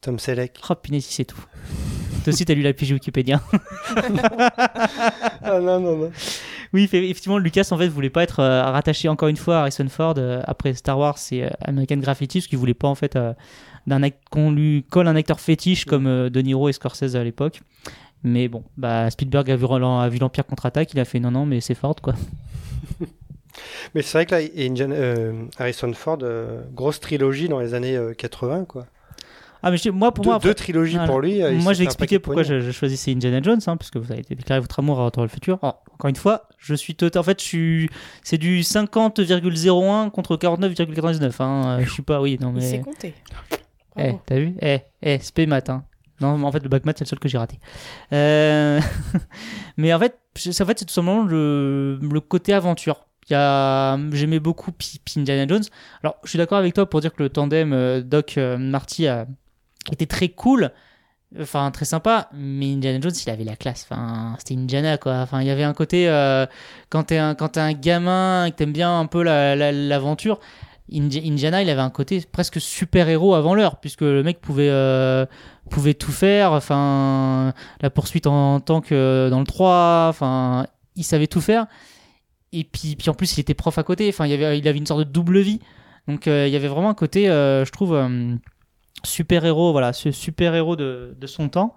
Tom 0.00 0.18
Selleck. 0.18 0.58
Oh 0.68 0.74
punaise, 0.74 1.06
il 1.08 1.12
sait 1.12 1.24
tout. 1.24 1.44
Toi 2.24 2.32
aussi, 2.32 2.44
t'as 2.44 2.54
lu 2.54 2.62
la 2.62 2.72
page 2.74 2.90
Wikipédia. 2.92 3.40
ah 5.42 5.58
non, 5.60 5.80
non, 5.80 5.96
non. 5.96 6.10
Oui, 6.72 6.84
effectivement, 6.84 7.38
Lucas 7.38 7.68
en 7.72 7.78
fait 7.78 7.88
voulait 7.88 8.10
pas 8.10 8.22
être 8.22 8.40
euh, 8.40 8.62
rattaché 8.62 9.08
encore 9.08 9.28
une 9.28 9.36
fois 9.36 9.56
à 9.56 9.60
Harrison 9.62 9.88
Ford 9.88 10.14
euh, 10.18 10.40
après 10.46 10.74
Star 10.74 10.98
Wars 10.98 11.18
et 11.32 11.44
euh, 11.44 11.48
American 11.64 11.96
Graffiti, 11.96 12.38
parce 12.38 12.46
qu'il 12.46 12.58
voulait 12.58 12.74
pas 12.74 12.88
en 12.88 12.94
fait 12.94 13.18
d'un 13.86 14.00
qu'on 14.30 14.52
lui 14.52 14.84
colle 14.90 15.08
un 15.08 15.16
acteur 15.16 15.40
fétiche 15.40 15.84
comme 15.84 16.28
De 16.30 16.40
Niro 16.42 16.68
et 16.68 16.72
Scorsese 16.72 17.16
à 17.16 17.24
l'époque. 17.24 17.60
Mais 18.22 18.48
bon, 18.48 18.62
bah 18.76 19.10
Spielberg 19.10 19.50
a 19.50 19.56
vu, 19.56 19.64
Roland- 19.64 19.98
a 20.00 20.08
vu 20.08 20.18
l'Empire 20.18 20.44
contre-attaque, 20.46 20.92
il 20.92 21.00
a 21.00 21.04
fait 21.06 21.18
non 21.20 21.30
non 21.30 21.46
mais 21.46 21.60
c'est 21.60 21.74
Ford 21.74 21.96
quoi. 22.00 22.14
Mais 23.94 24.02
c'est 24.02 24.16
vrai 24.16 24.26
que 24.26 24.34
là, 24.36 25.46
Harrison 25.58 25.92
Ford, 25.92 26.18
grosse 26.72 27.00
trilogie 27.00 27.48
dans 27.48 27.58
les 27.58 27.74
années 27.74 27.96
euh, 27.96 28.14
80, 28.14 28.64
quoi. 28.64 28.86
Ah, 29.62 29.70
mais 29.70 29.76
je- 29.76 29.90
moi, 29.90 30.12
pour 30.12 30.24
deux, 30.24 30.28
moi, 30.30 30.36
après- 30.36 30.48
deux 30.48 30.54
trilogies 30.54 30.92
Voilà. 30.94 31.08
pour 31.08 31.20
lui. 31.20 31.42
euh, 31.42 31.52
Moi, 31.52 31.72
j'ai 31.74 31.84
expliqué 31.84 32.18
pourquoi 32.18 32.42
je, 32.42 32.60
je 32.60 32.70
choisissais 32.70 33.12
Indiana 33.12 33.40
Jones, 33.42 33.60
hein, 33.66 33.76
parce 33.76 33.90
que 33.90 33.98
vous 33.98 34.10
avez 34.12 34.22
déclaré 34.22 34.60
votre 34.60 34.78
amour 34.78 35.00
à 35.00 35.04
Retour 35.04 35.22
le 35.22 35.28
futur. 35.28 35.58
Alors, 35.62 35.82
encore 35.92 36.08
une 36.08 36.16
fois, 36.16 36.48
je 36.58 36.74
suis 36.74 36.94
total. 36.94 37.20
En 37.20 37.24
fait, 37.24 37.40
je 37.40 37.46
suis. 37.46 37.90
C'est 38.22 38.38
du 38.38 38.62
50,01 38.62 40.10
contre 40.10 40.36
49,99. 40.36 41.40
Hein. 41.40 41.78
Euh, 41.80 41.84
Je 41.84 41.90
suis 41.90 42.02
pas. 42.02 42.20
Oui, 42.20 42.38
non, 42.40 42.52
mais. 42.52 42.60
s'est 42.62 42.80
compté. 42.80 43.14
Eh, 43.98 44.12
t'as 44.24 44.36
vu? 44.38 44.54
Eh, 44.62 44.78
eh, 45.02 45.18
spé. 45.18 45.46
Hein. 45.50 45.84
Non, 46.20 46.42
en 46.44 46.52
fait, 46.52 46.62
le 46.62 46.68
bac 46.68 46.84
math, 46.84 46.98
c'est 46.98 47.04
le 47.04 47.08
seul 47.08 47.18
que 47.18 47.28
j'ai 47.28 47.38
raté. 47.38 47.58
Euh, 48.12 48.80
mais 49.76 49.92
en 49.92 49.98
fait, 49.98 50.18
c'est 50.36 50.60
en 50.62 50.66
fait, 50.66 50.78
c'est 50.78 50.84
tout 50.84 50.92
simplement 50.92 51.24
le, 51.24 51.98
le 52.00 52.20
côté 52.20 52.52
aventure. 52.52 53.06
Il 53.28 53.32
y 53.34 53.36
a... 53.36 53.96
J'aimais 54.12 54.40
beaucoup 54.40 54.72
Pi- 54.72 55.00
Indiana 55.16 55.46
Jones. 55.46 55.62
Alors, 56.02 56.16
je 56.24 56.30
suis 56.30 56.36
d'accord 56.38 56.58
avec 56.58 56.74
toi 56.74 56.88
pour 56.88 57.00
dire 57.00 57.12
que 57.14 57.22
le 57.22 57.28
tandem 57.28 57.72
euh, 57.72 58.00
Doc 58.02 58.34
euh, 58.38 58.58
Marty 58.58 59.06
a 59.06 59.26
été 59.92 60.06
très 60.06 60.28
cool, 60.28 60.70
enfin 61.40 61.70
très 61.70 61.84
sympa, 61.84 62.28
mais 62.34 62.72
Indiana 62.72 62.98
Jones, 63.00 63.12
il 63.26 63.30
avait 63.30 63.44
la 63.44 63.56
classe. 63.56 63.86
Enfin, 63.90 64.34
c'était 64.38 64.54
Indiana 64.54 64.98
quoi. 64.98 65.14
Enfin, 65.18 65.40
il 65.40 65.46
y 65.46 65.50
avait 65.50 65.64
un 65.64 65.74
côté 65.74 66.08
euh, 66.08 66.46
quand 66.88 67.04
t'es 67.04 67.18
un 67.18 67.36
un 67.56 67.72
gamin 67.72 68.46
et 68.46 68.50
que 68.52 68.56
t'aimes 68.56 68.72
bien 68.72 68.98
un 68.98 69.06
peu 69.06 69.22
la- 69.22 69.54
la- 69.56 69.72
l'aventure. 69.72 70.40
Indi- 70.92 71.22
Indiana, 71.24 71.62
il 71.62 71.70
avait 71.70 71.80
un 71.82 71.90
côté 71.90 72.20
presque 72.32 72.60
super-héros 72.60 73.34
avant 73.34 73.54
l'heure, 73.54 73.76
puisque 73.78 74.00
le 74.00 74.24
mec 74.24 74.40
pouvait, 74.40 74.70
euh, 74.70 75.24
pouvait 75.70 75.94
tout 75.94 76.10
faire. 76.10 76.50
Enfin, 76.52 77.54
la 77.80 77.90
poursuite 77.90 78.26
en, 78.26 78.58
tant 78.58 78.80
que 78.80 79.28
dans 79.30 79.38
le 79.38 79.46
3, 79.46 80.06
enfin, 80.08 80.66
il 80.96 81.04
savait 81.04 81.28
tout 81.28 81.40
faire. 81.40 81.66
Et 82.52 82.64
puis, 82.64 82.96
puis 82.96 83.08
en 83.08 83.14
plus, 83.14 83.36
il 83.36 83.40
était 83.40 83.54
prof 83.54 83.78
à 83.78 83.84
côté. 83.84 84.08
Enfin, 84.08 84.26
il, 84.26 84.32
avait, 84.32 84.58
il 84.58 84.66
avait 84.66 84.78
une 84.78 84.86
sorte 84.86 84.98
de 85.00 85.04
double 85.04 85.38
vie. 85.38 85.60
Donc, 86.08 86.26
euh, 86.26 86.48
il 86.48 86.52
y 86.52 86.56
avait 86.56 86.66
vraiment 86.66 86.90
un 86.90 86.94
côté, 86.94 87.26
je 87.26 87.70
trouve, 87.70 87.94
super-héros, 89.04 89.72
voilà, 89.72 89.92
ce 89.92 90.10
super-héros 90.10 90.76
de, 90.76 91.14
de 91.18 91.26
son 91.26 91.48
temps. 91.48 91.74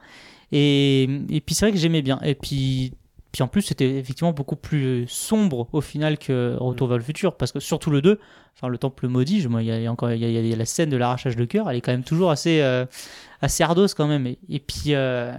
Et, 0.51 1.03
et 1.29 1.41
puis, 1.41 1.55
c'est 1.55 1.65
vrai 1.65 1.71
que 1.73 1.77
j'aimais 1.79 2.01
bien. 2.01 2.19
Et 2.23 2.35
puis, 2.35 2.93
puis 3.31 3.43
en 3.43 3.47
plus, 3.47 3.63
c'était 3.63 3.89
effectivement 3.97 4.33
beaucoup 4.33 4.55
plus 4.55 5.07
sombre 5.07 5.67
au 5.73 5.81
final 5.81 6.17
que 6.19 6.55
Retour 6.59 6.87
vers 6.87 6.97
le 6.97 7.03
futur. 7.03 7.35
Parce 7.37 7.51
que 7.51 7.59
surtout 7.59 7.89
le 7.89 8.01
2, 8.01 8.19
enfin, 8.55 8.67
le 8.67 8.77
temple 8.77 9.07
maudit, 9.07 9.41
je- 9.41 9.47
moi, 9.49 9.63
il 9.63 9.67
y 9.67 9.87
a, 9.87 9.91
encore 9.91 10.11
il 10.11 10.19
y 10.19 10.25
a, 10.25 10.29
il 10.29 10.47
y 10.47 10.53
a 10.53 10.55
la 10.55 10.65
scène 10.65 10.89
de 10.89 10.97
l'arrachage 10.97 11.35
de 11.35 11.45
cœur, 11.45 11.69
elle 11.69 11.77
est 11.77 11.81
quand 11.81 11.91
même 11.91 12.03
toujours 12.03 12.29
assez, 12.31 12.61
euh, 12.61 12.85
assez 13.41 13.63
ardos 13.63 13.87
quand 13.97 14.07
même. 14.07 14.27
Et, 14.27 14.37
et 14.49 14.59
puis. 14.59 14.93
euh, 14.95 15.33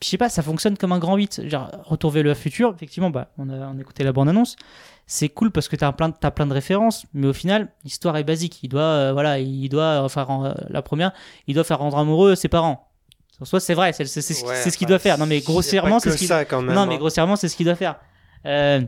puis 0.00 0.06
je 0.06 0.10
sais 0.10 0.18
pas, 0.18 0.28
ça 0.28 0.42
fonctionne 0.42 0.76
comme 0.78 0.92
un 0.92 0.98
grand 1.00 1.16
8. 1.16 1.48
Genre, 1.48 1.70
Retour 1.84 2.12
vers 2.12 2.22
le 2.22 2.34
futur, 2.34 2.72
effectivement, 2.74 3.10
bah, 3.10 3.32
on, 3.36 3.48
a, 3.50 3.54
on 3.68 3.76
a 3.78 3.80
écouté 3.80 4.04
la 4.04 4.12
bande-annonce. 4.12 4.54
C'est 5.10 5.30
cool 5.30 5.50
parce 5.50 5.68
que 5.68 5.74
t'as 5.76 5.90
plein, 5.92 6.10
de- 6.10 6.14
t'as 6.20 6.30
plein 6.30 6.46
de 6.46 6.52
références, 6.52 7.06
mais 7.14 7.26
au 7.28 7.32
final, 7.32 7.68
l'histoire 7.82 8.14
est 8.18 8.24
basique. 8.24 8.60
Il 8.62 8.68
doit, 8.68 8.82
euh, 8.82 9.12
voilà, 9.14 9.38
il 9.38 9.68
doit 9.70 10.04
euh, 10.04 10.08
faire 10.10 10.30
euh, 10.30 10.52
la 10.68 10.82
première, 10.82 11.12
il 11.46 11.54
doit 11.54 11.64
faire 11.64 11.78
rendre 11.78 11.96
amoureux 11.96 12.34
ses 12.34 12.48
parents. 12.48 12.90
En 13.40 13.44
soi, 13.46 13.58
c'est 13.58 13.72
vrai, 13.74 13.92
c'est 13.94 14.04
c'est- 14.04 14.20
c'est 14.20 14.34
ce 14.34 14.44
Ouais, 14.44 14.54
ce 14.54 14.68
qu'il 14.76 14.84
enfin, 14.86 14.90
doit 14.90 14.98
faire. 14.98 15.16
Non, 15.18 15.24
mais 15.24 15.40
grossièrement, 15.40 15.98
c'est 15.98 16.10
ce 16.10 16.18
qu'il 16.18 16.28
Non, 16.28 16.82
hein. 16.82 16.86
mais 16.86 16.98
grossièrement, 16.98 17.36
c'est 17.36 17.48
ce 17.48 17.56
qu'il 17.56 17.64
doit 17.66 17.74
faire. 17.74 17.96
Euh, 18.46 18.82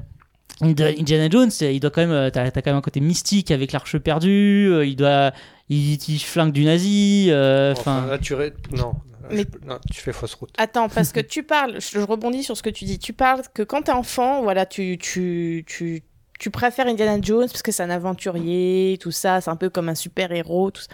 Ind- 0.61 0.81
Indiana 1.01 1.29
Jones, 1.31 1.51
il 1.63 1.81
doit 1.81 1.91
quand 1.91 2.07
même, 2.07 2.31
t'as 2.33 2.43
as 2.45 2.51
quand 2.51 2.67
même 2.67 2.77
un 2.77 2.81
côté 2.83 3.01
mystique 3.01 3.51
avec 3.51 3.73
l'arche 3.73 3.97
perdue. 3.97 4.83
il 4.85 4.97
doit, 4.97 5.33
il, 5.71 5.95
il 5.95 6.19
flingue 6.19 6.53
du 6.53 6.65
nazi. 6.67 7.31
Enfin, 7.33 8.07
là, 8.07 8.19
tu 8.19 8.35
ré- 8.35 8.53
non, 8.73 8.93
Mais- 9.31 9.47
non, 9.65 9.79
tu 9.91 10.01
fais 10.03 10.13
fausse 10.13 10.35
route. 10.35 10.51
Attends, 10.59 10.89
parce 10.91 11.13
que 11.13 11.21
tu 11.35 11.45
parles, 11.45 11.81
je 11.81 11.99
je 11.99 12.05
rebondis 12.05 12.43
sur 12.43 12.57
ce 12.59 12.63
que 12.63 12.69
tu 12.71 12.85
dis. 12.85 12.99
Tu 12.99 13.13
parles 13.15 13.43
que 13.55 13.63
quand 13.63 13.83
t'es 13.83 13.93
enfant, 13.93 14.43
voilà, 14.43 14.67
tu, 14.67 14.99
tu, 14.99 15.65
tu, 15.67 16.03
tu 16.41 16.51
préfères 16.51 16.89
Indiana 16.89 17.19
Jones 17.23 17.47
parce 17.47 17.63
que 17.63 17.71
c'est 17.71 17.85
un 17.85 17.91
aventurier, 17.91 18.99
tout 19.01 19.13
ça, 19.13 19.41
c'est 19.41 19.51
un 19.51 19.57
peu 19.57 19.71
comme 19.71 19.89
un 19.89 19.95
super-héros, 19.95 20.73
tout 20.73 20.83
ça. 20.83 20.89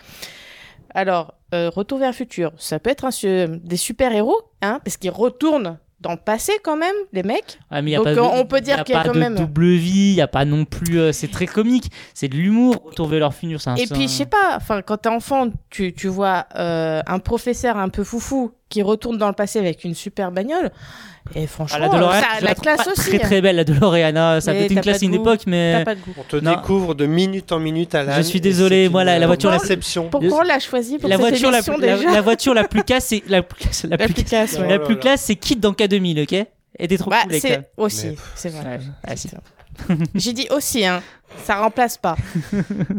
Alors, 0.94 1.34
euh, 1.54 1.70
Retour 1.74 1.98
vers 1.98 2.10
le 2.10 2.14
futur, 2.14 2.52
ça 2.58 2.78
peut 2.78 2.90
être 2.90 3.04
un 3.04 3.10
su- 3.10 3.46
des 3.62 3.76
super-héros, 3.76 4.40
hein, 4.62 4.80
parce 4.84 4.96
qu'ils 4.96 5.10
retournent 5.10 5.78
dans 6.00 6.10
le 6.12 6.16
passé 6.18 6.52
quand 6.62 6.76
même, 6.76 6.94
les 7.12 7.22
mecs. 7.22 7.58
Ah, 7.70 7.80
mais 7.82 7.92
y 7.92 7.94
a 7.94 7.98
Donc, 7.98 8.04
pas 8.06 8.14
de- 8.14 8.20
on 8.20 8.44
peut 8.44 8.60
dire 8.60 8.76
y 8.76 8.80
a 8.80 8.84
qu'il 8.84 8.94
y 8.94 8.98
a 8.98 9.02
pas 9.02 9.08
quand 9.08 9.14
de 9.14 9.18
même- 9.18 9.34
double 9.34 9.66
vie, 9.74 10.10
il 10.10 10.14
y 10.14 10.20
a 10.20 10.28
pas 10.28 10.44
non 10.44 10.64
plus. 10.64 10.98
euh, 10.98 11.12
c'est 11.12 11.30
très 11.30 11.46
comique, 11.46 11.90
c'est 12.14 12.28
de 12.28 12.36
l'humour. 12.36 12.82
Retour 12.84 13.08
vers 13.08 13.20
leur 13.20 13.34
futur, 13.34 13.60
c'est 13.60 13.70
un. 13.70 13.76
Et 13.76 13.86
puis, 13.86 14.02
je 14.02 14.08
sais 14.08 14.26
pas, 14.26 14.58
quand 14.86 14.96
t'es 14.98 15.08
enfant, 15.08 15.48
tu, 15.70 15.92
tu 15.94 16.08
vois 16.08 16.46
euh, 16.56 17.00
un 17.06 17.18
professeur 17.18 17.76
un 17.78 17.88
peu 17.88 18.04
foufou 18.04 18.52
qui 18.68 18.82
retourne 18.82 19.16
dans 19.18 19.28
le 19.28 19.32
passé 19.34 19.58
avec 19.58 19.84
une 19.84 19.94
super 19.94 20.32
bagnole. 20.32 20.70
Et 21.34 21.44
Ah, 21.44 21.46
franchement, 21.46 21.78
la 21.78 21.88
DeLorean, 21.88 22.20
ça- 22.20 22.26
la 22.40 22.54
trouve 22.54 22.62
classe 22.62 22.84
pas 22.84 22.90
aussi. 22.92 23.08
Très 23.10 23.18
très 23.18 23.40
belle 23.40 23.56
la 23.56 23.64
DeLorean. 23.64 24.40
Ça 24.40 24.52
Mais 24.52 24.58
peut 24.60 24.64
être 24.66 24.70
une 24.72 24.80
classe 24.80 25.02
une 25.02 25.14
époque, 25.14 25.40
mais. 25.46 25.74
T'as 25.78 25.84
pas 25.84 25.94
de 25.94 26.00
goût. 26.00 26.14
On 26.18 26.22
te 26.22 26.36
Non. 26.36 26.50
découvre 26.54 26.94
de 26.94 27.06
minute 27.06 27.50
en 27.52 27.58
minute 27.58 27.94
à 27.94 28.02
la. 28.04 28.16
Je 28.16 28.22
suis 28.22 28.40
désolé, 28.40 28.88
moi, 28.88 29.02
la- 29.04 29.18
la 29.18 29.26
voiture 29.26 29.50
la- 29.50 29.58
réception. 29.58 30.08
Pourquoi 30.08 30.38
on 30.38 30.42
l'a 30.42 30.58
choisi 30.60 30.98
pour 30.98 31.08
La 31.08 31.16
cette 31.16 31.26
voiture 31.28 31.50
la, 31.50 31.58
émission 31.58 31.74
plus, 31.74 31.86
la, 31.86 31.96
déjà 31.96 32.10
la 32.12 32.20
voiture 32.20 32.54
la 32.54 32.64
plus 32.64 32.82
casse, 32.84 33.06
c'est 33.06 33.22
la 33.28 33.42
plus 33.42 33.56
classe. 33.60 33.84
La, 33.84 33.90
La 33.90 33.96
plus, 34.08 34.58
la 34.68 34.78
plus 34.78 34.98
classe, 34.98 35.22
c'est 35.22 35.36
Kid 35.36 35.58
dans 35.60 35.72
K2000, 35.72 36.22
ok? 36.22 36.46
Et 36.78 36.88
t'es 36.88 36.98
trop 36.98 37.10
Bah, 37.10 37.22
cool 37.24 37.32
ça. 37.34 37.38
c'est 37.40 37.70
aussi, 37.76 38.06
Mais- 38.08 38.16
c'est 38.34 38.48
vrai. 38.50 38.78
Ouais. 39.08 39.14
J'ai 40.14 40.32
dit 40.32 40.46
aussi, 40.50 40.84
hein. 40.86 41.02
Ça 41.44 41.56
remplace 41.56 41.96
pas. 41.98 42.16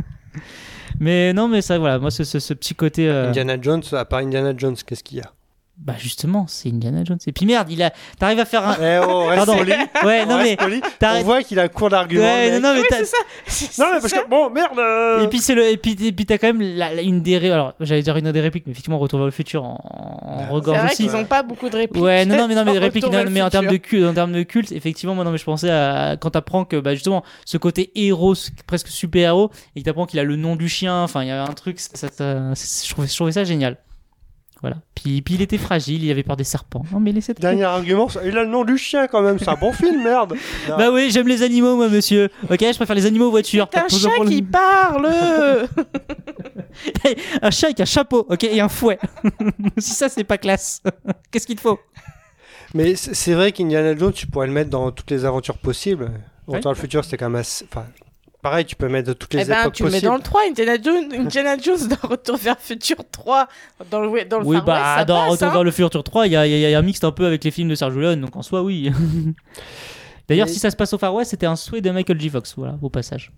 Mais 1.00 1.32
non, 1.34 1.48
mais 1.48 1.62
ça, 1.62 1.78
voilà, 1.78 2.00
moi, 2.00 2.10
ce, 2.12 2.24
ce, 2.24 2.40
ce 2.40 2.54
petit 2.54 2.74
côté. 2.74 3.08
euh, 3.08 3.30
Indiana 3.30 3.56
Jones, 3.62 3.84
à 3.92 4.04
part 4.06 4.20
Indiana 4.20 4.54
Jones, 4.58 4.76
qu'est-ce 4.86 5.04
qu'il 5.04 5.20
y 5.20 5.22
a? 5.22 5.32
Bah, 5.80 5.94
justement, 5.98 6.48
c'est 6.50 6.70
Indiana 6.70 7.04
Jones. 7.06 7.20
Et 7.28 7.32
puis 7.32 7.46
merde, 7.46 7.68
il 7.72 7.82
a. 7.84 7.94
T'arrives 8.20 8.40
à 8.40 8.46
faire 8.46 8.68
un. 8.68 8.76
Eh 8.82 9.00
oh, 9.08 9.26
reste 9.28 9.36
Pardon. 9.46 9.58
poli. 9.58 9.72
Ouais, 10.04 10.26
non, 10.26 10.38
mais. 10.40 10.58
poli. 10.58 10.82
On 11.04 11.22
voit 11.24 11.44
qu'il 11.44 11.60
a 11.60 11.64
un 11.64 11.68
cours 11.70 11.90
d'argument. 11.90 12.24
Ouais, 12.24 12.60
non, 12.60 12.74
non, 12.74 12.74
mais 12.76 12.84
t'as- 12.90 12.98
Non, 13.84 13.92
mais 13.94 14.00
parce 14.02 14.12
que 14.12 14.28
bon, 14.28 14.50
merde. 14.50 14.78
euh, 14.80 15.24
Et 15.24 15.28
puis 15.30 15.40
c'est 15.40 15.56
le 15.56 15.70
et 15.70 15.78
puis 15.78 15.96
et 16.06 16.12
puis 16.12 16.26
t'as 16.26 16.40
quand 16.40 16.48
même 16.48 16.62
la- 16.62 16.94
la- 16.94 17.02
une 17.04 17.22
des 17.22 17.38
alors 17.52 17.74
j'allais 17.80 18.02
dire 18.02 18.18
une 18.18 18.32
des 18.32 18.42
répliques 18.42 18.66
mais 18.66 18.72
effectivement 18.72 18.98
Retour 18.98 19.20
vers 19.20 19.26
le 19.28 19.32
futur 19.32 19.64
en, 19.64 19.80
en 20.24 20.40
C'est 20.40 20.52
regorge 20.52 20.78
vrai 20.80 20.88
aussi. 20.92 21.04
qu'ils 21.04 21.16
ont 21.16 21.26
pas 21.26 21.44
beaucoup 21.44 21.70
de 21.70 21.78
répliques. 21.78 22.04
Ouais, 22.04 22.26
non, 22.26 22.36
non, 22.38 22.48
mais 22.48 22.56
non, 22.56 22.66
mais 22.66 22.72
répliques, 22.80 23.04
non, 23.06 23.24
mais 23.30 23.42
en 23.44 23.50
termes 23.50 23.68
de 23.68 23.78
culte, 23.78 24.06
en 24.06 24.14
termes 24.14 24.34
de 24.34 24.44
culte, 24.44 24.72
effectivement, 24.72 25.14
moi, 25.16 25.24
non, 25.24 25.32
mais 25.32 25.38
je 25.38 25.46
pensais 25.46 25.70
à 25.70 26.18
quand 26.20 26.32
t'apprends 26.32 26.66
que, 26.66 26.78
bah, 26.78 26.96
justement, 26.96 27.24
ce 27.46 27.58
côté 27.58 27.92
héros, 27.96 28.34
presque 28.66 28.88
super 28.88 29.30
héros, 29.30 29.52
et 29.76 29.82
que 29.82 29.86
t'apprends 29.86 30.06
qu'il 30.08 30.20
a 30.20 30.24
le 30.24 30.36
nom 30.36 30.56
du 30.56 30.68
chien, 30.68 31.04
enfin, 31.04 31.22
il 31.24 31.28
y 31.28 31.32
a 31.32 31.44
un 31.44 31.54
truc, 31.54 31.80
ça, 31.80 31.90
ça- 31.96 32.08
ça- 32.10 32.54
je 32.56 32.90
trouvais, 32.92 33.08
je 33.08 33.16
trouvais 33.16 33.32
ça 33.32 33.44
génial. 33.44 33.78
Voilà. 34.62 34.78
Puis, 34.96 35.22
puis 35.22 35.36
il 35.36 35.42
était 35.42 35.58
fragile, 35.60 36.04
il 36.04 36.10
avait 36.12 36.24
peur 36.24 36.36
des 36.36 36.44
serpents. 36.44 36.84
Non, 36.92 37.00
mais 37.00 37.12
laissez 37.12 37.34
Dernier 37.36 37.64
argument, 37.66 38.08
il 38.26 38.36
a 38.38 38.44
le 38.44 38.50
nom 38.50 38.64
du 38.66 38.78
chien 38.78 39.08
quand 39.08 39.22
même. 39.22 39.38
C'est 39.38 39.50
un 39.50 39.56
bon 39.56 39.72
film, 39.74 40.04
merde. 40.04 40.34
Non. 40.68 40.78
Bah 40.78 40.92
oui, 40.92 41.10
j'aime 41.12 41.28
les 41.28 41.44
animaux, 41.44 41.76
moi, 41.76 41.90
monsieur. 41.90 42.30
Ok, 42.50 42.60
je 42.62 42.76
préfère 42.76 42.96
les 42.96 43.06
animaux 43.06 43.28
aux 43.28 43.32
voitures. 43.32 43.70
C'est 43.72 44.06
un 44.08 44.24
le- 44.24 44.30
qui 44.30 44.42
parle 44.42 45.08
un 47.42 47.52
chat 47.52 47.68
avec 47.68 47.80
un 47.80 47.86
chapeau, 47.86 48.26
ok, 48.30 48.44
et 48.44 48.60
un 48.60 48.70
fouet. 48.70 49.00
si 49.78 49.92
ça, 49.92 50.10
c'est 50.10 50.24
pas 50.24 50.38
classe, 50.38 50.82
qu'est-ce 51.32 51.46
qu'il 51.48 51.56
te 51.56 51.62
faut? 51.62 51.80
Mais 52.74 52.96
c'est 52.96 53.34
vrai 53.34 53.52
qu'Indiana 53.52 53.96
Jones, 53.96 54.12
tu 54.12 54.28
pourrais 54.28 54.48
le 54.48 54.54
mettre 54.54 54.70
dans 54.70 54.92
toutes 54.92 55.10
les 55.12 55.24
aventures 55.26 55.58
possibles. 55.58 56.12
Ouais. 56.48 56.58
Retour 56.58 56.72
le 56.72 56.78
futur, 56.78 57.04
c'était 57.04 57.18
quand 57.18 57.30
même 57.30 57.40
assez. 57.40 57.66
Enfin, 57.72 57.86
pareil, 58.50 58.66
tu 58.66 58.76
peux 58.76 58.88
mettre 58.90 59.08
de 59.10 59.14
toutes 59.14 59.34
les 59.34 59.42
Eh 59.42 59.46
ben, 59.46 59.62
époques 59.62 59.74
tu 59.74 59.84
le 59.84 59.90
mets 59.90 59.94
possibles. 60.02 60.10
dans 60.12 60.16
le 60.18 60.22
3, 60.24 60.42
Indiana 60.50 60.78
Jones, 60.82 61.14
Indiana 61.14 61.58
Jones 61.58 61.88
dans 61.90 62.08
Retour 62.10 62.38
vers 62.38 62.56
le 62.56 62.62
futur 62.62 62.96
3, 63.12 63.48
dans 63.92 64.02
le, 64.02 64.26
dans 64.26 64.40
le 64.40 64.46
Oui, 64.46 64.56
Far 64.58 64.66
bah, 64.66 64.74
West, 64.74 64.98
ça 65.00 65.06
dans 65.06 65.16
passe, 65.22 65.30
Retour 65.32 65.48
hein. 65.48 65.52
vers 65.54 65.64
le 65.64 65.72
futur 65.72 66.04
3, 66.04 66.28
il 66.28 66.34
y 66.34 66.36
a, 66.36 66.48
il 66.48 66.52
y 66.52 66.54
a- 66.66 66.70
il 66.70 66.72
y 66.72 66.76
a 66.76 66.80
un 66.80 66.82
mixte 66.82 67.04
un 67.04 67.12
peu 67.12 67.26
avec 67.26 67.44
les 67.44 67.52
films 67.52 67.70
de 67.70 67.76
Sergio 67.76 68.00
Leone, 68.00 68.22
donc 68.22 68.36
en 68.36 68.42
soi, 68.42 68.62
oui. 68.64 68.92
D'ailleurs, 70.28 70.48
Et- 70.48 70.52
si 70.52 70.60
ça 70.60 70.72
se 70.72 70.76
passe 70.76 70.94
au 70.94 70.98
Far 70.98 71.14
West, 71.14 71.32
c'était 71.32 71.46
un 71.46 71.56
souhait 71.56 71.82
de 71.82 71.90
Michael 71.92 72.20
J. 72.20 72.30
Fox, 72.30 72.54
voilà, 72.58 72.78
au 72.82 72.90
passage. 72.90 73.32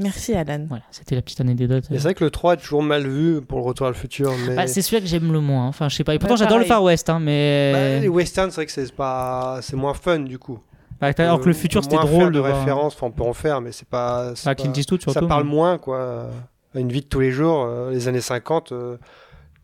Merci 0.00 0.32
Alan. 0.34 0.64
Voilà, 0.68 0.84
c'était 0.92 1.16
la 1.16 1.22
petite 1.22 1.40
anecdote. 1.40 1.84
C'est 1.90 1.98
vrai 1.98 2.14
que 2.14 2.22
le 2.22 2.30
3 2.30 2.54
est 2.54 2.58
toujours 2.58 2.84
mal 2.84 3.04
vu 3.08 3.40
pour 3.42 3.58
le 3.58 3.64
retour 3.64 3.86
vers 3.86 3.92
le 3.92 3.98
futur. 3.98 4.32
Mais... 4.46 4.54
Bah, 4.54 4.66
c'est 4.68 4.80
celui 4.80 5.02
que 5.02 5.08
j'aime 5.08 5.32
le 5.32 5.40
moins, 5.40 5.66
enfin, 5.66 5.88
je 5.88 5.96
sais 5.96 6.04
pas. 6.04 6.14
Et 6.14 6.20
pourtant, 6.20 6.34
Ouais, 6.34 6.38
j'adore 6.38 6.58
le. 6.58 6.64
Far 6.66 6.84
West, 6.84 7.10
hein, 7.10 7.18
mais. 7.18 7.72
Bah, 7.72 8.00
les 8.02 8.08
westerns, 8.08 8.50
c'est 8.50 8.56
vrai 8.56 8.66
que 8.66 8.72
c'est 8.72 8.92
pas, 8.94 9.58
c'est 9.60 9.74
moins 9.74 9.94
fun 9.94 10.20
du 10.20 10.38
coup. 10.38 10.60
Bah, 11.00 11.10
alors 11.18 11.40
que 11.40 11.44
le 11.46 11.50
Euh, 11.50 11.54
futur, 11.54 11.82
c'était 11.84 11.96
drôle 11.96 12.32
de 12.32 12.38
voir- 12.40 12.58
références. 12.58 12.94
Enfin, 12.94 13.06
on 13.06 13.10
peut 13.12 13.22
en 13.24 13.32
faire, 13.32 13.60
mais 13.60 13.72
c'est 13.72 13.88
pas. 13.88 14.30
Ah, 14.30 14.34
pas- 14.44 14.54
Clint 14.54 14.72
Eastwood, 14.74 15.02
Ça 15.02 15.12
surtout. 15.12 15.28
parle 15.28 15.44
moins, 15.44 15.78
quoi. 15.78 16.28
Une 16.74 16.90
vie 16.92 17.00
de 17.02 17.06
tous 17.06 17.20
les 17.20 17.30
jours, 17.30 17.64
euh, 17.64 17.90
les 17.90 18.08
années 18.08 18.20
50, 18.20 18.72
euh, 18.72 18.96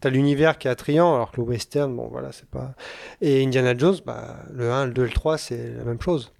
t'as 0.00 0.10
l'univers 0.10 0.58
qui 0.58 0.68
est 0.68 0.70
attrayant, 0.70 1.14
alors 1.14 1.30
que 1.32 1.36
le 1.38 1.42
western, 1.46 1.94
bon 1.94 2.08
voilà, 2.10 2.32
c'est 2.32 2.48
pas. 2.48 2.72
Et 3.20 3.44
Indiana 3.44 3.76
Jones, 3.76 3.96
bah, 4.06 4.36
le 4.52 4.70
1, 4.72 4.86
le 4.86 4.92
2 4.92 5.02
et 5.02 5.06
le 5.08 5.12
3, 5.12 5.36
c'est 5.38 5.74
la 5.76 5.84
même 5.84 6.00
chose. 6.00 6.32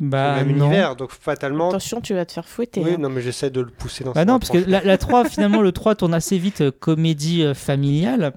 Bah, 0.00 0.38
le 0.40 0.44
même 0.44 0.56
non. 0.56 0.66
univers, 0.66 0.94
donc 0.94 1.10
fatalement. 1.10 1.70
Attention, 1.70 2.00
tu 2.00 2.14
vas 2.14 2.24
te 2.24 2.32
faire 2.32 2.46
fouetter. 2.46 2.80
Oui, 2.84 2.92
hein. 2.94 2.98
non, 3.00 3.08
mais 3.08 3.20
j'essaie 3.20 3.50
de 3.50 3.60
le 3.60 3.70
pousser 3.70 4.04
dans 4.04 4.12
Bah 4.12 4.24
non, 4.24 4.38
parce 4.38 4.50
que 4.50 4.58
la, 4.58 4.80
la 4.84 4.96
3, 4.98 5.24
finalement, 5.28 5.60
le 5.62 5.72
3 5.72 5.94
tourne 5.96 6.14
assez 6.14 6.38
vite 6.38 6.60
euh, 6.60 6.70
comédie 6.70 7.42
euh, 7.42 7.54
familiale. 7.54 8.32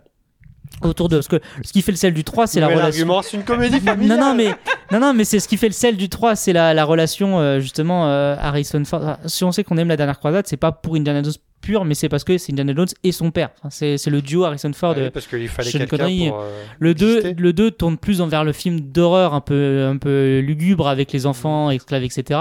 Autour 0.82 1.09
de. 1.09 1.17
Parce 1.17 1.28
que 1.28 1.39
ce 1.63 1.72
qui 1.72 1.82
fait 1.82 1.91
le 1.91 1.97
sel 1.97 2.13
du 2.13 2.24
3, 2.24 2.47
c'est 2.47 2.59
la 2.59 2.67
relation. 2.67 2.86
argument, 2.88 3.22
c'est 3.22 3.38
une 3.38 3.43
comédie 3.43 3.80
familiale. 3.80 4.19
Non, 4.19 4.26
non, 4.30 4.36
mais, 4.36 4.55
non, 4.91 4.99
non, 4.99 5.13
mais 5.13 5.24
c'est 5.26 5.39
ce 5.39 5.47
qui 5.47 5.57
fait 5.57 5.67
le 5.67 5.74
sel 5.74 5.95
du 5.97 6.09
3, 6.09 6.36
c'est 6.36 6.53
la, 6.53 6.74
la 6.74 6.86
relation, 6.86 7.39
euh, 7.39 7.59
justement, 7.59 8.07
euh, 8.07 8.36
Harrison 8.39 8.84
Ford. 8.86 9.17
Si 9.26 9.43
on 9.43 9.51
sait 9.51 9.63
qu'on 9.63 9.78
aime 9.78 9.89
la 9.89 9.97
dernière 9.97 10.17
croisade, 10.17 10.47
c'est 10.47 10.57
pas 10.57 10.72
pour 10.72 10.95
Indiana 10.95 11.22
Jones 11.22 11.34
pur, 11.62 11.86
mais 11.86 11.93
c'est 11.95 12.09
parce 12.09 12.24
que 12.24 12.38
c'est 12.38 12.51
Indiana 12.51 12.74
Jones 12.76 12.88
et 13.03 13.12
son 13.12 13.32
père. 13.32 13.51
Enfin, 13.59 13.70
c'est 13.70 13.97
c'est 13.97 14.09
le 14.09 14.22
duo 14.22 14.43
Harrison 14.43 14.72
Ford. 14.74 14.93
Ah 14.95 14.99
oui, 14.99 15.05
euh, 15.05 15.12
parce 15.12 15.28
qu'il 15.28 15.47
fallait 15.47 15.72
quelqu'un 15.72 15.97
pour. 16.30 16.39
euh, 16.41 16.64
Le 16.80 16.93
2, 16.93 17.18
exister. 17.20 17.36
le 17.41 17.53
2 17.53 17.72
tourne 17.72 17.97
plus 17.97 18.20
envers 18.22 18.43
le 18.43 18.51
film 18.51 18.80
d'horreur 18.82 19.34
un 19.34 19.41
peu, 19.41 19.86
un 19.88 19.97
peu 19.97 20.39
lugubre 20.39 20.88
avec 20.88 21.12
les 21.14 21.26
enfants, 21.26 21.70
esclaves, 21.72 22.03
etc. 22.03 22.39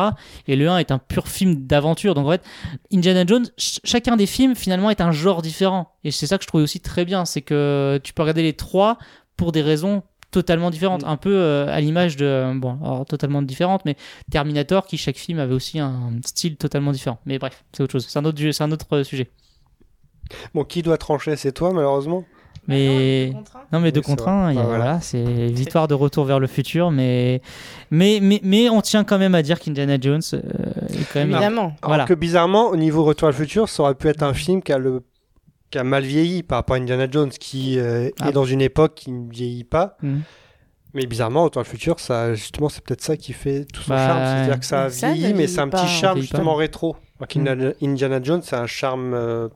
Et 0.49 0.57
le 0.57 0.69
1 0.69 0.79
est 0.79 0.91
un 0.91 0.99
pur 0.99 1.29
film 1.29 1.55
d'aventure. 1.67 2.15
Donc 2.15 2.27
en 2.27 2.31
fait, 2.31 2.43
Indiana 2.93 3.25
Jones, 3.27 3.47
ch- 3.57 3.81
chacun 3.85 4.17
des 4.17 4.27
films 4.27 4.57
finalement 4.57 4.91
est 4.91 5.01
un 5.01 5.13
genre 5.13 5.43
différent. 5.43 5.93
Et 6.03 6.11
c'est 6.11 6.27
ça 6.27 6.39
que 6.39 6.43
je 6.45 6.49
trouvais 6.49 6.65
aussi 6.65 6.81
très 6.81 7.05
bien, 7.05 7.25
c'est 7.25 7.43
que 7.43 8.01
tu 8.03 8.13
peux 8.13 8.23
regarder 8.23 8.43
les 8.43 8.55
trois 8.55 8.97
pour 9.37 9.53
des 9.53 9.63
raisons 9.63 10.03
totalement 10.31 10.71
différentes. 10.71 11.05
Un 11.05 11.17
peu 11.17 11.35
euh, 11.35 11.67
à 11.69 11.81
l'image 11.81 12.17
de, 12.17 12.53
bon, 12.57 12.79
alors 12.83 13.05
totalement 13.07 13.43
différentes, 13.43 13.85
mais 13.85 13.97
Terminator 14.31 14.87
qui 14.87 14.97
chaque 14.99 15.17
film 15.17 15.39
avait 15.39 15.55
aussi 15.55 15.79
un 15.79 16.13
style 16.25 16.57
totalement 16.57 16.93
différent. 16.93 17.19
Mais 17.27 17.39
bref, 17.39 17.65
c'est 17.73 17.83
autre 17.83 17.93
chose. 17.93 18.07
C'est 18.09 18.19
un 18.19 18.25
autre, 18.25 18.39
c'est 18.51 18.63
un 18.65 18.71
autre 18.73 18.87
euh, 18.93 19.05
sujet. 19.05 19.29
Bon, 20.55 20.65
qui 20.65 20.83
doit 20.83 20.97
trancher 20.99 21.35
C'est 21.37 21.51
toi, 21.53 21.73
malheureusement 21.73 22.25
Mais 22.69 23.33
non, 23.73 23.81
mais 23.81 23.91
deux 23.91 23.99
Oui, 24.01 24.05
c'est 24.07 24.11
contre 24.13 24.29
un, 24.29 24.53
il 24.53 24.57
y 24.57 24.59
a- 24.59 24.63
Ah, 24.63 24.65
voilà. 24.67 24.85
voilà, 24.85 25.01
c'est 25.01 25.25
victoire 25.49 25.89
de 25.89 25.95
retour 25.95 26.25
vers 26.25 26.39
le 26.39 26.47
futur, 26.47 26.93
mais 26.93 27.43
mais 27.91 28.21
mais, 28.23 28.41
mais 28.45 28.69
on 28.69 28.81
tient 28.81 29.03
quand 29.03 29.19
même 29.19 29.35
à 29.35 29.43
dire 29.43 29.59
qu'Indiana 29.59 29.97
Jones 30.01 30.21
euh, 30.35 30.39
est 30.91 31.13
quand 31.13 31.19
même 31.21 31.31
Évidemment. 31.33 31.63
Alors 31.63 31.77
Voilà. 31.83 32.05
que 32.05 32.15
bizarrement, 32.15 32.69
au 32.69 32.77
niveau 32.77 33.03
Retour 33.03 33.27
à 33.27 33.31
le 33.33 33.37
futur, 33.37 33.69
ça 33.69 33.83
aurait 33.83 33.95
pu 33.97 34.07
être 34.09 34.23
un 34.23 34.35
film 34.35 34.63
qui 34.63 34.73
a, 34.73 34.79
le... 34.79 35.03
qui 35.71 35.79
a 35.79 35.85
mal 35.85 36.03
vieilli 36.05 36.43
par 36.43 36.59
rapport 36.59 36.77
à 36.77 36.79
Indiana 36.79 37.07
Jones, 37.11 37.31
qui 37.31 37.79
euh, 37.79 38.11
Ah. 38.21 38.29
est 38.29 38.33
dans 38.33 38.45
une 38.45 38.61
époque 38.61 38.95
qui 38.97 39.11
ne 39.13 39.31
vieillit 39.31 39.65
pas. 39.65 39.97
Mhm. 40.03 40.23
Mais 40.95 41.07
bizarrement, 41.07 41.45
Retour 41.45 41.61
à 41.61 41.63
le 41.63 41.69
futur, 41.69 42.01
ça, 42.01 42.35
justement, 42.35 42.69
c'est 42.69 42.83
peut-être 42.83 43.01
ça 43.03 43.17
qui 43.17 43.33
fait 43.33 43.65
tout 43.67 43.81
son 43.83 43.91
Bah, 43.91 44.07
charme. 44.09 44.25
C'est-à-dire 44.25 44.59
que 44.61 44.67
ça 44.67 44.83
a 44.85 44.91
Ça 44.91 45.11
ne 45.11 45.15
vieilli, 45.15 45.35
mais 45.35 45.47
c'est 45.47 45.61
un 45.61 45.67
vieillit 45.67 45.71
petit 45.71 45.83
pas. 45.83 46.01
charme 46.01 46.15
vieillit 46.19 46.29
pas. 46.29 46.37
justement 46.39 46.55
rétro. 46.57 46.97
Alors 46.97 47.05
Mm. 47.21 47.27
qu'Indiana 47.27 47.73
Indiana 47.83 48.21
Jones, 48.23 48.43
c'est 48.43 48.57
un 48.57 48.67
charme 48.67 49.15
euh, 49.15 49.49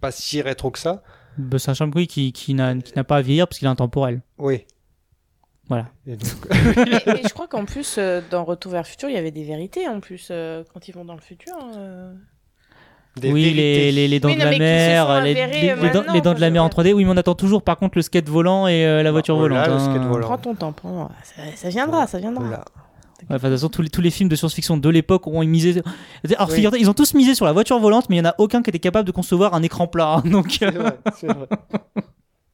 pas 0.00 0.12
si 0.12 0.40
rétro 0.42 0.70
que 0.70 0.78
ça. 0.78 1.02
Bah, 1.38 1.58
c'est 1.58 1.70
un 1.70 1.74
charme 1.74 1.90
oui, 1.96 2.06
qui, 2.06 2.32
qui 2.32 2.54
n'a 2.54 2.76
qui 2.76 2.92
n'a 2.94 3.02
pas 3.04 3.16
à 3.16 3.22
vieillir 3.22 3.48
parce 3.48 3.58
qu'il 3.58 3.66
est 3.66 3.70
intemporel. 3.70 4.20
Oui. 4.38 4.64
Voilà. 5.68 5.88
Et 6.06 6.14
donc- 6.16 6.28
mais, 6.76 7.02
mais 7.14 7.22
je 7.24 7.34
crois 7.34 7.48
qu'en 7.48 7.64
plus, 7.64 7.96
euh, 7.98 8.20
dans 8.30 8.44
Retour 8.44 8.70
vers 8.70 8.82
le 8.82 8.86
futur, 8.86 9.08
il 9.08 9.14
y 9.16 9.18
avait 9.18 9.32
des 9.32 9.42
vérités 9.42 9.88
en 9.88 9.98
plus 9.98 10.28
euh, 10.30 10.62
quand 10.72 10.86
ils 10.86 10.92
vont 10.92 11.04
dans 11.04 11.14
le 11.16 11.20
futur. 11.20 11.54
euh. 11.76 12.14
Des 13.20 13.32
oui, 13.32 13.52
les, 13.54 13.92
les, 13.92 14.08
les 14.08 14.20
dents 14.20 14.28
Oui, 14.28 14.36
de 14.36 14.40
la 14.44 14.50
mer, 14.58 15.22
les, 15.22 15.34
les- 15.34 15.40
euh, 15.40 15.46
les 15.46 15.90
dents, 15.90 15.98
maintenant, 16.00 16.12
les 16.14 16.20
dents 16.20 16.34
de 16.34 16.40
la 16.40 16.50
mer 16.50 16.62
en 16.64 16.66
je- 16.70 16.76
3D. 16.76 16.92
Oui, 16.92 17.04
mais 17.04 17.10
on 17.12 17.16
attend 17.16 17.34
toujours 17.34 17.62
par 17.62 17.76
contre 17.78 17.96
le 17.96 18.02
skate 18.02 18.28
volant 18.28 18.66
et 18.68 18.84
euh, 18.86 19.02
la 19.02 19.10
voiture 19.12 19.36
oh 19.36 19.48
là, 19.48 19.62
volante. 19.62 19.66
le 19.68 19.72
hein. 19.74 19.78
skate 19.94 20.06
volant. 20.08 20.26
Prends 20.26 20.38
ton 20.38 20.54
temps, 20.54 20.72
prends- 20.72 21.10
ça, 21.24 21.42
ça 21.54 21.68
viendra, 21.68 22.06
ça 22.06 22.18
viendra. 22.18 22.44
Voilà. 22.44 22.64
Ouais, 23.30 23.36
enfin, 23.36 23.48
de 23.48 23.54
toute 23.54 23.60
façon, 23.60 23.68
tous 23.70 23.80
les, 23.82 23.88
tous 23.88 24.02
les 24.02 24.10
films 24.10 24.28
de 24.28 24.36
science-fiction 24.36 24.76
de 24.76 24.88
l'époque 24.90 25.26
ont 25.26 25.42
misé. 25.44 25.82
Alors, 26.36 26.48
Oui. 26.50 26.54
figure-toi, 26.56 26.78
ils 26.78 26.90
ont 26.90 26.94
tous 26.94 27.14
misé 27.14 27.34
sur 27.34 27.46
la 27.46 27.52
voiture 27.52 27.78
volante, 27.78 28.08
mais 28.10 28.16
il 28.16 28.22
n'y 28.22 28.26
en 28.28 28.30
a 28.30 28.34
aucun 28.38 28.62
qui 28.62 28.68
était 28.70 28.78
capable 28.78 29.06
de 29.06 29.12
concevoir 29.12 29.54
un 29.54 29.62
écran 29.62 29.86
plat. 29.86 30.16
hein. 30.16 30.22
Donc, 30.30 30.56
C'est 30.60 30.70
vrai, 30.70 30.98
c'est 31.18 31.26
vrai. 31.32 31.46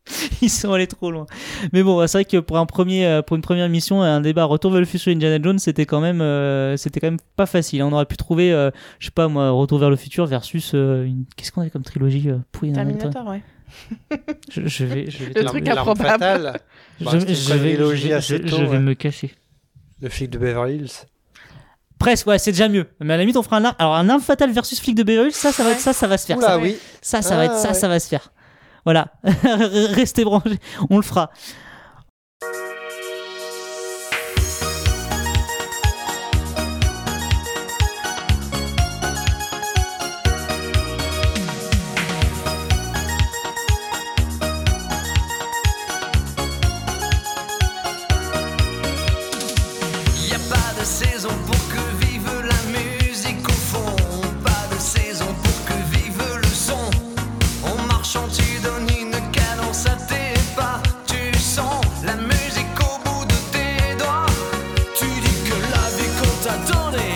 ils 0.42 0.50
sont 0.50 0.72
allés 0.72 0.86
trop 0.88 1.11
loin. 1.11 1.26
Mais 1.72 1.82
bon, 1.82 2.05
c'est 2.07 2.18
vrai 2.18 2.24
que 2.24 2.38
pour 2.38 2.59
un 2.59 2.66
premier, 2.66 3.07
euh, 3.07 3.22
pour 3.22 3.36
une 3.36 3.42
première 3.42 3.68
mission, 3.68 4.03
un 4.03 4.20
débat 4.20 4.44
Retour 4.44 4.70
vers 4.72 4.80
le 4.80 4.86
futur 4.86 5.12
Indiana 5.12 5.42
Jones, 5.42 5.59
c'était 5.59 5.86
quand 5.86 6.00
même, 6.00 6.20
euh, 6.20 6.76
c'était 6.76 6.98
quand 7.00 7.07
même 7.07 7.20
pas 7.36 7.46
facile. 7.46 7.82
On 7.84 7.92
aurait 7.92 8.07
pu 8.07 8.16
trouver, 8.16 8.53
euh, 8.53 8.70
je 8.98 9.07
sais 9.07 9.12
pas 9.12 9.28
moi, 9.28 9.50
Retour 9.50 9.78
vers 9.78 9.90
le 9.90 9.96
futur 9.96 10.26
versus 10.26 10.72
euh, 10.74 11.05
une... 11.05 11.24
qu'est-ce 11.36 11.53
qu'on 11.53 11.61
avait 11.61 11.70
comme 11.70 11.84
trilogie 11.84 12.28
hein, 12.30 12.42
Terminator, 12.74 13.26
ouais. 13.28 13.42
je, 14.50 14.66
je 14.66 14.84
vais, 14.84 15.11
je 15.11 15.24
vais, 15.24 15.32
Le 15.40 15.44
truc 15.44 15.66
improbable. 15.68 16.09
fatale. 16.11 16.61
je, 17.00 17.05
Bah, 17.05 17.11
je 17.14 17.55
vais, 17.55 17.76
tôt, 17.76 17.94
je 17.94 18.09
vais 18.09 18.68
ouais. 18.68 18.78
me 18.80 18.94
cacher. 18.94 19.32
Le 20.00 20.09
flic 20.09 20.30
de 20.30 20.38
Beverly 20.38 20.76
Hills. 20.76 21.07
Presque, 21.98 22.26
ouais, 22.26 22.38
c'est 22.40 22.50
déjà 22.50 22.68
mieux. 22.68 22.86
Mais 23.00 23.14
à 23.14 23.16
la 23.16 23.22
limite, 23.22 23.36
on 23.36 23.42
fera 23.44 23.59
un, 23.59 23.64
alors 23.78 23.94
un 23.94 24.09
arme 24.09 24.20
fatale 24.20 24.50
versus 24.50 24.80
flic 24.80 24.96
de 24.96 25.05
Beverly 25.05 25.28
Hills, 25.28 25.34
ça, 25.34 25.53
ça 25.53 25.62
va, 25.62 25.70
être- 25.70 25.78
ça, 25.80 25.92
ça 25.92 26.09
va 26.09 26.18
se 26.18 26.26
faire. 26.26 26.36
Oula, 26.38 26.48
ça, 26.48 26.59
oui. 26.59 26.76
ça, 27.00 27.22
ça 27.22 27.36
va 27.36 27.44
être, 27.44 27.53
Ah, 27.55 27.59
ça, 27.59 27.68
ouais. 27.68 27.74
ça 27.74 27.88
va 27.88 28.00
se 28.00 28.09
faire. 28.09 28.32
Voilà, 28.85 29.12
restez 29.24 30.24
branchés, 30.24 30.59
on 30.91 30.97
le 30.97 31.03
fera. 31.03 31.30
Vie 66.57 67.12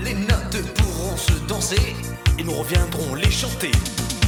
les 0.00 0.14
notes 0.14 0.62
pourront 0.76 1.16
se 1.16 1.32
danser 1.46 1.94
et 2.38 2.42
nous 2.42 2.52
reviendrons 2.52 3.14
les 3.14 3.30
chanter. 3.30 3.70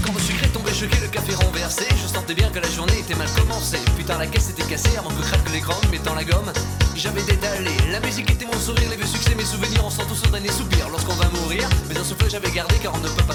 Quand 0.04 0.12
le 0.12 0.20
sucre 0.20 0.44
est 0.44 0.52
tombé 0.52 0.70
choqué, 0.70 1.00
le 1.00 1.08
café 1.08 1.34
renversé, 1.34 1.84
je 1.90 2.06
sentais 2.06 2.34
bien 2.34 2.50
que 2.50 2.58
la 2.58 2.68
journée 2.68 2.98
était 2.98 3.14
mal 3.14 3.28
commencée. 3.30 3.80
Putain, 3.96 4.18
la 4.18 4.26
caisse 4.26 4.50
était 4.50 4.64
cassée 4.64 4.94
avant 4.98 5.08
que 5.08 5.22
craque 5.22 5.50
l'écran, 5.50 5.80
mettant 5.90 6.14
la 6.14 6.24
gomme. 6.24 6.52
J'avais 6.94 7.22
détalé, 7.22 7.70
la 7.90 8.00
musique 8.00 8.30
était 8.30 8.44
mon 8.44 8.58
sourire, 8.58 8.90
les 8.90 8.96
vieux 8.96 9.06
succès, 9.06 9.34
mes 9.34 9.44
souvenirs, 9.44 9.82
on 9.84 9.90
sent 9.90 10.02
tous 10.08 10.14
son 10.14 10.30
dernier 10.30 10.52
soupir 10.52 10.90
lorsqu'on 10.90 11.14
va 11.14 11.28
mourir. 11.40 11.66
Mais 11.88 11.96
un 11.96 12.04
souffle 12.04 12.28
j'avais 12.28 12.50
gardé 12.50 12.74
car 12.82 12.92
on 12.94 12.98
ne 12.98 13.08
peut 13.08 13.24
pas 13.24 13.33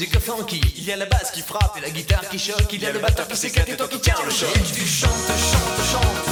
musique 0.00 0.18
funky. 0.18 0.60
Il 0.78 0.84
y 0.84 0.92
a 0.92 0.96
la 0.96 1.04
basse 1.04 1.30
qui 1.30 1.42
frappe 1.42 1.76
et 1.76 1.80
la 1.82 1.90
guitare 1.90 2.26
qui 2.30 2.38
choque. 2.38 2.72
Il 2.72 2.80
y 2.80 2.86
a 2.86 2.92
le 2.92 3.00
batteur 3.00 3.28
qui 3.28 3.36
s'éclate 3.36 3.68
et 3.68 3.76
toi 3.76 3.86
qui 3.88 4.00
tiens 4.00 4.14
le 4.24 4.30
choc. 4.30 4.48
Tu 4.72 4.86
chantes, 4.86 5.10
chantes, 5.10 5.90
chantes 5.92 6.29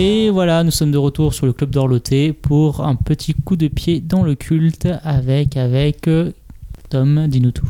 Et 0.00 0.30
voilà, 0.30 0.62
nous 0.62 0.70
sommes 0.70 0.92
de 0.92 0.96
retour 0.96 1.34
sur 1.34 1.44
le 1.44 1.52
club 1.52 1.70
d'Orloté 1.70 2.32
pour 2.32 2.86
un 2.86 2.94
petit 2.94 3.34
coup 3.34 3.56
de 3.56 3.66
pied 3.66 3.98
dans 3.98 4.22
le 4.22 4.36
culte 4.36 4.86
avec, 5.02 5.56
avec 5.56 6.06
euh, 6.06 6.30
Tom, 6.88 7.26
dis-nous 7.26 7.50
tout. 7.50 7.68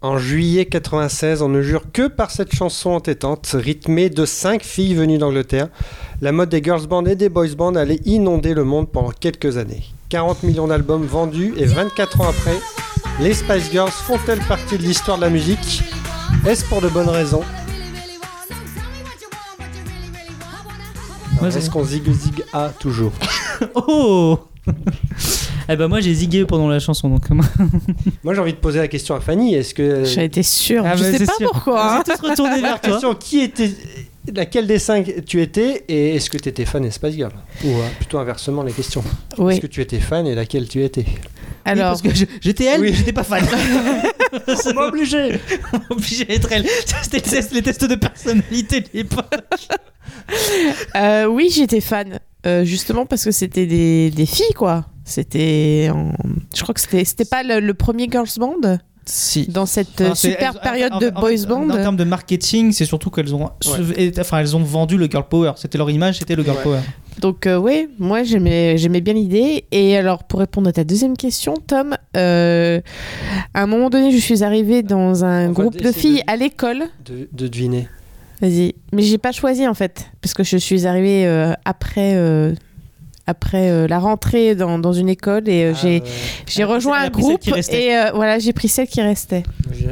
En 0.00 0.18
juillet 0.18 0.64
96, 0.64 1.42
on 1.42 1.48
ne 1.48 1.62
jure 1.62 1.92
que 1.92 2.08
par 2.08 2.32
cette 2.32 2.52
chanson 2.52 2.90
entêtante, 2.90 3.54
rythmée 3.54 4.10
de 4.10 4.24
cinq 4.24 4.64
filles 4.64 4.94
venues 4.94 5.18
d'Angleterre. 5.18 5.68
La 6.20 6.32
mode 6.32 6.48
des 6.48 6.60
girls 6.60 6.88
bands 6.88 7.04
et 7.04 7.14
des 7.14 7.28
boys 7.28 7.54
bands 7.56 7.76
allait 7.76 8.00
inonder 8.04 8.52
le 8.52 8.64
monde 8.64 8.90
pendant 8.90 9.12
quelques 9.12 9.56
années. 9.56 9.84
40 10.08 10.42
millions 10.42 10.66
d'albums 10.66 11.06
vendus 11.06 11.54
et 11.56 11.66
24 11.66 12.20
ans 12.22 12.30
après, 12.30 12.58
les 13.20 13.32
Spice 13.32 13.70
Girls 13.70 13.92
font-elles 13.92 14.44
partie 14.48 14.76
de 14.76 14.82
l'histoire 14.82 15.18
de 15.18 15.22
la 15.22 15.30
musique? 15.30 15.84
Est-ce 16.44 16.64
pour 16.64 16.80
de 16.80 16.88
bonnes 16.88 17.08
raisons? 17.08 17.44
Ouais, 21.40 21.48
Est-ce 21.48 21.70
qu'on 21.70 21.84
zig 21.84 22.02
zig 22.12 22.42
a 22.52 22.68
toujours 22.68 23.12
Oh 23.74 24.38
Eh 25.68 25.76
ben 25.76 25.88
moi 25.88 26.00
j'ai 26.00 26.12
zigué 26.14 26.44
pendant 26.44 26.68
la 26.68 26.78
chanson 26.80 27.08
donc 27.08 27.28
moi. 27.30 27.44
Moi 28.24 28.34
j'ai 28.34 28.40
envie 28.40 28.52
de 28.52 28.58
poser 28.58 28.78
la 28.78 28.88
question 28.88 29.14
à 29.14 29.20
Fanny, 29.20 29.54
est-ce 29.54 29.72
que... 29.74 30.04
J'ai 30.04 30.24
été 30.24 30.42
sûre. 30.42 30.82
Ah, 30.86 30.96
je 30.96 31.02
bah, 31.04 31.10
sais 31.12 31.18
c'est 31.18 31.26
pas 31.26 31.36
sûr. 31.38 31.50
pourquoi. 31.52 31.96
hein. 31.98 32.02
Tous 32.04 32.28
retournés 32.28 32.60
vers 32.60 32.72
La 32.72 32.78
toi. 32.78 32.90
question, 32.92 33.14
qui 33.14 33.40
était... 33.40 33.70
Laquelle 34.34 34.66
des 34.66 34.78
cinq 34.78 35.24
tu 35.26 35.40
étais 35.42 35.84
et 35.88 36.16
est-ce 36.16 36.30
que 36.30 36.38
tu 36.38 36.48
étais 36.48 36.64
fan 36.64 36.82
des 36.82 36.90
Spice 36.90 37.14
Girls 37.14 37.32
Ou 37.64 37.68
euh, 37.68 37.88
plutôt 37.96 38.18
inversement 38.18 38.62
les 38.62 38.72
questions. 38.72 39.02
Oui. 39.38 39.54
Est-ce 39.54 39.60
que 39.62 39.66
tu 39.66 39.80
étais 39.80 39.98
fan 40.00 40.26
et 40.26 40.34
laquelle 40.34 40.68
tu 40.68 40.82
étais 40.84 41.04
Alors, 41.64 41.90
parce 41.90 42.02
que 42.02 42.14
je- 42.14 42.24
j'étais 42.40 42.64
elle, 42.64 42.80
Oui. 42.80 42.92
j'étais 42.94 43.12
pas 43.12 43.24
fan. 43.24 43.44
On 44.66 44.74
m'a 44.74 44.86
obligé 44.86 45.40
obligé 45.90 46.24
d'être 46.24 46.50
elle. 46.52 46.64
C'était 47.02 47.16
les 47.16 47.22
tests, 47.22 47.52
les 47.52 47.62
tests 47.62 47.84
de 47.84 47.94
personnalité 47.96 48.80
de 48.80 48.86
l'époque. 48.94 49.24
euh, 50.96 51.26
oui, 51.26 51.50
j'étais 51.54 51.80
fan. 51.80 52.18
Euh, 52.46 52.64
justement 52.64 53.04
parce 53.04 53.24
que 53.24 53.32
c'était 53.32 53.66
des, 53.66 54.10
des 54.10 54.26
filles, 54.26 54.54
quoi. 54.56 54.86
C'était. 55.04 55.90
en- 55.92 56.12
Je 56.56 56.62
crois 56.62 56.74
que 56.74 56.80
c'était 56.80 57.04
c'était 57.04 57.24
pas 57.24 57.42
le, 57.42 57.60
le 57.60 57.74
premier 57.74 58.08
girls 58.10 58.28
band? 58.38 58.78
Si. 59.10 59.46
dans 59.48 59.66
cette 59.66 60.00
euh, 60.00 60.14
super 60.14 60.60
période 60.60 60.92
de 61.00 61.10
boys 61.10 61.46
band. 61.48 61.68
En 61.70 61.76
termes 61.76 61.96
de 61.96 62.04
marketing, 62.04 62.72
c'est 62.72 62.84
surtout 62.84 63.10
qu'elles 63.10 63.34
ont, 63.34 63.50
et- 63.96 64.12
enfin, 64.18 64.38
elles 64.38 64.56
ont 64.56 64.62
vendu 64.62 64.96
le 64.96 65.06
girl 65.06 65.24
power. 65.28 65.52
C'était 65.56 65.78
leur 65.78 65.90
image, 65.90 66.18
c'était 66.18 66.36
le 66.36 66.42
girl 66.44 66.56
Ouais. 66.58 66.62
power. 66.62 66.78
Donc 67.20 67.46
euh, 67.46 67.56
oui, 67.58 67.88
moi 67.98 68.22
j'aimais 68.22 68.78
j'aimais 68.78 69.00
bien 69.00 69.14
l'idée. 69.14 69.64
Et 69.72 69.96
alors 69.96 70.24
pour 70.24 70.38
répondre 70.40 70.68
à 70.68 70.72
ta 70.72 70.84
deuxième 70.84 71.16
question, 71.16 71.54
Tom, 71.66 71.96
euh, 72.16 72.80
à 73.52 73.62
un 73.62 73.66
moment 73.66 73.90
donné, 73.90 74.10
je 74.12 74.16
suis 74.18 74.42
arrivée 74.42 74.82
dans 74.82 75.24
un 75.24 75.48
On 75.48 75.52
groupe 75.52 75.76
de 75.76 75.92
filles 75.92 76.22
de- 76.26 76.32
à 76.32 76.36
l'école. 76.36 76.84
de, 77.04 77.28
de 77.32 77.48
deviner. 77.48 77.88
Vas-y, 78.40 78.74
mais 78.92 79.02
j'ai 79.02 79.18
pas 79.18 79.32
choisi 79.32 79.66
en 79.68 79.74
fait, 79.74 80.06
parce 80.22 80.32
que 80.32 80.44
je 80.44 80.56
suis 80.56 80.86
arrivée 80.86 81.26
euh, 81.26 81.52
après. 81.66 82.14
Après 83.26 83.70
euh, 83.70 83.86
la 83.86 83.98
rentrée 83.98 84.54
dans, 84.54 84.78
dans 84.78 84.92
une 84.92 85.08
école 85.08 85.48
et 85.48 85.64
euh, 85.66 85.74
j'ai 85.74 86.02
Ah, 86.04 86.08
j'ai 86.46 86.62
Elle 86.62 86.64
a 86.64 86.66
pris 86.66 86.74
rejoint 86.74 86.98
un 87.00 87.08
groupe 87.10 87.40
et 87.46 87.96
euh, 87.96 88.10
voilà 88.14 88.38
j'ai 88.38 88.52
pris 88.52 88.68
celle 88.68 88.88
qui 88.88 89.00
restait. 89.02 89.42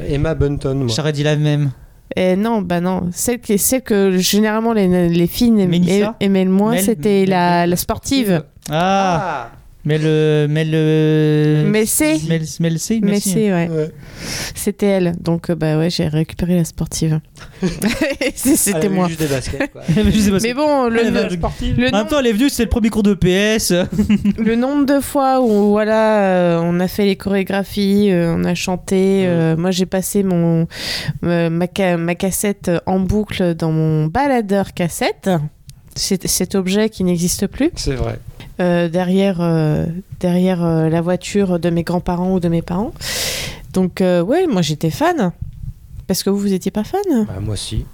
Emma 0.08 0.34
Bunton, 0.34 0.74
moi. 0.74 0.88
J'aurais 0.94 1.12
dit 1.12 1.22
la 1.22 1.36
même. 1.36 1.70
Et 2.16 2.36
non, 2.36 2.62
bah 2.62 2.80
non. 2.80 3.10
Celle, 3.12 3.38
qui, 3.38 3.58
celle 3.58 3.82
que 3.82 4.16
généralement 4.16 4.72
les, 4.72 5.08
les 5.08 5.26
filles 5.26 5.50
Mélissa 5.50 6.16
aimaient 6.20 6.44
le 6.44 6.50
moins, 6.50 6.76
c'était 6.78 7.26
la, 7.26 7.66
la 7.66 7.76
sportive. 7.76 8.42
Ah, 8.70 9.50
mais 9.88 9.98
le, 9.98 10.46
mais 10.50 10.64
le, 10.66 11.64
Mais 11.66 11.86
c'est- 11.86 12.20
mais, 12.28 12.40
mais 12.60 12.70
le 12.70 12.76
c'est, 12.78 13.00
Mais 13.02 13.20
c'est, 13.20 13.50
ouais. 13.52 13.68
Ouais. 13.68 13.90
C'était 14.54 14.86
elle. 14.86 15.14
Donc, 15.20 15.48
euh, 15.48 15.54
bah 15.54 15.78
ouais, 15.78 15.88
j'ai 15.88 16.08
récupéré 16.08 16.56
la 16.56 16.64
sportive. 16.64 17.20
C'était 18.34 18.88
moi. 18.90 19.08
juste 19.08 19.20
des 19.20 19.26
baskets. 19.26 19.72
quoi. 19.72 19.82
Sais 19.88 20.30
pas, 20.30 20.38
Mais 20.42 20.52
bon, 20.54 20.88
le, 20.88 21.00
Elle 21.00 21.16
avait 21.16 21.28
le, 21.30 21.88
En 21.88 21.98
même 21.98 22.06
temps, 22.06 22.18
elle 22.20 22.26
est 22.26 22.32
venue, 22.32 22.50
c'est 22.50 22.64
le 22.64 22.68
premier 22.68 22.90
cours 22.90 23.02
de 23.02 23.14
PS. 23.14 23.72
le 24.38 24.54
nombre 24.56 24.84
de 24.84 25.00
fois 25.00 25.40
où 25.40 25.70
voilà, 25.70 26.22
euh, 26.24 26.60
on 26.62 26.78
a 26.80 26.88
fait 26.88 27.06
les 27.06 27.16
chorégraphies, 27.16 28.10
euh, 28.10 28.34
on 28.36 28.44
a 28.44 28.54
chanté. 28.54 29.24
euh, 29.26 29.56
moi, 29.56 29.70
j'ai 29.70 29.86
passé 29.86 30.22
mon 30.22 30.66
ma, 31.22 31.66
ca- 31.74 31.96
ma 31.96 32.14
cassette 32.14 32.70
en 32.86 33.00
boucle 33.00 33.54
dans 33.54 33.72
mon 33.72 34.06
baladeur 34.06 34.74
cassette. 34.74 35.30
C'est 35.94 36.28
cet 36.28 36.54
objet 36.54 36.90
qui 36.90 37.02
n'existe 37.02 37.46
plus. 37.48 37.70
C'est 37.74 37.94
vrai. 37.94 38.18
Euh, 38.60 38.88
derrière, 38.88 39.40
euh, 39.40 39.86
derrière 40.20 40.64
euh, 40.64 40.88
la 40.88 41.00
voiture 41.00 41.58
de 41.58 41.70
mes 41.70 41.82
grands-parents 41.82 42.32
ou 42.34 42.40
de 42.40 42.48
mes 42.48 42.62
parents. 42.62 42.92
Donc, 43.72 44.00
euh, 44.00 44.22
ouais, 44.22 44.46
moi 44.46 44.62
j'étais 44.62 44.90
fan. 44.90 45.32
Parce 46.06 46.22
que 46.22 46.30
vous, 46.30 46.38
vous 46.38 46.52
étiez 46.52 46.70
pas 46.70 46.84
fan? 46.84 47.00
Bah, 47.26 47.34
moi 47.40 47.54
aussi. 47.54 47.84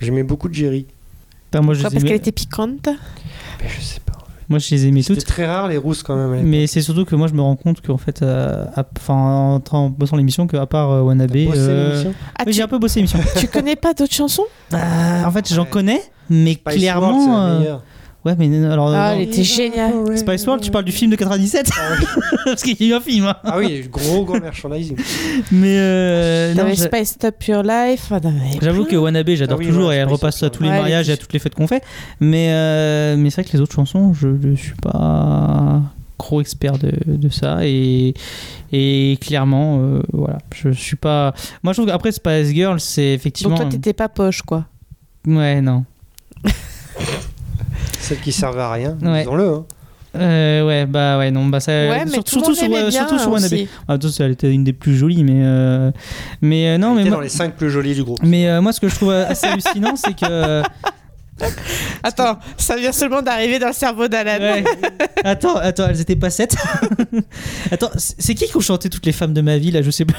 J'aimais 0.00 0.22
beaucoup 0.22 0.48
Jerry. 0.52 0.86
Putain, 1.46 1.60
moi, 1.62 1.74
je 1.74 1.78
les 1.82 1.90
Parce 1.90 2.04
qu'elle 2.04 2.12
était 2.16 2.32
piquante? 2.32 2.88
Mais 3.62 3.68
je 3.68 3.80
sais 3.80 4.00
pas. 4.00 4.12
moi, 4.48 4.58
je 4.58 4.70
les 4.70 4.86
aimais 4.86 5.02
C'était 5.02 5.20
toutes. 5.20 5.26
très 5.28 5.46
rare 5.46 5.68
les 5.68 5.76
rousses 5.76 6.02
quand 6.02 6.14
même. 6.16 6.32
à 6.32 6.36
l'époque. 6.36 6.48
Mais 6.50 6.66
c'est 6.66 6.82
surtout 6.82 7.04
que 7.04 7.16
moi, 7.16 7.26
je 7.28 7.34
me 7.34 7.40
rends 7.40 7.56
compte 7.56 7.80
qu'en 7.80 7.96
fait, 7.96 8.22
euh, 8.22 8.64
à- 8.76 8.84
enfin, 8.96 9.14
en, 9.14 9.62
en 9.76 9.88
bossant 9.90 10.16
l'émission, 10.16 10.46
qu'à 10.46 10.66
part 10.66 10.90
euh, 10.90 11.02
euh, 11.10 11.88
l'émission? 11.88 12.14
Ah, 12.38 12.42
oui, 12.46 12.52
tu, 12.52 12.56
j'ai 12.58 12.62
un 12.62 12.68
peu 12.68 12.78
bossé 12.78 13.00
l'émission. 13.00 13.18
tu 13.38 13.48
connais 13.48 13.76
pas 13.76 13.92
d'autres 13.94 14.14
chansons? 14.14 14.44
Bah, 14.70 14.78
en 15.26 15.30
fait, 15.32 15.52
j'en 15.52 15.62
Ouais. 15.64 15.68
connais, 15.70 16.02
mais 16.30 16.52
Spice 16.54 16.64
World, 16.64 16.74
c'est 16.74 16.80
clairement. 16.80 17.40
euh, 17.40 17.58
meilleure. 17.58 17.82
Ouais, 18.26 18.34
mais 18.38 18.64
alors. 18.66 18.92
Ah, 18.92 19.14
elle 19.14 19.22
était 19.22 19.42
géniale. 19.44 19.92
Spice 20.18 20.44
World, 20.46 20.62
tu 20.62 20.70
parles 20.70 20.84
du 20.84 20.92
film 20.92 21.10
de 21.10 21.16
97 21.16 21.70
Parce 22.44 22.62
qu'il 22.62 22.80
y 22.80 22.84
a 22.92 22.94
eu 22.94 22.98
un 22.98 23.00
film. 23.00 23.26
hein. 23.26 23.36
Ah 23.44 23.56
oui, 23.58 23.66
il 23.68 23.72
y 23.72 23.76
a 23.76 23.78
eu 23.84 23.88
gros 23.88 24.24
gros 24.24 24.40
merchandising. 24.40 24.96
Mais 25.52 25.76
euh, 25.78 26.54
non, 26.54 26.74
Spice 26.74 27.16
Up 27.24 27.42
Your 27.44 27.62
Life. 27.62 28.06
ah, 28.10 28.20
j'avoue 28.60 28.84
que 28.84 28.96
Wannabe, 28.96 29.30
j'adore 29.30 29.58
Ah 29.58 29.60
oui, 29.60 29.68
toujours 29.68 29.92
et 29.92 29.96
elle 29.96 30.08
Spice 30.08 30.12
repasse 30.20 30.42
à 30.42 30.50
tous 30.50 30.62
les 30.64 30.68
Ouais, 30.70 30.76
mariages 30.78 31.08
et 31.08 31.12
à 31.12 31.16
toutes 31.16 31.32
les 31.32 31.38
fêtes 31.38 31.54
qu'on 31.54 31.66
fait. 31.68 31.82
Mais, 32.20 32.48
euh, 32.50 33.16
mais 33.16 33.30
c'est 33.30 33.42
vrai 33.42 33.50
que 33.50 33.56
les 33.56 33.62
autres 33.62 33.74
chansons, 33.74 34.12
je 34.12 34.28
ne 34.28 34.56
suis 34.56 34.74
pas 34.82 35.80
gros 36.18 36.40
expert 36.40 36.78
de, 36.78 36.92
de 37.06 37.28
ça 37.28 37.58
et, 37.62 38.14
et 38.72 39.18
clairement, 39.20 39.78
euh, 39.80 40.02
voilà, 40.12 40.38
je 40.54 40.70
suis 40.70 40.96
pas. 40.96 41.32
Moi, 41.62 41.72
je 41.74 41.76
trouve 41.80 41.90
qu'après 41.90 42.10
Spice 42.10 42.48
Girl, 42.48 42.80
c'est 42.80 43.12
effectivement. 43.12 43.54
Donc, 43.54 43.68
toi, 43.68 43.70
t'étais 43.70 43.92
pas 43.92 44.08
poche, 44.08 44.42
quoi. 44.42 44.64
Ouais, 45.26 45.60
non. 45.60 45.84
Celle 47.98 48.18
qui 48.20 48.32
servait 48.32 48.60
à 48.60 48.70
rien, 48.72 48.96
Ouais. 49.02 49.20
disons-le. 49.20 49.48
hein. 49.48 49.64
Euh, 50.18 50.66
ouais, 50.66 50.86
bah 50.86 51.18
ouais, 51.18 51.30
non, 51.30 51.44
bah 51.46 51.60
ça. 51.60 51.72
ouais, 51.72 52.04
mais 52.06 52.10
surtout, 52.12 52.40
tout 52.40 52.54
sur, 52.54 52.64
euh, 52.64 52.68
bien 52.68 52.90
surtout 52.90 53.18
sur. 53.18 53.36
Ah, 53.86 53.96
elle 54.20 54.30
était 54.30 54.50
une 54.52 54.64
des 54.64 54.72
plus 54.72 54.96
jolies, 54.96 55.24
mais. 55.24 55.42
euh, 55.44 55.90
mais 56.40 56.68
euh, 56.68 56.78
non, 56.78 56.90
Elle 56.90 56.94
mais 56.94 57.00
était 57.02 57.10
moi, 57.10 57.16
dans 57.18 57.22
les 57.22 57.28
5 57.28 57.54
plus 57.54 57.70
jolis 57.70 57.94
du 57.94 58.02
groupe. 58.02 58.20
Mais 58.22 58.48
euh, 58.48 58.62
moi, 58.62 58.72
ce 58.72 58.80
que 58.80 58.88
je 58.88 58.94
trouve 58.94 59.10
assez 59.10 59.46
hallucinant, 59.46 59.94
c'est 59.96 60.16
que 60.18 60.62
Attends, 62.02 62.38
ça 62.56 62.76
vient 62.76 62.92
seulement 62.92 63.20
d'arriver 63.20 63.58
dans 63.58 63.68
le 63.68 63.72
cerveau 63.72 64.08
d'Alan. 64.08 64.38
Ouais. 64.40 64.64
Attends, 65.24 65.56
attends, 65.56 65.88
elles 65.88 66.00
étaient 66.00 66.16
pas 66.16 66.30
sept. 66.30 66.56
attends, 67.70 67.90
c'est 67.96 68.34
qui 68.34 68.46
qui 68.46 68.56
ont 68.56 68.60
chanté 68.60 68.88
toutes 68.88 69.06
les 69.06 69.12
femmes 69.12 69.32
de 69.32 69.40
ma 69.40 69.58
vie 69.58 69.70
là 69.70 69.82
Je 69.82 69.90
sais 69.90 70.04
pas. 70.04 70.18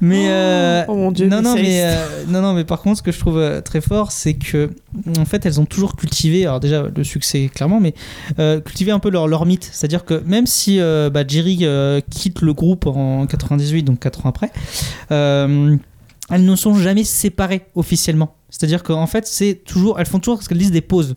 mais 0.00 0.26
euh, 0.28 0.84
oh 0.86 0.94
mon 0.94 1.10
Dieu, 1.10 1.26
non, 1.26 1.38
mais 1.38 1.42
non, 1.42 1.54
mais 1.54 1.84
euh, 1.84 2.24
non, 2.28 2.40
non, 2.40 2.52
mais 2.52 2.64
par 2.64 2.80
contre, 2.80 2.98
ce 2.98 3.02
que 3.02 3.10
je 3.10 3.18
trouve 3.18 3.38
euh, 3.38 3.60
très 3.60 3.80
fort, 3.80 4.12
c'est 4.12 4.34
que 4.34 4.70
en 5.18 5.24
fait, 5.24 5.44
elles 5.44 5.60
ont 5.60 5.66
toujours 5.66 5.96
cultivé. 5.96 6.46
Alors 6.46 6.60
déjà, 6.60 6.84
le 6.94 7.04
succès 7.04 7.50
clairement, 7.52 7.80
mais 7.80 7.94
euh, 8.38 8.60
cultivé 8.60 8.92
un 8.92 9.00
peu 9.00 9.10
leur, 9.10 9.26
leur 9.26 9.44
mythe. 9.44 9.68
C'est-à-dire 9.72 10.04
que 10.04 10.22
même 10.24 10.46
si 10.46 10.78
bah, 10.78 11.24
Jerry 11.26 11.66
quitte 12.10 12.42
le 12.42 12.52
groupe 12.52 12.86
en 12.86 13.26
98, 13.26 13.82
donc 13.82 13.98
4 14.00 14.26
ans 14.26 14.28
après. 14.28 14.50
elles 15.10 16.44
ne 16.44 16.56
sont 16.56 16.74
jamais 16.74 17.04
séparées 17.04 17.66
officiellement. 17.74 18.34
C'est-à-dire 18.58 18.82
qu'en 18.82 19.06
fait, 19.06 19.26
c'est 19.26 19.62
toujours, 19.64 19.98
elles 20.00 20.06
font 20.06 20.18
toujours 20.18 20.42
ce 20.42 20.48
qu'elles 20.48 20.58
disent 20.58 20.70
des 20.70 20.80
pauses. 20.80 21.14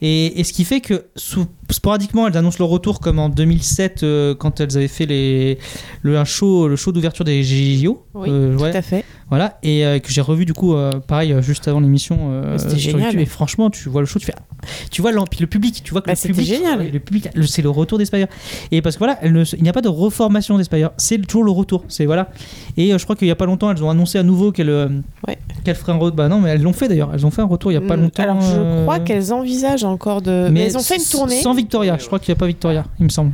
Et, 0.00 0.38
et 0.38 0.44
ce 0.44 0.52
qui 0.52 0.64
fait 0.64 0.80
que 0.80 1.06
sous- 1.16 1.46
sporadiquement, 1.70 2.28
elles 2.28 2.36
annoncent 2.36 2.58
leur 2.60 2.68
retour, 2.68 3.00
comme 3.00 3.18
en 3.18 3.28
2007, 3.28 4.04
euh, 4.04 4.32
quand 4.36 4.60
elles 4.60 4.76
avaient 4.76 4.86
fait 4.86 5.06
les, 5.06 5.58
le, 6.02 6.16
un 6.18 6.24
show, 6.24 6.68
le 6.68 6.76
show 6.76 6.92
d'ouverture 6.92 7.24
des 7.24 7.42
JO. 7.42 8.04
Oui, 8.14 8.28
Euh, 8.30 8.56
tout 8.56 8.62
ouais. 8.62 8.76
à 8.76 8.82
fait. 8.82 9.04
Voilà, 9.30 9.58
et 9.62 9.84
euh, 9.84 9.98
que 9.98 10.10
j'ai 10.10 10.22
revu 10.22 10.46
du 10.46 10.54
coup, 10.54 10.74
euh, 10.74 10.90
pareil, 11.06 11.32
euh, 11.34 11.42
juste 11.42 11.68
avant 11.68 11.80
l'émission 11.80 12.18
euh, 12.30 12.52
Mais 12.52 12.58
c'était 12.58 12.76
sur 12.78 12.92
génial. 12.92 13.02
YouTube. 13.08 13.20
Et 13.20 13.26
franchement, 13.26 13.68
tu 13.68 13.88
vois 13.90 14.00
le 14.00 14.06
show, 14.06 14.18
tu 14.18 14.24
fais. 14.24 14.34
Tu 14.90 15.02
vois 15.02 15.12
le 15.12 15.22
public, 15.46 15.82
tu 15.84 15.90
vois 15.92 16.00
que 16.00 16.06
Bah, 16.06 16.14
le 16.14 16.28
public. 16.28 16.46
génial. 16.46 16.78
ouais, 16.78 16.90
Le 16.90 16.98
public, 16.98 17.28
le- 17.34 17.46
c'est 17.46 17.60
le 17.60 17.68
retour 17.68 17.98
des 17.98 18.06
Spire. 18.06 18.26
Et 18.70 18.80
parce 18.80 18.96
que 18.96 19.00
voilà, 19.00 19.18
elle 19.20 19.34
ne 19.34 19.44
se- 19.44 19.54
il 19.56 19.62
n'y 19.62 19.68
a 19.68 19.72
pas 19.74 19.82
de 19.82 19.88
reformation 19.88 20.56
des 20.56 20.64
Spire, 20.64 20.90
c'est 20.96 21.18
toujours 21.26 21.44
le 21.44 21.50
retour. 21.50 21.84
C'est 21.88 22.06
voilà. 22.06 22.30
Et 22.78 22.96
je 22.96 23.04
crois 23.04 23.16
qu'il 23.16 23.26
n'y 23.28 23.32
a 23.32 23.36
pas 23.36 23.44
longtemps, 23.46 23.70
elles 23.70 23.84
ont 23.84 23.90
annoncé 23.90 24.18
à 24.18 24.22
nouveau 24.22 24.50
qu'elles 24.50 25.02
qu'elles 25.62 25.74
feraient 25.74 25.92
un 25.92 25.96
retour. 25.98 26.16
Bah 26.16 26.28
non, 26.28 26.40
mais 26.40 26.48
elles 26.50 26.62
l'ont 26.62 26.72
fait 26.72 26.88
d'ailleurs. 26.88 27.10
Elles 27.12 27.26
ont 27.26 27.30
fait 27.30 27.42
un 27.42 27.46
retour 27.46 27.70
il 27.70 27.78
n'y 27.78 27.84
a 27.84 27.86
pas 27.86 27.96
Hmm, 27.98 28.02
longtemps. 28.02 28.22
Alors, 28.22 28.40
je 28.40 28.82
crois 28.84 28.98
qu'elles 29.00 29.32
envisagent 29.34 29.84
encore 29.84 30.22
de. 30.22 30.48
Mais, 30.50 30.62
elles 30.62 30.76
ont 30.78 30.80
fait 30.80 30.96
une 30.96 31.02
tournée. 31.04 31.40
Sans 31.42 31.52
Victoria, 31.52 31.98
je 32.00 32.06
crois 32.06 32.18
qu'il 32.18 32.32
n'y 32.32 32.38
a 32.38 32.40
pas 32.40 32.46
Victoria, 32.46 32.84
il 32.98 33.04
me 33.04 33.10
semble. 33.10 33.32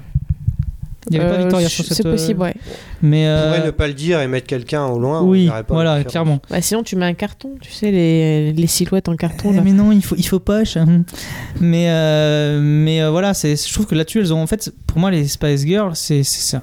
Il 1.11 1.19
n'y 1.19 1.21
avait 1.21 1.31
pas 1.31 1.37
Euh, 1.39 1.43
Victoria 1.43 1.69
sur 1.69 1.85
cette. 1.85 1.97
c'est 1.97 2.03
possible, 2.03 2.41
euh, 2.41 2.45
ouais. 2.45 2.55
Mais. 3.03 3.25
On 3.27 3.29
euh, 3.29 3.55
pourrait 3.57 3.67
ne 3.67 3.71
pas 3.73 3.87
le 3.87 3.95
dire 3.95 4.21
et 4.21 4.27
mettre 4.27 4.47
quelqu'un 4.47 4.87
au 4.87 4.99
loin. 4.99 5.23
oui, 5.23 5.49
pas 5.49 5.63
voilà, 5.69 6.03
clairement. 6.05 6.41
Bah, 6.51 6.61
sinon, 6.63 6.83
tu 6.83 6.97
mets 6.97 7.05
un 7.07 7.15
carton, 7.15 7.51
tu 7.61 7.71
sais, 7.73 7.91
les, 7.91 8.53
les 8.53 8.67
silhouettes 8.67 9.09
en 9.09 9.17
carton. 9.17 9.51
Eh, 9.53 9.57
Là. 9.57 9.63
mais 9.63 9.73
non, 9.73 9.93
il 9.93 10.03
faut, 10.03 10.17
il 10.17 10.27
faut 10.27 10.41
pas. 10.41 10.65
je- 10.65 10.79
Mais, 11.61 11.87
euh, 11.91 12.59
mais 12.63 13.03
euh, 13.03 13.11
voilà, 13.11 13.35
c'est, 13.35 13.55
je 13.57 13.73
trouve 13.73 13.87
que 13.87 13.95
là-dessus, 13.95 14.19
elles 14.21 14.33
ont 14.35 14.43
en 14.43 14.47
fait, 14.47 14.73
pour 14.87 14.99
moi, 14.99 15.11
les 15.11 15.27
Spice 15.27 15.63
Girls, 15.67 15.93
c'est, 15.95 16.23
un, 16.55 16.63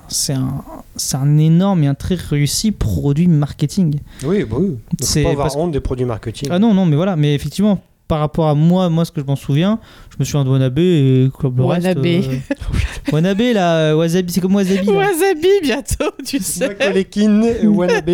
c'est 0.96 1.16
un, 1.16 1.38
énorme 1.38 1.84
et 1.84 1.88
un 1.88 1.94
très 1.96 2.16
réussi 2.16 2.72
produit 2.72 3.28
marketing. 3.28 4.00
Oui, 4.24 4.44
bah 4.44 4.58
oui. 4.60 4.78
C'est 5.00 5.24
pas 5.24 5.30
avoir 5.32 5.56
honte 5.58 5.72
des 5.72 5.80
produits 5.80 6.06
marketing. 6.06 6.50
Ah 6.52 6.60
non, 6.60 6.74
non, 6.74 6.86
mais 6.86 6.96
voilà, 6.96 7.16
mais 7.16 7.34
effectivement, 7.36 7.82
par 8.12 8.20
rapport 8.20 8.50
à 8.50 8.56
moi, 8.56 8.90
moi, 8.90 9.06
ce 9.06 9.12
que 9.14 9.22
je 9.22 9.26
m'en 9.26 9.38
souviens, 9.38 9.80
je 10.10 10.18
me 10.20 10.26
souviens 10.26 10.44
de 10.44 10.50
Wannabe 10.50 10.80
et 10.80 11.30
comme 11.40 11.56
le 11.56 11.64
Wannabe. 11.64 11.98
reste. 12.04 12.28
euh, 12.28 13.12
Wannabe, 13.14 13.40
là, 13.54 13.76
euh, 13.78 13.96
Wasabi, 13.96 14.34
c'est 14.34 14.42
comme 14.42 14.54
Wasabi. 14.56 14.86
là. 14.86 14.92
Wasabi 14.92 15.48
bientôt, 15.64 16.12
tu 16.28 16.40
sais. 16.40 16.68
Macaulay 16.68 17.60
et 17.64 17.68
Wannabe. 17.68 18.10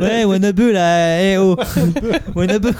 Ouais, 0.00 0.24
Wannabe, 0.24 0.60
là, 0.72 1.20
eh 1.24 1.38
oh. 1.38 1.56
Wannabe. 2.36 2.70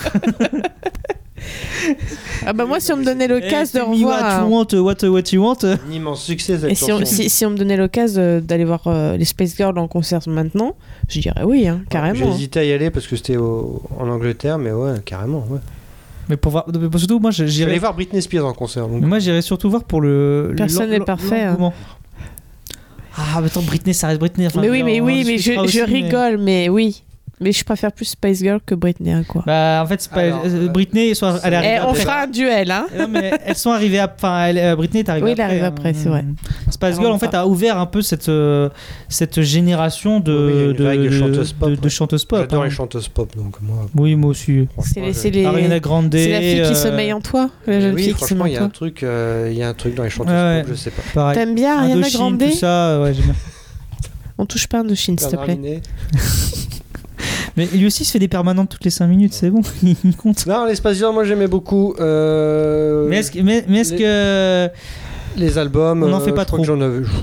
Ah 2.47 2.53
bah 2.53 2.65
moi, 2.65 2.79
si 2.79 2.93
on 2.93 2.97
me 2.99 3.05
donnait 3.05 3.27
l'occasion 3.27 3.81
de 3.81 3.85
Tell 3.85 3.89
me 3.91 4.05
revoir. 4.05 4.49
What 4.49 4.69
you 4.73 4.85
want, 4.85 5.03
what, 5.03 5.09
what 5.11 5.33
you 5.33 5.43
want. 5.43 5.65
Un 5.65 5.93
immense 5.93 6.23
succès 6.23 6.59
cette 6.59 6.71
Et 6.71 6.77
si 6.77 6.93
on, 6.93 7.05
si, 7.05 7.29
si 7.29 7.45
on 7.45 7.51
me 7.51 7.57
donnait 7.57 7.77
l'occasion 7.77 8.23
de- 8.23 8.41
d'aller 8.41 8.65
voir 8.65 8.83
euh, 8.87 9.17
les 9.17 9.25
Space 9.25 9.57
Girls 9.57 9.77
en 9.77 9.89
concert 9.89 10.21
maintenant, 10.29 10.77
je 11.09 11.19
dirais 11.19 11.43
oui, 11.45 11.67
hein, 11.67 11.81
J'ai 11.83 11.89
carrément. 11.89 12.33
hésité 12.37 12.61
à 12.61 12.65
y 12.65 12.73
aller 12.73 12.91
parce 12.91 13.09
que 13.09 13.17
c'était 13.17 13.37
en 13.37 14.09
Angleterre, 14.09 14.59
mais 14.59 14.71
ouais, 14.71 15.01
carrément. 15.05 15.45
Ouais. 15.51 15.59
Mais 16.29 16.37
pour 16.37 16.53
voir, 16.53 16.67
mais 16.69 16.99
surtout, 16.99 17.19
moi, 17.19 17.31
J'irai 17.31 17.49
j'irais 17.49 17.79
voir 17.79 17.95
Britney 17.95 18.23
Spears 18.23 18.47
en 18.47 18.53
concert. 18.53 18.87
donc. 18.87 19.03
Moi, 19.03 19.19
j'irais 19.19 19.43
surtout 19.43 19.69
voir 19.71 19.85
pour 19.85 20.01
le. 20.01 20.55
Personne 20.57 20.91
n'est 20.91 21.01
parfait, 21.01 21.43
hein. 21.43 21.73
Ah, 23.17 23.41
mais 23.41 23.47
attends, 23.49 23.63
Britney, 23.63 23.93
ça 23.93 24.09
reste 24.09 24.21
Britney. 24.21 24.47
enfin, 24.47 24.61
mais 24.61 24.71
oui, 24.71 24.83
mais 24.83 25.01
oui, 25.01 25.25
mais 25.27 25.39
je, 25.39 25.53
mais- 25.53 25.85
rigole, 25.85 26.39
mais... 26.39 26.69
oui. 26.69 27.03
Mais 27.43 27.53
je 27.53 27.65
préfère 27.65 27.93
plus 27.93 28.05
Spice 28.07 28.39
Girl 28.39 28.61
que 28.65 28.75
Britney, 28.75 29.13
hein, 29.13 29.25
quoi. 29.27 29.43
Bah, 29.47 29.83
en 29.85 29.87
fait, 29.87 30.01
c'est 30.01 30.11
pas. 30.11 30.21
Alors, 30.21 30.43
euh, 30.47 30.69
Britney, 30.69 31.15
soit, 31.15 31.41
elle 31.43 31.55
est 31.55 31.57
Eh, 31.57 31.59
arrivée 31.59 31.81
on 31.85 31.89
après. 31.91 32.01
fera 32.03 32.23
un 32.23 32.27
duel, 32.29 32.71
hein. 32.71 32.87
Non, 32.99 33.09
mais 33.09 33.33
elles 33.45 33.57
sont 33.57 33.71
arrivées 33.71 33.99
à. 33.99 34.13
Enfin, 34.15 34.47
elle- 34.47 34.59
euh, 34.59 34.77
Britney 34.77 35.01
est 35.01 35.09
arrivée 35.09 35.25
Oui, 35.27 35.33
après. 35.33 35.43
elle 35.45 35.51
arrive 35.51 35.65
hein. 35.65 35.67
après, 35.69 35.93
c'est 35.95 36.09
vrai. 36.09 36.25
Spice 36.71 36.97
Girl, 36.97 37.11
en 37.13 37.19
fait, 37.19 37.35
a 37.35 37.47
ouvert 37.47 37.79
un 37.79 37.87
peu 37.87 38.01
cette, 38.03 38.29
euh, 38.29 38.69
cette 39.09 39.43
génération 39.43 40.21
de, 40.21 40.69
Oui, 40.71 40.75
de, 40.75 41.05
de 41.09 41.11
chanteuses 41.11 41.53
pop, 41.53 41.71
de- 41.71 41.75
de 41.77 41.81
ouais. 41.83 41.91
chanteuses 41.91 42.25
pop. 42.25 42.39
J'adore 42.41 42.63
hein. 42.63 42.65
les 42.67 42.71
chanteuses 42.71 43.09
pop, 43.09 43.37
donc 43.37 43.57
moi. 43.61 43.87
Oui, 43.97 44.15
moi 44.15 44.31
aussi. 44.31 44.69
C'est 44.81 45.01
les, 45.01 45.13
je- 45.13 45.19
c'est 45.19 45.31
les- 45.31 45.45
Ariana 45.45 45.81
Grande. 45.81 46.13
c'est 46.15 46.29
la 46.31 46.41
fille 46.41 46.55
qui 46.55 46.61
euh, 46.61 46.75
sommeille 46.75 47.13
en 47.13 47.21
toi, 47.21 47.51
la 47.67 47.81
jeune 47.81 47.95
Oui, 47.95 48.03
fille 48.05 48.13
qui 48.13 48.19
franchement, 48.19 48.39
sommeille 48.39 48.53
il 48.53 48.57
y 48.57 48.59
en 48.59 48.63
a 48.63 48.65
un 48.67 48.69
toi. 48.69 48.75
truc, 48.89 49.03
euh, 49.03 49.49
il 49.51 49.59
y 49.59 49.63
a 49.63 49.69
un 49.69 49.75
truc 49.75 49.95
dans 49.95 50.05
les 50.05 50.11
chanteuses 50.11 50.33
Ouais, 50.33 50.61
pop, 50.63 50.71
je 50.71 50.75
sais 50.77 50.91
pas. 50.91 51.03
Pareil. 51.15 51.37
T'aimes 51.39 51.55
bien 51.55 51.79
Ariana 51.79 52.09
Grande 52.11 52.39
tout 52.39 52.51
ça, 52.53 53.01
ouais, 53.01 53.15
j'aime 53.15 53.25
bien. 53.25 53.35
On 54.39 54.47
touche 54.47 54.67
pas 54.67 54.79
Indochine, 54.81 55.19
s'il 55.19 55.29
te 55.29 55.37
plaît. 55.37 55.59
Mais 57.57 57.67
lui 57.67 57.87
aussi, 57.87 58.03
il 58.03 58.07
se 58.07 58.13
fait 58.13 58.19
des 58.19 58.29
permanentes 58.29 58.69
toutes 58.71 58.85
les 58.85 58.91
5 58.91 59.07
minutes, 59.07 59.35
c'est 59.35 59.51
bon, 59.51 59.61
il 59.83 60.17
compte. 60.17 60.47
Non, 60.47 60.65
les 60.67 60.75
Spice 60.75 60.99
Girls, 60.99 61.13
moi 61.13 61.25
j'aimais 61.25 61.49
beaucoup. 61.49 61.95
euh, 62.01 63.07
Mais 63.09 63.19
est-ce 63.19 63.31
que. 63.31 63.41
Mais, 63.41 63.65
mais 63.69 63.79
est-ce 63.81 63.93
les- 63.93 63.99
que 63.99 64.69
les 65.37 65.59
albums. 65.59 66.03
On 66.03 66.13
en 66.13 66.21
euh, 66.21 66.25
fait 66.25 66.33
pas 66.33 66.43
je 66.43 66.47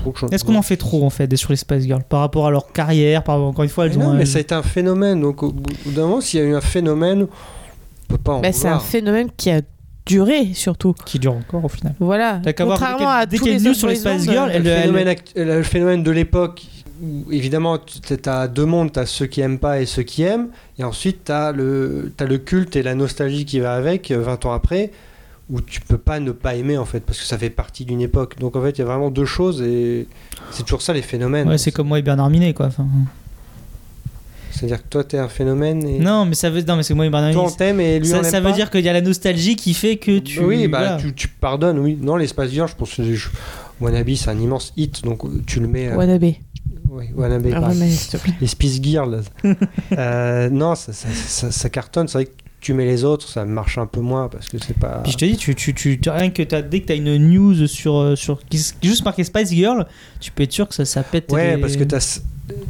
crois 0.00 0.12
trop. 0.14 0.26
Est-ce 0.30 0.44
qu'on 0.44 0.56
en 0.56 0.62
fait 0.62 0.76
trop 0.76 1.04
en 1.04 1.10
fait 1.10 1.34
sur 1.36 1.50
les 1.50 1.56
Spice 1.56 1.84
Girls 1.84 2.02
par 2.08 2.20
rapport 2.20 2.46
à 2.46 2.50
leur 2.50 2.72
carrière 2.72 3.22
par 3.22 3.40
encore 3.40 3.62
une 3.64 3.70
fois 3.70 3.86
elles 3.86 3.92
Mais 3.96 4.04
ont 4.04 4.08
non, 4.08 4.14
euh, 4.14 4.18
mais 4.18 4.26
ça 4.26 4.38
a 4.38 4.40
été 4.40 4.54
un 4.54 4.62
phénomène. 4.62 5.20
Donc 5.20 5.42
au 5.42 5.52
bout 5.52 5.72
d'un 5.92 6.02
moment, 6.02 6.20
s'il 6.20 6.40
y 6.40 6.42
a 6.42 6.46
eu 6.46 6.54
un 6.54 6.60
phénomène, 6.60 7.22
on 7.22 8.12
peut 8.12 8.18
pas 8.18 8.32
en 8.32 8.40
Bah, 8.40 8.52
c'est 8.52 8.68
un 8.68 8.80
phénomène 8.80 9.28
qui 9.36 9.50
a 9.50 9.60
duré, 10.06 10.48
surtout. 10.54 10.94
qui 11.06 11.18
dure 11.20 11.34
encore 11.34 11.64
au 11.64 11.68
final. 11.68 11.94
Voilà. 12.00 12.40
Contrairement 12.56 13.08
à 13.10 13.26
dès 13.26 13.36
tous 13.36 13.44
qu'il 13.44 13.62
y 13.62 13.68
a 13.68 13.74
sur 13.74 13.86
les 13.88 13.94
Spice 13.96 14.24
Girls, 14.24 14.50
euh, 14.54 15.14
le 15.36 15.62
phénomène 15.62 16.02
de 16.02 16.10
l'époque, 16.10 16.62
où 17.02 17.30
évidemment, 17.32 17.78
tu 17.78 18.14
as 18.28 18.48
deux 18.48 18.64
mondes, 18.66 18.92
tu 18.92 18.98
as 18.98 19.06
ceux 19.06 19.26
qui 19.26 19.40
aiment 19.40 19.58
pas 19.58 19.80
et 19.80 19.86
ceux 19.86 20.02
qui 20.02 20.22
aiment, 20.22 20.48
et 20.78 20.84
ensuite 20.84 21.24
tu 21.26 21.32
as, 21.32 21.52
le 21.52 22.12
t'as 22.16 22.26
le 22.26 22.38
culte 22.38 22.76
et 22.76 22.82
la 22.82 22.94
nostalgie 22.94 23.44
qui 23.44 23.60
va 23.60 23.74
avec, 23.74 24.10
euh, 24.10 24.20
20 24.20 24.44
ans 24.46 24.52
après, 24.52 24.90
où 25.50 25.60
tu 25.60 25.80
peux 25.80 25.98
pas 25.98 26.20
ne 26.20 26.30
pas 26.32 26.54
aimer 26.54 26.78
en 26.78 26.84
fait, 26.84 27.00
parce 27.00 27.18
que 27.18 27.24
ça 27.24 27.36
fait 27.38 27.50
partie 27.50 27.84
d'une 27.84 28.00
époque. 28.00 28.38
Donc 28.38 28.54
en 28.56 28.62
fait, 28.62 28.70
il 28.70 28.78
y 28.78 28.82
a 28.82 28.84
vraiment 28.84 29.10
deux 29.10 29.24
choses, 29.24 29.62
et 29.62 30.06
c'est 30.50 30.62
toujours 30.64 30.82
ça 30.82 30.92
les 30.92 31.02
phénomènes. 31.02 31.48
Ouais, 31.48 31.58
c'est 31.58 31.72
comme 31.72 31.88
moi 31.88 31.98
et 31.98 32.02
Bernard 32.02 32.30
Minet 32.30 32.54
quoi. 32.54 32.66
enfin. 32.66 32.86
C'est-à-dire 34.52 34.82
que 34.82 34.88
toi, 34.88 35.04
tu 35.04 35.16
es 35.16 35.18
un 35.18 35.28
phénomène, 35.28 35.86
et 35.86 35.98
Non, 36.00 36.26
mais 36.26 36.34
ça 36.34 36.50
veut 36.50 36.60
non 36.62 36.76
mais 36.76 36.82
c'est 36.82 36.92
moi 36.92 37.06
et 37.06 37.10
Bernard 37.10 37.32
toi, 37.32 37.44
on 37.46 37.50
t'aime 37.50 37.80
et 37.80 37.98
lui, 38.00 38.06
Ça, 38.08 38.18
on 38.20 38.22
ça 38.24 38.40
veut 38.40 38.48
pas. 38.50 38.52
dire 38.54 38.68
qu'il 38.70 38.84
y 38.84 38.88
a 38.88 38.92
la 38.92 39.00
nostalgie 39.00 39.56
qui 39.56 39.74
fait 39.74 39.96
que 39.96 40.18
tu 40.18 40.40
Oui, 40.40 40.66
bah 40.68 40.78
voilà. 40.80 40.96
tu, 40.96 41.14
tu 41.14 41.28
pardonnes, 41.28 41.78
oui. 41.78 41.96
Non, 42.00 42.16
les 42.16 42.26
Spice 42.26 42.50
Girls, 42.50 42.68
je 42.68 42.74
pense 42.74 42.94
que 42.96 43.14
je- 43.14 43.28
Wannabe, 43.80 44.10
c'est 44.16 44.28
un 44.28 44.38
immense 44.38 44.72
hit, 44.76 45.02
donc 45.04 45.24
euh, 45.24 45.40
tu 45.46 45.60
le 45.60 45.66
mets. 45.68 45.88
euh, 45.88 45.96
Wannabe. 45.96 46.32
Oui, 46.90 47.04
Wannabe, 47.14 47.46
Ah, 47.54 47.60
remets, 47.68 47.90
s'il 47.90 48.10
te 48.10 48.16
plaît. 48.22 48.34
Les 48.40 48.46
Spice 48.46 48.80
Girls. 48.82 49.22
Euh, 49.92 50.48
non, 50.50 50.74
ça, 50.74 50.92
ça, 50.92 51.08
ça- 51.12 51.50
ça 51.50 51.68
cartonne. 51.70 52.06
C'est 52.08 52.18
vrai 52.18 52.24
que 52.26 52.30
tu 52.60 52.74
mets 52.74 52.84
les 52.84 53.04
autres, 53.04 53.28
ça 53.28 53.44
marche 53.44 53.78
un 53.78 53.86
peu 53.86 54.00
moins 54.00 54.28
parce 54.28 54.48
que 54.48 54.58
c'est 54.58 54.76
pas. 54.78 55.00
Puis 55.02 55.12
je 55.12 55.16
te 55.16 55.24
dis, 55.24 55.36
tu, 55.36 55.54
tu, 55.54 55.74
tu, 55.74 55.98
tu- 56.00 56.10
rien 56.10 56.30
que 56.30 56.42
dès 56.60 56.80
que 56.80 56.86
tu 56.86 56.92
as 56.92 56.96
une 56.96 57.16
news 57.16 57.66
sur, 57.66 57.96
euh, 57.96 58.16
sur 58.16 58.40
qui, 58.48 58.62
juste 58.82 59.04
marqué 59.04 59.24
Spice 59.24 59.50
Girl, 59.50 59.86
tu 60.20 60.30
peux 60.30 60.42
être 60.44 60.52
sûr 60.52 60.68
que 60.68 60.74
ça, 60.74 60.84
ça 60.84 61.02
pète. 61.02 61.30
Ouais, 61.32 61.56
les- 61.56 61.60
parce 61.60 61.76
que 61.76 61.84
t'as, 61.84 62.20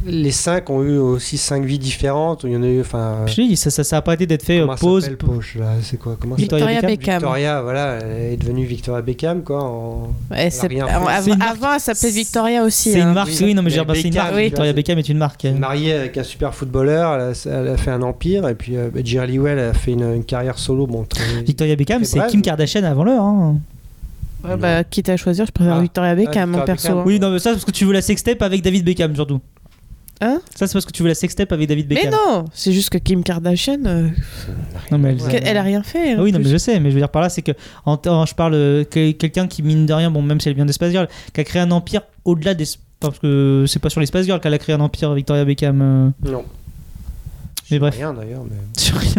les 0.05 0.31
cinq 0.31 0.69
ont 0.69 0.83
eu 0.83 0.97
aussi 0.97 1.37
cinq 1.37 1.63
vies 1.63 1.79
différentes. 1.79 2.43
Il 2.43 2.51
y 2.51 2.55
en 2.57 2.63
a 2.63 2.67
eu. 2.67 2.81
Enfin. 2.81 3.25
Dis, 3.27 3.55
ça, 3.55 3.69
ça, 3.69 3.83
ça 3.83 3.97
a 3.97 4.01
pas 4.01 4.13
été 4.15 4.25
d'être 4.25 4.43
fait 4.43 4.57
euh, 4.59 4.61
Comment 4.61 4.75
pause. 4.75 5.03
s'appelle, 5.03 5.17
Poche, 5.17 5.55
là 5.59 5.73
C'est 5.81 5.97
quoi 5.97 6.17
Comment 6.19 6.35
ça 6.35 6.41
Victoria 6.41 6.65
Victoria 6.65 6.87
Beckham. 6.89 6.97
Beckham. 6.97 7.19
Victoria, 7.19 7.61
voilà, 7.61 7.93
elle 8.01 8.33
est 8.33 8.37
devenue 8.37 8.65
Victoria 8.65 9.01
Beckham, 9.01 9.43
quoi. 9.43 9.63
en- 9.63 10.13
Ouais, 10.31 10.49
c'est- 10.49 10.67
rien 10.67 10.87
fait. 10.87 10.93
avant, 10.93 11.05
marque- 11.05 11.41
avant, 11.51 11.73
elle 11.75 11.79
s'appelait 11.79 12.09
Victoria 12.11 12.63
aussi. 12.63 12.91
C'est 12.91 13.01
hein. 13.01 13.07
une 13.09 13.13
marque, 13.13 13.29
Oui. 13.29 13.37
oui, 13.41 13.53
non 13.53 13.61
mais, 13.61 13.69
Mais 13.69 13.95
c'est 13.95 14.07
une 14.07 14.15
marque. 14.15 14.33
oui. 14.35 14.43
Victoria 14.45 14.73
Beckham 14.73 14.99
est 14.99 15.09
une 15.09 15.17
marque. 15.17 15.45
Elle 15.45 15.55
est 15.55 15.59
mariée 15.59 15.93
avec 15.93 16.17
un 16.17 16.23
super 16.23 16.53
footballeur, 16.53 17.13
elle 17.15 17.21
a, 17.21 17.59
elle 17.61 17.67
a 17.69 17.77
fait 17.77 17.91
un 17.91 18.01
empire, 18.01 18.47
et 18.47 18.55
puis 18.55 18.75
euh, 18.77 18.89
Jerry 19.03 19.33
Lewell 19.37 19.59
a 19.59 19.73
fait 19.73 19.91
une, 19.93 20.13
une 20.15 20.23
carrière 20.23 20.57
solo. 20.57 20.87
Bon, 20.87 21.03
très- 21.03 21.41
Victoria 21.43 21.75
Beckham, 21.75 22.03
très 22.03 22.19
c'est. 22.19 22.27
Kim 22.27 22.41
Kardashian 22.41 22.83
avant 22.83 23.03
l'heure. 23.03 23.23
hein. 23.23 23.57
Ouais, 24.43 24.57
bah, 24.57 24.83
quitte 24.83 25.07
à 25.09 25.17
choisir, 25.17 25.45
je 25.45 25.51
préfère 25.51 25.75
Ah. 25.75 25.81
Victoria 25.81 26.15
Beckham, 26.15 26.51
Ah, 26.55 26.57
mon 26.57 26.65
perso. 26.65 26.87
Victoria 26.87 27.01
hein. 27.01 27.03
Oui, 27.05 27.19
non, 27.19 27.29
mais 27.29 27.37
ça, 27.37 27.51
c'est 27.51 27.55
parce 27.57 27.65
que 27.65 27.71
tu 27.71 27.85
veux 27.85 27.93
la 27.93 28.01
sextape 28.01 28.41
avec 28.41 28.63
David 28.63 28.83
Beckham, 28.83 29.13
surtout. 29.13 29.39
Hein 30.23 30.39
Ça, 30.55 30.67
c'est 30.67 30.73
parce 30.73 30.85
que 30.85 30.91
tu 30.91 31.01
veux 31.01 31.07
la 31.09 31.15
sextape 31.15 31.51
avec 31.51 31.67
David 31.67 31.87
Mais 31.89 31.95
Beckham. 31.95 32.11
non, 32.11 32.45
c'est 32.53 32.71
juste 32.71 32.89
que 32.91 32.97
Kim 32.99 33.23
Kardashian, 33.23 33.79
euh, 33.85 34.07
Non, 34.91 34.97
mais 34.99 35.15
elle, 35.31 35.41
elle 35.47 35.57
a 35.57 35.63
rien 35.63 35.81
fait. 35.81 36.13
Ah 36.15 36.19
en 36.19 36.23
oui, 36.23 36.31
non, 36.31 36.37
plus. 36.37 36.45
mais 36.45 36.51
je 36.51 36.57
sais, 36.57 36.79
mais 36.79 36.89
je 36.89 36.95
veux 36.95 37.01
dire 37.01 37.09
par 37.09 37.21
là, 37.23 37.29
c'est 37.29 37.41
que 37.41 37.51
en, 37.85 37.97
en- 38.05 38.25
je 38.27 38.35
parle 38.35 38.53
euh, 38.53 38.83
que- 38.83 39.11
quelqu'un 39.11 39.47
qui 39.47 39.63
mine 39.63 39.85
de 39.87 39.93
rien, 39.93 40.11
bon, 40.11 40.21
même 40.21 40.39
si 40.39 40.47
elle 40.49 40.55
vient 40.55 40.65
des 40.65 40.73
Space 40.73 40.91
Girls, 40.91 41.07
qui 41.33 41.41
a 41.41 41.43
créé 41.43 41.61
un 41.61 41.71
empire 41.71 42.01
au-delà 42.25 42.53
des. 42.53 42.65
Parce 42.99 43.17
que 43.17 43.65
c'est 43.67 43.79
pas 43.79 43.89
sur 43.89 43.99
les 43.99 44.05
Space 44.05 44.25
Girls 44.25 44.39
qu'elle 44.39 44.53
a 44.53 44.59
créé 44.59 44.75
un 44.75 44.79
empire, 44.79 45.11
Victoria 45.15 45.43
Beckham. 45.43 45.81
euh, 45.81 46.29
Non. 46.31 46.43
Mais 47.71 47.79
bref. 47.79 47.95
Rien 47.95 48.13
d'ailleurs. 48.13 48.43
Mais, 48.43 48.57
sur 48.79 48.97
rien. 48.97 49.13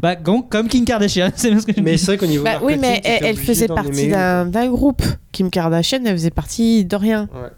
Bah, 0.00 0.16
comme, 0.16 0.48
comme 0.48 0.68
Kim 0.68 0.84
Kardashian, 0.86 1.30
c'est 1.36 1.50
bien 1.50 1.60
ce 1.60 1.66
que 1.66 1.72
je 1.76 1.80
mais 1.82 1.92
dis. 1.92 1.98
c'est 1.98 2.06
vrai 2.06 2.16
qu'au 2.16 2.26
niveau. 2.26 2.44
Bah 2.44 2.60
oui, 2.62 2.76
mais 2.80 3.00
elle, 3.04 3.24
elle 3.26 3.36
faisait 3.36 3.68
partie 3.68 4.08
d'un 4.08 4.66
groupe. 4.68 5.02
Kim 5.32 5.50
Kardashian, 5.50 5.98
elle 6.06 6.12
faisait 6.16 6.30
partie 6.30 6.84
de 6.86 6.96
rien. 6.96 7.28
Ouais. 7.34 7.48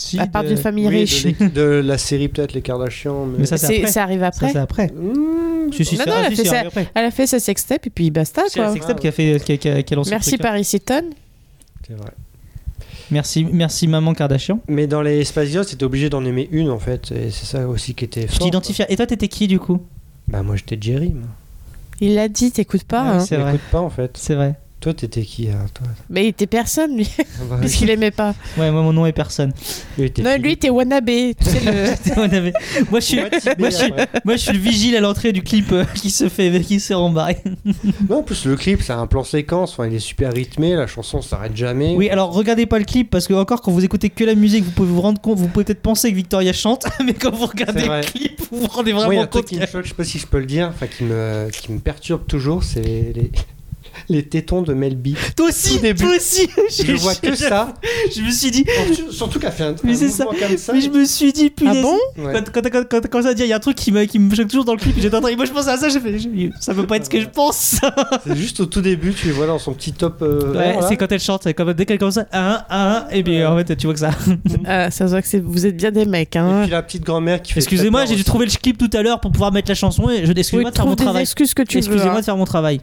Si, 0.00 0.16
à 0.18 0.26
part 0.28 0.44
d'une 0.44 0.56
famille 0.56 0.86
Oui, 0.86 0.98
riche. 1.00 1.26
de, 1.26 1.62
la 1.84 1.98
série 1.98 2.28
peut-être 2.28 2.52
les 2.52 2.62
Kardashians. 2.62 3.26
Mais, 3.26 3.38
Mais 3.40 3.46
ça, 3.46 3.56
c'est 3.56 3.66
C'est- 3.66 3.78
après. 3.80 3.90
Ça 3.92 4.02
arrive 4.04 4.20
Ça, 4.20 4.26
après. 4.28 4.52
c'est 4.52 4.58
après. 4.58 4.86
Mmh, 4.88 5.72
Si, 5.72 5.84
si, 5.84 5.96
non, 5.98 6.04
ça- 6.04 6.10
non, 6.10 6.16
ah, 6.16 6.20
elle, 6.26 6.32
a 6.32 6.36
fait 6.36 6.44
sa, 6.44 6.60
après. 6.60 6.88
elle 6.94 7.04
a 7.04 7.10
fait 7.10 7.26
sa 7.26 7.40
sextape 7.40 7.86
et 7.86 7.90
puis 7.90 8.10
basta 8.12 8.42
C'est 8.48 8.60
la 8.60 8.72
sextape 8.72 9.00
qui 9.00 9.08
a 9.08 9.12
fait 9.12 9.40
qui 9.44 9.52
a, 9.52 9.56
qui 9.56 9.68
a- 9.68 9.82
qui 9.82 9.94
a 9.94 9.96
lancé 9.96 10.10
Merci 10.10 10.34
hein. 10.36 10.38
Paris 10.40 10.70
Hilton. 10.72 11.10
C'est 11.86 11.94
vrai. 11.94 12.10
Merci, 13.10 13.44
merci 13.52 13.88
maman 13.88 14.14
Kardashian. 14.14 14.60
Mais 14.68 14.86
dans 14.86 15.02
les 15.02 15.24
Spice 15.24 15.50
Girls, 15.50 15.66
t'étais 15.66 15.84
obligé 15.84 16.08
d'en 16.10 16.24
aimer 16.24 16.48
une 16.52 16.70
en 16.70 16.78
fait, 16.78 17.10
et 17.10 17.30
c'est 17.30 17.46
ça 17.46 17.66
aussi 17.66 17.94
qui 17.94 18.04
était 18.04 18.22
Je 18.22 18.26
fort. 18.34 18.38
t'identifie. 18.46 18.82
à- 18.82 18.90
Et 18.92 18.96
toi, 18.96 19.06
t'étais 19.06 19.28
qui 19.28 19.46
du 19.48 19.58
coup? 19.58 19.80
Bah 20.28 20.42
moi 20.42 20.54
j'étais 20.56 20.78
Jerry. 20.80 21.08
Moi. 21.08 21.26
Il 22.00 22.14
l'a 22.14 22.28
dit, 22.28 22.52
t'écoutes 22.52 22.84
pas. 22.84 23.02
Ouais, 23.02 23.08
hein. 23.16 23.20
c'est 23.20 23.36
vrai. 23.36 23.52
T'écoutes 23.52 23.70
pas 23.72 23.80
en 23.80 23.90
fait. 23.90 24.12
C'est 24.16 24.34
vrai. 24.36 24.54
Toi 24.88 24.94
t'étais 24.94 25.20
qui 25.20 25.48
alors, 25.50 25.70
toi 25.70 25.86
Mais 26.08 26.24
il 26.24 26.28
était 26.28 26.46
personne 26.46 26.96
lui, 26.96 27.06
bah, 27.50 27.58
puisqu'il 27.60 27.90
aimait 27.90 28.10
pas. 28.10 28.34
Ouais, 28.56 28.70
moi 28.70 28.80
mon 28.80 28.94
nom 28.94 29.04
est 29.04 29.12
personne. 29.12 29.52
Lui, 29.98 30.10
t'es 30.10 30.22
Non, 30.22 30.38
lui, 30.42 30.56
t'es 30.56 30.70
wannabe. 30.70 31.04
Tu 31.04 31.34
sais, 31.44 31.60
le... 31.60 32.16
On 32.16 32.22
avait- 32.22 32.54
moi, 32.90 33.00
je 33.00 33.04
suis, 33.04 33.20
moi, 33.58 33.68
je 33.68 33.74
suis, 33.74 33.92
moi, 34.24 34.36
je 34.36 34.40
suis 34.40 34.52
le 34.52 34.58
vigile 34.58 34.96
à 34.96 35.00
l'entrée 35.00 35.32
du 35.32 35.42
clip 35.42 35.72
euh, 35.72 35.84
qui 35.94 36.08
se 36.08 36.30
fait, 36.30 36.58
qui 36.62 36.80
s'est 36.80 36.94
rembarré. 36.94 37.36
Non, 38.08 38.20
en 38.20 38.22
plus 38.22 38.46
le 38.46 38.56
clip 38.56 38.80
c'est 38.80 38.94
un 38.94 39.06
plan 39.06 39.24
séquence, 39.24 39.72
enfin, 39.72 39.86
il 39.88 39.94
est 39.94 39.98
super 39.98 40.32
rythmé, 40.32 40.74
la 40.74 40.86
chanson 40.86 41.20
s'arrête 41.20 41.54
jamais. 41.54 41.94
Oui, 41.94 42.08
alors 42.08 42.32
regardez 42.32 42.64
pas 42.64 42.78
le 42.78 42.86
clip 42.86 43.10
parce 43.10 43.26
que 43.28 43.34
encore 43.34 43.60
quand 43.60 43.72
vous 43.72 43.84
écoutez 43.84 44.08
que 44.08 44.24
la 44.24 44.34
musique, 44.34 44.64
vous 44.64 44.70
pouvez 44.70 44.88
vous 44.90 45.02
rendre 45.02 45.20
compte, 45.20 45.36
vous 45.38 45.48
pouvez 45.48 45.66
peut-être 45.66 45.82
penser 45.82 46.10
que 46.10 46.16
Victoria 46.16 46.54
chante, 46.54 46.86
mais 47.04 47.12
quand 47.12 47.34
vous 47.34 47.44
regardez 47.44 47.82
le 47.82 48.00
clip, 48.10 48.40
vous 48.50 48.60
vous 48.62 48.66
rendez 48.68 48.94
Moi, 48.94 49.02
il 49.12 49.16
y 49.16 49.18
a 49.18 49.20
vraiment 49.20 49.22
un 49.24 49.26
truc 49.26 49.42
compte. 49.42 49.50
qui 49.50 49.56
me 49.56 49.60
qu'il 49.60 49.70
choque, 49.70 49.84
je 49.84 49.88
sais 49.90 49.94
pas 49.94 50.04
si 50.04 50.18
je 50.18 50.26
peux 50.26 50.38
le 50.38 50.46
dire, 50.46 50.68
enfin 50.68 50.86
qui 50.86 51.04
me, 51.04 51.48
qui 51.50 51.72
me 51.72 51.78
perturbe 51.80 52.26
toujours, 52.26 52.64
c'est 52.64 52.80
les, 52.80 53.30
les, 54.08 54.22
tétons 54.22 54.62
de 54.62 54.74
Mel 54.74 54.96
B. 54.96 55.08
Toi 55.36 55.48
aussi, 55.48 55.78
toi 55.80 56.08
aussi. 56.16 56.48
Je 56.84 56.92
vois 56.96 57.14
que 57.14 57.34
ça, 57.34 57.74
Je 58.14 58.22
me 58.22 58.30
suis 58.30 58.50
dit, 58.50 58.64
surtout 59.10 59.38
qu'elle 59.38 59.52
fait 59.52 59.64
un, 59.64 59.74
Mais 59.84 59.94
c'est 59.94 60.08
ça. 60.08 60.24
comme 60.24 60.56
ça. 60.56 60.72
mais 60.72 60.80
je 60.80 60.90
me 60.90 61.04
suis 61.04 61.32
dit, 61.32 61.50
Ah 61.52 61.54
punaise. 61.56 61.82
bon 61.82 61.96
Ouais. 62.18 62.32
Quand, 62.52 62.62
quand, 62.88 63.08
quand 63.10 63.22
ça 63.22 63.34
dit, 63.34 63.42
il 63.42 63.48
y 63.48 63.52
a 63.52 63.56
un 63.56 63.60
truc 63.60 63.76
qui 63.76 63.92
me, 63.92 64.04
qui 64.04 64.18
me 64.18 64.34
choque 64.34 64.48
toujours 64.48 64.64
dans 64.64 64.72
le 64.74 64.78
clip. 64.78 64.94
J'étais 64.98 65.16
en 65.16 65.20
train, 65.20 65.34
moi 65.36 65.44
je 65.44 65.52
pensais 65.52 65.70
à 65.70 65.76
ça, 65.76 65.88
j'ai 65.88 66.00
fait, 66.00 66.16
ça 66.60 66.74
peut 66.74 66.86
pas 66.86 66.96
être 66.96 67.04
ce 67.04 67.10
que 67.10 67.20
je 67.20 67.28
pense. 67.28 67.76
C'est 68.26 68.36
juste 68.36 68.60
au 68.60 68.66
tout 68.66 68.80
début, 68.80 69.12
tu 69.12 69.26
les 69.26 69.32
vois 69.32 69.46
dans 69.46 69.58
son 69.58 69.72
petit 69.72 69.92
top. 69.92 70.18
euh, 70.22 70.52
Ouais, 70.54 70.76
c'est 70.88 70.96
quand 70.96 71.10
elle 71.12 71.20
chante, 71.20 71.52
comme 71.54 71.72
dès 71.74 71.84
qu'elle 71.86 71.98
commence 71.98 72.18
à 72.18 72.26
un, 72.32 72.64
un, 72.70 73.08
et 73.10 73.22
bien 73.22 73.50
en 73.52 73.56
fait 73.58 73.76
tu 73.76 73.86
vois 73.86 73.94
que 73.94 74.00
ça. 74.00 74.10
Ah, 74.66 74.90
ça 74.90 75.06
se 75.06 75.10
voit 75.12 75.22
que 75.22 75.36
vous 75.38 75.66
êtes 75.66 75.76
bien 75.76 75.90
des 75.90 76.04
mecs. 76.04 76.34
Et 76.34 76.38
Hein. 76.38 76.60
puis 76.62 76.70
la 76.70 76.82
petite 76.82 77.04
grand-mère 77.04 77.40
qui 77.42 77.52
fait. 77.52 77.60
Excusez-moi, 77.60 78.04
j'ai 78.06 78.16
dû 78.16 78.24
trouver 78.24 78.46
le 78.46 78.50
clip 78.52 78.76
tout 78.78 78.90
à 78.96 79.02
l'heure 79.02 79.20
pour 79.20 79.30
pouvoir 79.32 79.52
mettre 79.52 79.68
la 79.70 79.74
chanson 79.74 80.08
et 80.10 80.24
je 80.26 80.32
Oui, 80.32 80.34
excusez-moi 80.36 80.70
de 80.70 80.76
faire 80.76 80.86
mon 80.86 80.94
travail. 80.96 81.22
excuses 81.22 81.54
que 81.54 81.62
tu 81.62 81.74
veux. 81.74 81.78
Excusez-moi 81.78 82.14
hein. 82.16 82.20
de 82.20 82.24
faire 82.24 82.36
mon 82.36 82.44
travail. 82.44 82.80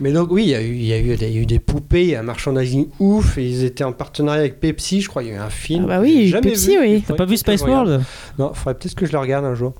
Mais 0.00 0.12
donc, 0.12 0.30
oui, 0.30 0.44
il 0.44 0.48
y, 0.50 0.54
a 0.54 0.62
eu- 0.62 0.67
il 0.74 0.84
y, 0.84 0.92
a 0.92 0.98
eu 0.98 1.16
des- 1.16 1.28
il 1.28 1.34
y 1.34 1.38
a 1.38 1.42
eu 1.42 1.46
des 1.46 1.58
poupées, 1.58 2.16
un 2.16 2.22
merchandising 2.22 2.88
ouf, 2.98 3.38
et 3.38 3.46
ils 3.48 3.64
étaient 3.64 3.84
en 3.84 3.92
partenariat 3.92 4.40
avec 4.40 4.60
Pepsi, 4.60 5.00
je 5.00 5.08
crois. 5.08 5.22
Il 5.22 5.28
y 5.28 5.32
a 5.32 5.34
eu 5.34 5.38
un 5.38 5.50
film. 5.50 5.84
Ah 5.84 5.88
bah 5.88 6.00
oui, 6.00 6.14
il 6.16 6.24
y 6.24 6.28
a 6.28 6.30
Jamais 6.32 6.50
Pepsi, 6.50 6.70
vu. 6.76 6.80
oui. 6.80 7.04
T'as 7.06 7.14
pas 7.14 7.24
vu 7.24 7.36
regarde. 7.46 7.88
World 7.88 8.04
Non, 8.38 8.52
faudrait 8.54 8.74
peut-être 8.74 8.94
que 8.94 9.06
je 9.06 9.12
le 9.12 9.18
regarde 9.18 9.44
un 9.44 9.54
jour. 9.54 9.74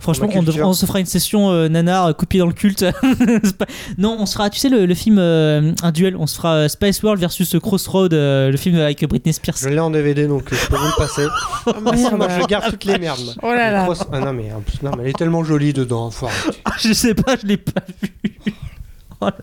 Franchement, 0.00 0.30
on, 0.34 0.42
devra- 0.42 0.64
on 0.64 0.72
se 0.72 0.86
fera 0.86 0.98
une 0.98 1.04
session 1.04 1.50
euh, 1.50 1.68
nanar 1.68 2.06
euh, 2.06 2.12
copiée 2.14 2.40
dans 2.40 2.46
le 2.46 2.54
culte. 2.54 2.86
Pas- 3.58 3.66
non, 3.98 4.16
on 4.18 4.24
se 4.24 4.32
fera, 4.32 4.48
tu 4.48 4.58
sais, 4.58 4.70
le, 4.70 4.86
le 4.86 4.94
film, 4.94 5.18
euh, 5.18 5.72
un 5.82 5.92
duel. 5.92 6.16
On 6.16 6.26
se 6.26 6.36
fera 6.36 6.54
euh, 6.54 6.68
Spice 6.68 7.02
World 7.02 7.20
versus 7.20 7.54
Crossroad, 7.60 8.14
euh, 8.14 8.50
le 8.50 8.56
film 8.56 8.76
avec 8.78 9.06
Britney 9.06 9.34
Spears. 9.34 9.56
Je 9.60 9.68
l'ai 9.68 9.78
en 9.80 9.90
DVD 9.90 10.26
donc 10.26 10.44
je 10.54 10.66
peux 10.68 10.76
vous 10.76 10.86
le 10.86 10.96
passer. 10.96 11.26
Oh, 11.66 11.72
merde. 11.92 12.16
moi 12.16 12.28
je 12.40 12.46
garde 12.46 12.70
toutes 12.70 12.84
les 12.84 12.98
merdes. 12.98 13.34
Oh 13.42 13.48
là 13.52 13.70
là. 13.70 13.84
cross- 13.84 14.04
Ah 14.10 14.20
non, 14.20 14.32
mais 14.32 14.50
non, 14.82 14.92
elle 15.00 15.08
est 15.08 15.18
tellement 15.18 15.44
jolie 15.44 15.74
dedans. 15.74 16.10
faut 16.10 16.28
je 16.80 16.92
sais 16.94 17.12
pas, 17.14 17.36
je 17.42 17.46
l'ai 17.46 17.56
pas 17.58 17.82
vu. 18.02 18.10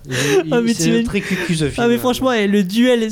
Il- 0.05 0.47
Ah, 0.51 0.61
mais 0.61 0.73
c'est 0.73 0.83
t'imagines- 0.83 1.05
très 1.05 1.21
cucu 1.21 1.55
ce 1.55 1.69
film. 1.69 1.83
Ah 1.85 1.87
mais 1.87 1.97
franchement, 1.97 2.31
eh, 2.31 2.47
le 2.47 2.63
duel 2.63 3.07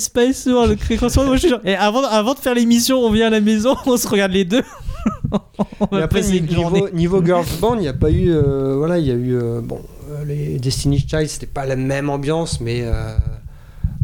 World, 0.47 0.77
Crossroad, 0.97 1.27
moi 1.27 1.35
je 1.35 1.41
suis 1.41 1.49
genre, 1.49 1.61
et 1.65 1.75
avant, 1.75 2.03
avant 2.03 2.33
de 2.33 2.39
faire 2.39 2.53
l'émission, 2.55 2.99
on 2.99 3.11
vient 3.11 3.27
à 3.27 3.29
la 3.31 3.41
maison, 3.41 3.75
on 3.85 3.97
se 3.97 4.07
regarde 4.07 4.31
les 4.31 4.45
deux. 4.45 4.63
on 5.31 5.87
Mais 5.91 5.99
va 5.99 6.03
après, 6.05 6.37
une 6.37 6.45
niveau, 6.45 6.89
niveau 6.93 7.23
Girls 7.25 7.45
Band, 7.61 7.75
il 7.75 7.81
n'y 7.81 7.87
a 7.87 7.93
pas 7.93 8.09
eu. 8.11 8.31
euh, 8.31 8.75
voilà, 8.77 8.97
il 8.99 9.05
y 9.07 9.11
a 9.11 9.15
eu. 9.15 9.35
euh, 9.35 9.61
bon, 9.61 9.81
euh, 10.11 10.25
les 10.25 10.59
Destiny 10.59 10.99
Child, 10.99 11.27
c'était 11.27 11.45
pas 11.45 11.65
la 11.65 11.75
même 11.75 12.09
ambiance, 12.09 12.59
mais. 12.61 12.81
euh, 12.83 13.15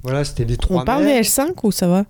voilà, 0.04 0.24
c'était 0.24 0.46
des 0.46 0.58
trois 0.58 0.82
On 0.84 0.86
parle 0.86 1.04
mères. 1.04 1.16
des 1.22 1.28
L5 1.28 1.52
ou 1.64 1.72
ça 1.72 1.88
va? 1.88 2.06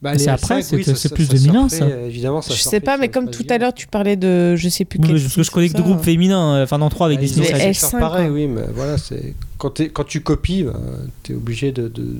Bah, 0.00 0.16
C'est 0.16 0.28
après, 0.28 0.60
L5, 0.60 0.62
c'est- 0.62 0.76
oui, 0.76 0.84
ça- 0.84 0.94
c'est 0.94 1.08
ça- 1.08 1.14
plus 1.14 1.24
ça 1.26 1.32
2001, 1.32 1.68
surfait, 1.68 1.78
ça. 1.78 1.84
euh, 1.90 2.06
Évidemment, 2.06 2.40
ça 2.40 2.54
Je 2.54 2.60
sais 2.60 2.78
pas, 2.80 2.96
mais 2.98 3.08
comme 3.08 3.30
tout 3.30 3.44
à 3.50 3.58
l'heure, 3.58 3.74
tu 3.74 3.88
parlais 3.88 4.14
de 4.16 4.54
je 4.54 4.68
sais 4.68 4.84
plus 4.84 5.00
Oui, 5.00 5.06
quel 5.08 5.20
parce 5.20 5.34
que 5.34 5.42
je 5.42 5.50
connais 5.50 5.68
que 5.68 5.76
deux 5.76 5.82
groupes 5.82 6.02
féminins, 6.04 6.54
euh, 6.54 6.62
enfin 6.64 6.78
non 6.78 6.88
trois 6.88 7.06
avec 7.06 7.18
Bah, 7.18 7.24
Disney. 7.24 7.46
ils 7.48 7.52
Les 7.52 7.56
essaient 7.56 7.66
de 7.66 7.72
L5, 7.72 7.90
faire 7.90 8.00
pareil, 8.00 8.28
oui, 8.30 8.46
mais 8.46 8.62
voilà, 8.74 8.96
c'est 8.96 9.34
quand, 9.58 9.80
quand 9.92 10.04
tu 10.04 10.20
copies, 10.20 10.62
bah, 10.62 10.78
t'es 11.24 11.34
obligé 11.34 11.72
de, 11.72 11.88
de, 11.88 12.16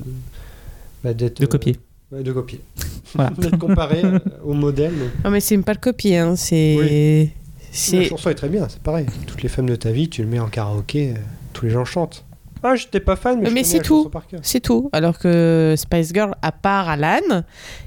bah, 1.04 1.14
d'être 1.14 1.40
De 1.40 1.46
copier. 1.46 1.76
euh, 2.12 2.16
ouais, 2.16 2.22
de 2.24 2.32
copier. 2.32 2.60
Voilà. 3.14 3.30
d'être 3.38 3.58
comparé 3.58 4.02
au 4.44 4.52
modèle. 4.54 4.92
donc. 4.98 5.08
Non, 5.24 5.30
mais 5.30 5.40
c'est 5.40 5.56
même 5.56 5.64
pas 5.64 5.72
le 5.72 5.78
copier, 5.80 6.18
hein. 6.18 6.34
c'est. 6.36 6.76
Oui. 6.78 7.24
La 7.26 7.30
C'est. 7.70 8.04
chanson 8.04 8.28
est 8.30 8.34
très 8.34 8.48
bien, 8.48 8.66
c'est 8.68 8.80
pareil. 8.82 9.06
Toutes 9.26 9.42
les 9.42 9.48
femmes 9.48 9.68
de 9.68 9.76
ta 9.76 9.92
vie, 9.92 10.08
tu 10.08 10.22
le 10.22 10.28
mets 10.28 10.40
en 10.40 10.48
karaoké, 10.48 11.14
tous 11.52 11.64
les 11.66 11.70
gens 11.70 11.84
chantent. 11.84 12.24
Ah, 12.62 12.74
j'étais 12.76 13.00
pas 13.00 13.16
fan, 13.16 13.40
mais, 13.40 13.50
Mais 13.50 13.64
c'est 13.64 13.80
tout. 13.80 14.10
C'est 14.42 14.60
tout. 14.60 14.90
Alors 14.92 15.18
que 15.18 15.74
Spice 15.76 16.12
Girl, 16.12 16.34
à 16.42 16.52
part 16.52 16.88
Alan, 16.88 17.18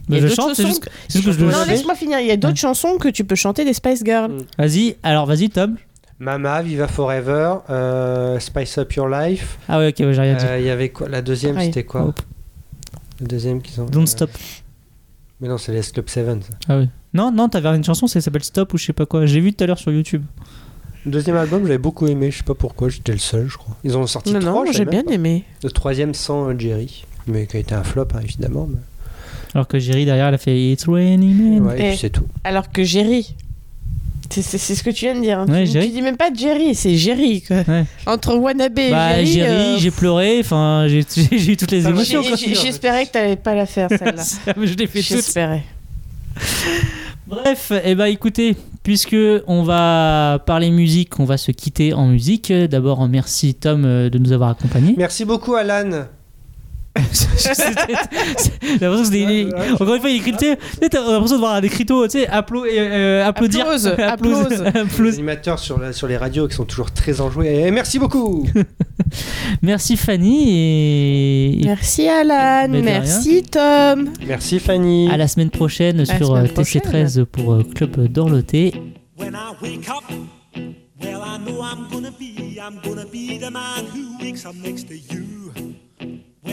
il 0.09 0.15
y 0.15 0.17
a 0.17 0.21
d'autres 0.21 0.35
chansons. 0.35 0.65
juste, 0.65 0.85
que- 0.85 0.89
c'est 1.07 1.19
juste 1.21 1.25
que 1.25 1.31
je 1.33 1.45
le 1.45 1.51
Non, 1.51 1.65
laisse-moi 1.67 1.95
finir. 1.95 2.19
Il 2.19 2.27
y 2.27 2.31
a 2.31 2.37
d'autres 2.37 2.53
Ouais. 2.53 2.59
chansons 2.59 2.97
que 2.97 3.09
tu 3.09 3.23
peux 3.23 3.35
chanter 3.35 3.65
des 3.65 3.73
Spice 3.73 4.03
Girls. 4.03 4.31
Mm. 4.31 4.41
Vas-y, 4.57 4.95
alors 5.03 5.25
vas-y 5.25 5.49
Tom. 5.49 5.75
Mama, 6.19 6.61
Viva 6.61 6.87
Forever, 6.87 7.55
euh, 7.69 8.39
Spice 8.39 8.77
Up 8.77 8.93
Your 8.93 9.09
Life. 9.09 9.57
Ah 9.67 9.79
ouais, 9.79 9.89
ok, 9.89 10.05
ouais, 10.05 10.13
j'ai 10.13 10.21
rien 10.21 10.35
dit. 10.35 10.45
Euh, 10.45 10.59
Il 10.59 10.65
y 10.65 10.69
avait 10.69 10.89
quoi 10.89 11.09
La 11.09 11.21
deuxième, 11.21 11.59
c'était 11.59 11.83
quoi 11.83 12.03
Hop. 12.03 12.21
La 13.19 13.27
deuxième 13.27 13.61
qu'ils 13.61 13.81
ont. 13.81 13.85
Don't 13.85 14.03
euh, 14.03 14.05
Stop. 14.05 14.29
Mais 15.39 15.47
non, 15.47 15.57
c'est 15.57 15.71
les 15.71 15.81
Club 15.81 16.07
7. 16.07 16.43
ça. 16.43 16.49
Ah 16.69 16.77
oui. 16.77 16.89
Non, 17.13 17.31
non, 17.31 17.49
t'avais 17.49 17.75
une 17.75 17.83
chanson, 17.83 18.05
ça 18.07 18.21
s'appelle 18.21 18.43
Stop 18.43 18.73
ou 18.73 18.77
je 18.77 18.85
sais 18.85 18.93
pas 18.93 19.05
quoi. 19.07 19.25
J'ai 19.25 19.39
vu 19.39 19.51
tout 19.53 19.63
à 19.63 19.67
l'heure 19.67 19.79
sur 19.79 19.91
YouTube. 19.91 20.23
Le 21.05 21.11
deuxième 21.11 21.35
album, 21.35 21.63
j'avais 21.63 21.77
beaucoup 21.79 22.05
aimé, 22.07 22.29
je 22.31 22.37
sais 22.37 22.43
pas 22.43 22.53
pourquoi, 22.53 22.89
j'étais 22.89 23.11
le 23.11 23.17
seul, 23.17 23.47
je 23.47 23.57
crois. 23.57 23.75
Ils 23.83 23.97
ont 23.97 24.05
sorti 24.05 24.33
Non, 24.33 24.39
trois, 24.39 24.65
non, 24.65 24.71
j'ai 24.71 24.85
bien 24.85 25.03
pas. 25.03 25.13
aimé. 25.13 25.43
Le 25.63 25.71
troisième 25.71 26.13
sans 26.13 26.57
Jerry, 26.57 27.05
mais 27.27 27.47
qui 27.47 27.57
a 27.57 27.59
été 27.59 27.73
un 27.73 27.83
flop, 27.83 28.07
hein, 28.13 28.19
évidemment. 28.23 28.67
mais- 28.69 28.77
Alors 29.55 29.67
que 29.67 29.79
Jerry 29.79 30.05
derrière, 30.05 30.27
elle 30.27 30.35
a 30.35 30.37
fait 30.37 30.57
It's 30.71 30.87
raining 30.87 31.35
men. 31.35 31.61
Ouais, 31.67 31.79
et 31.79 31.85
Eh. 31.85 31.89
puis 31.89 31.97
c'est 31.97 32.09
tout. 32.11 32.25
Alors 32.43 32.71
que 32.71 32.83
Jerry. 32.83 33.35
C'est 34.29 34.41
c'est- 34.43 34.57
c'est 34.57 34.75
ce 34.75 34.83
que 34.83 34.91
tu 34.91 35.03
viens 35.05 35.15
de 35.15 35.19
dire. 35.21 35.39
hein. 35.39 35.45
Ouais, 35.49 35.65
tu, 35.65 35.71
Jerry. 35.71 35.87
tu 35.87 35.93
dis 35.95 36.01
même 36.01 36.15
pas 36.15 36.29
Jerry, 36.33 36.73
c'est 36.73 36.95
Jerry. 36.95 37.41
Quoi. 37.41 37.63
Ouais. 37.67 37.83
Entre 38.05 38.33
Wannabe 38.35 38.79
et 38.79 38.89
Bah, 38.91 39.15
Jerry. 39.15 39.25
Jerry, 39.33 39.51
euh, 39.51 39.77
j'ai 39.77 39.91
pleuré, 39.91 40.37
enfin, 40.39 40.85
j'ai 40.87 40.99
eu 41.51 41.57
toutes 41.57 41.71
les 41.71 41.85
émotions. 41.85 42.21
J'espérais 42.37 43.07
que 43.07 43.11
t'allais 43.11 43.35
pas 43.35 43.55
la 43.55 43.65
faire, 43.65 43.89
celle-là. 43.89 44.23
je 44.63 44.73
l'ai 44.75 44.87
fait 44.87 44.99
toute. 45.01 45.07
J'espérais. 45.17 45.63
Bref, 47.31 47.71
et 47.85 47.95
bah 47.95 48.09
écoutez, 48.09 48.57
puisque 48.83 49.15
on 49.47 49.63
va 49.63 50.43
parler 50.45 50.69
musique, 50.69 51.17
on 51.17 51.23
va 51.23 51.37
se 51.37 51.53
quitter 51.53 51.93
en 51.93 52.07
musique. 52.07 52.51
D'abord, 52.51 53.07
merci 53.07 53.55
Tom 53.55 53.85
euh, 53.85 54.09
de 54.09 54.17
nous 54.17 54.33
avoir 54.33 54.49
accompagnés. 54.49 54.95
Merci 54.97 55.23
beaucoup, 55.23 55.55
Alan. 55.55 56.07
J'ai 56.97 58.79
l'impression 58.79 59.03
que 59.03 59.05
c'était- 59.05 59.45
Ouais, 59.45 59.53
ouais, 59.53 59.71
Encore 59.79 59.95
une 59.95 60.01
fois, 60.01 60.09
il 60.09 60.17
écrit, 60.17 60.33
tu 60.33 60.89
t'as 60.89 60.99
l'impression 61.01 61.35
de 61.37 61.39
voir 61.39 61.55
un 61.55 61.61
écriteau, 61.61 62.05
tu 62.07 62.19
sais, 62.19 62.27
applo- 62.27 62.65
euh, 62.69 63.25
applaudir. 63.25 63.61
Applause, 63.65 63.87
Applause. 63.97 64.61
applause. 64.75 64.99
Les 64.99 65.13
animateurs 65.15 65.59
sur, 65.59 65.79
la- 65.79 65.93
sur 65.93 66.07
les 66.07 66.17
radios 66.17 66.47
qui 66.47 66.55
sont 66.55 66.65
toujours 66.65 66.91
très 66.91 67.21
enjoués. 67.21 67.67
Et 67.67 67.71
merci 67.71 67.97
beaucoup. 67.99 68.45
Merci 69.61 69.97
Fanny 69.97 71.59
et, 71.59 71.61
Merci 71.65 72.07
Alan, 72.07 72.69
merci 72.81 73.43
Tom. 73.43 74.09
merci 74.25 74.57
Fanny. 74.59 75.09
à 75.11 75.17
la 75.17 75.27
semaine 75.27 75.49
prochaine 75.49 75.97
la 75.97 76.05
sur 76.17 76.33
euh, 76.33 76.45
TC13 76.45 77.25
pour 77.25 77.53
euh, 77.53 77.63
Club 77.75 78.07
d'Orloté. 78.07 78.73
When 79.19 79.33
I 79.33 79.51
wake 79.61 79.89
up, 79.89 80.03
well, 81.01 81.19
I 81.25 81.37
know 81.45 81.61
I'm 81.61 81.87
gonna 81.91 82.11
be, 82.17 82.57
I'm 82.57 82.79
gonna 82.85 83.03
be 83.05 83.37
the 83.37 83.51
man 83.51 83.85
who 83.93 84.23
wakes 84.23 84.45
up 84.45 84.55
next 84.63 84.87
to 84.87 84.93
you. 84.93 85.25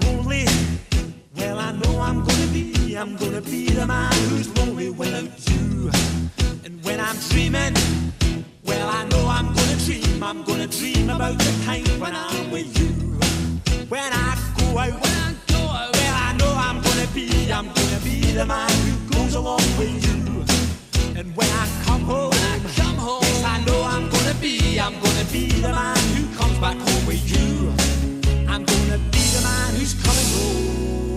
lonely. 0.00 0.46
Well, 1.36 1.58
I 1.58 1.72
know 1.72 2.00
I'm 2.00 2.24
gonna 2.24 2.46
be, 2.52 2.94
I'm 2.96 3.16
gonna 3.16 3.40
be 3.40 3.68
the 3.68 3.86
man 3.86 4.12
who's 4.28 4.48
lonely 4.56 4.90
without 4.90 5.32
you. 5.50 5.90
And 6.64 6.82
when 6.84 7.00
I'm 7.00 7.16
dreaming, 7.30 7.74
well, 8.64 8.88
I 8.88 9.04
know 9.08 9.26
I'm 9.28 9.52
gonna 9.52 9.76
dream, 9.84 10.22
I'm 10.22 10.42
gonna 10.44 10.66
dream 10.66 11.10
about 11.10 11.38
the 11.38 11.52
time 11.64 11.84
when 12.00 12.14
I'm 12.14 12.50
with 12.50 12.78
you. 12.78 12.90
When 13.88 14.12
I 14.12 14.38
go 14.58 14.78
out, 14.78 14.92
when 14.92 15.14
I 15.26 15.34
go 15.48 15.58
out, 15.58 15.92
well, 15.92 16.14
I 16.28 16.36
know 16.38 16.52
I'm 16.56 16.80
gonna 16.82 17.08
be, 17.14 17.52
I'm 17.52 17.66
gonna 17.66 18.00
be 18.02 18.20
the 18.32 18.46
man 18.46 18.70
who 18.84 19.10
goes 19.10 19.34
along 19.34 19.62
with 19.78 19.94
you. 20.06 20.44
And 21.18 21.36
when 21.36 21.48
I 21.48 21.68
come 21.84 22.02
home, 22.02 22.30
when 22.30 22.44
I 22.52 22.58
come 22.76 22.96
home, 22.96 23.22
yes, 23.22 23.44
I 23.44 23.64
know 23.64 23.82
I'm 23.82 24.08
gonna 24.08 24.34
be, 24.40 24.78
I'm 24.78 24.94
gonna 24.94 25.24
be 25.30 25.48
the 25.48 25.68
man 25.68 25.96
who 26.14 26.34
comes 26.36 26.58
back 26.58 26.76
home 26.76 27.06
with 27.06 27.24
you. 27.30 27.72
I'm 28.48 28.64
gonna 28.64 28.98
man 29.64 29.74
who's 29.76 29.94
coming 29.94 30.28
home. 30.34 31.13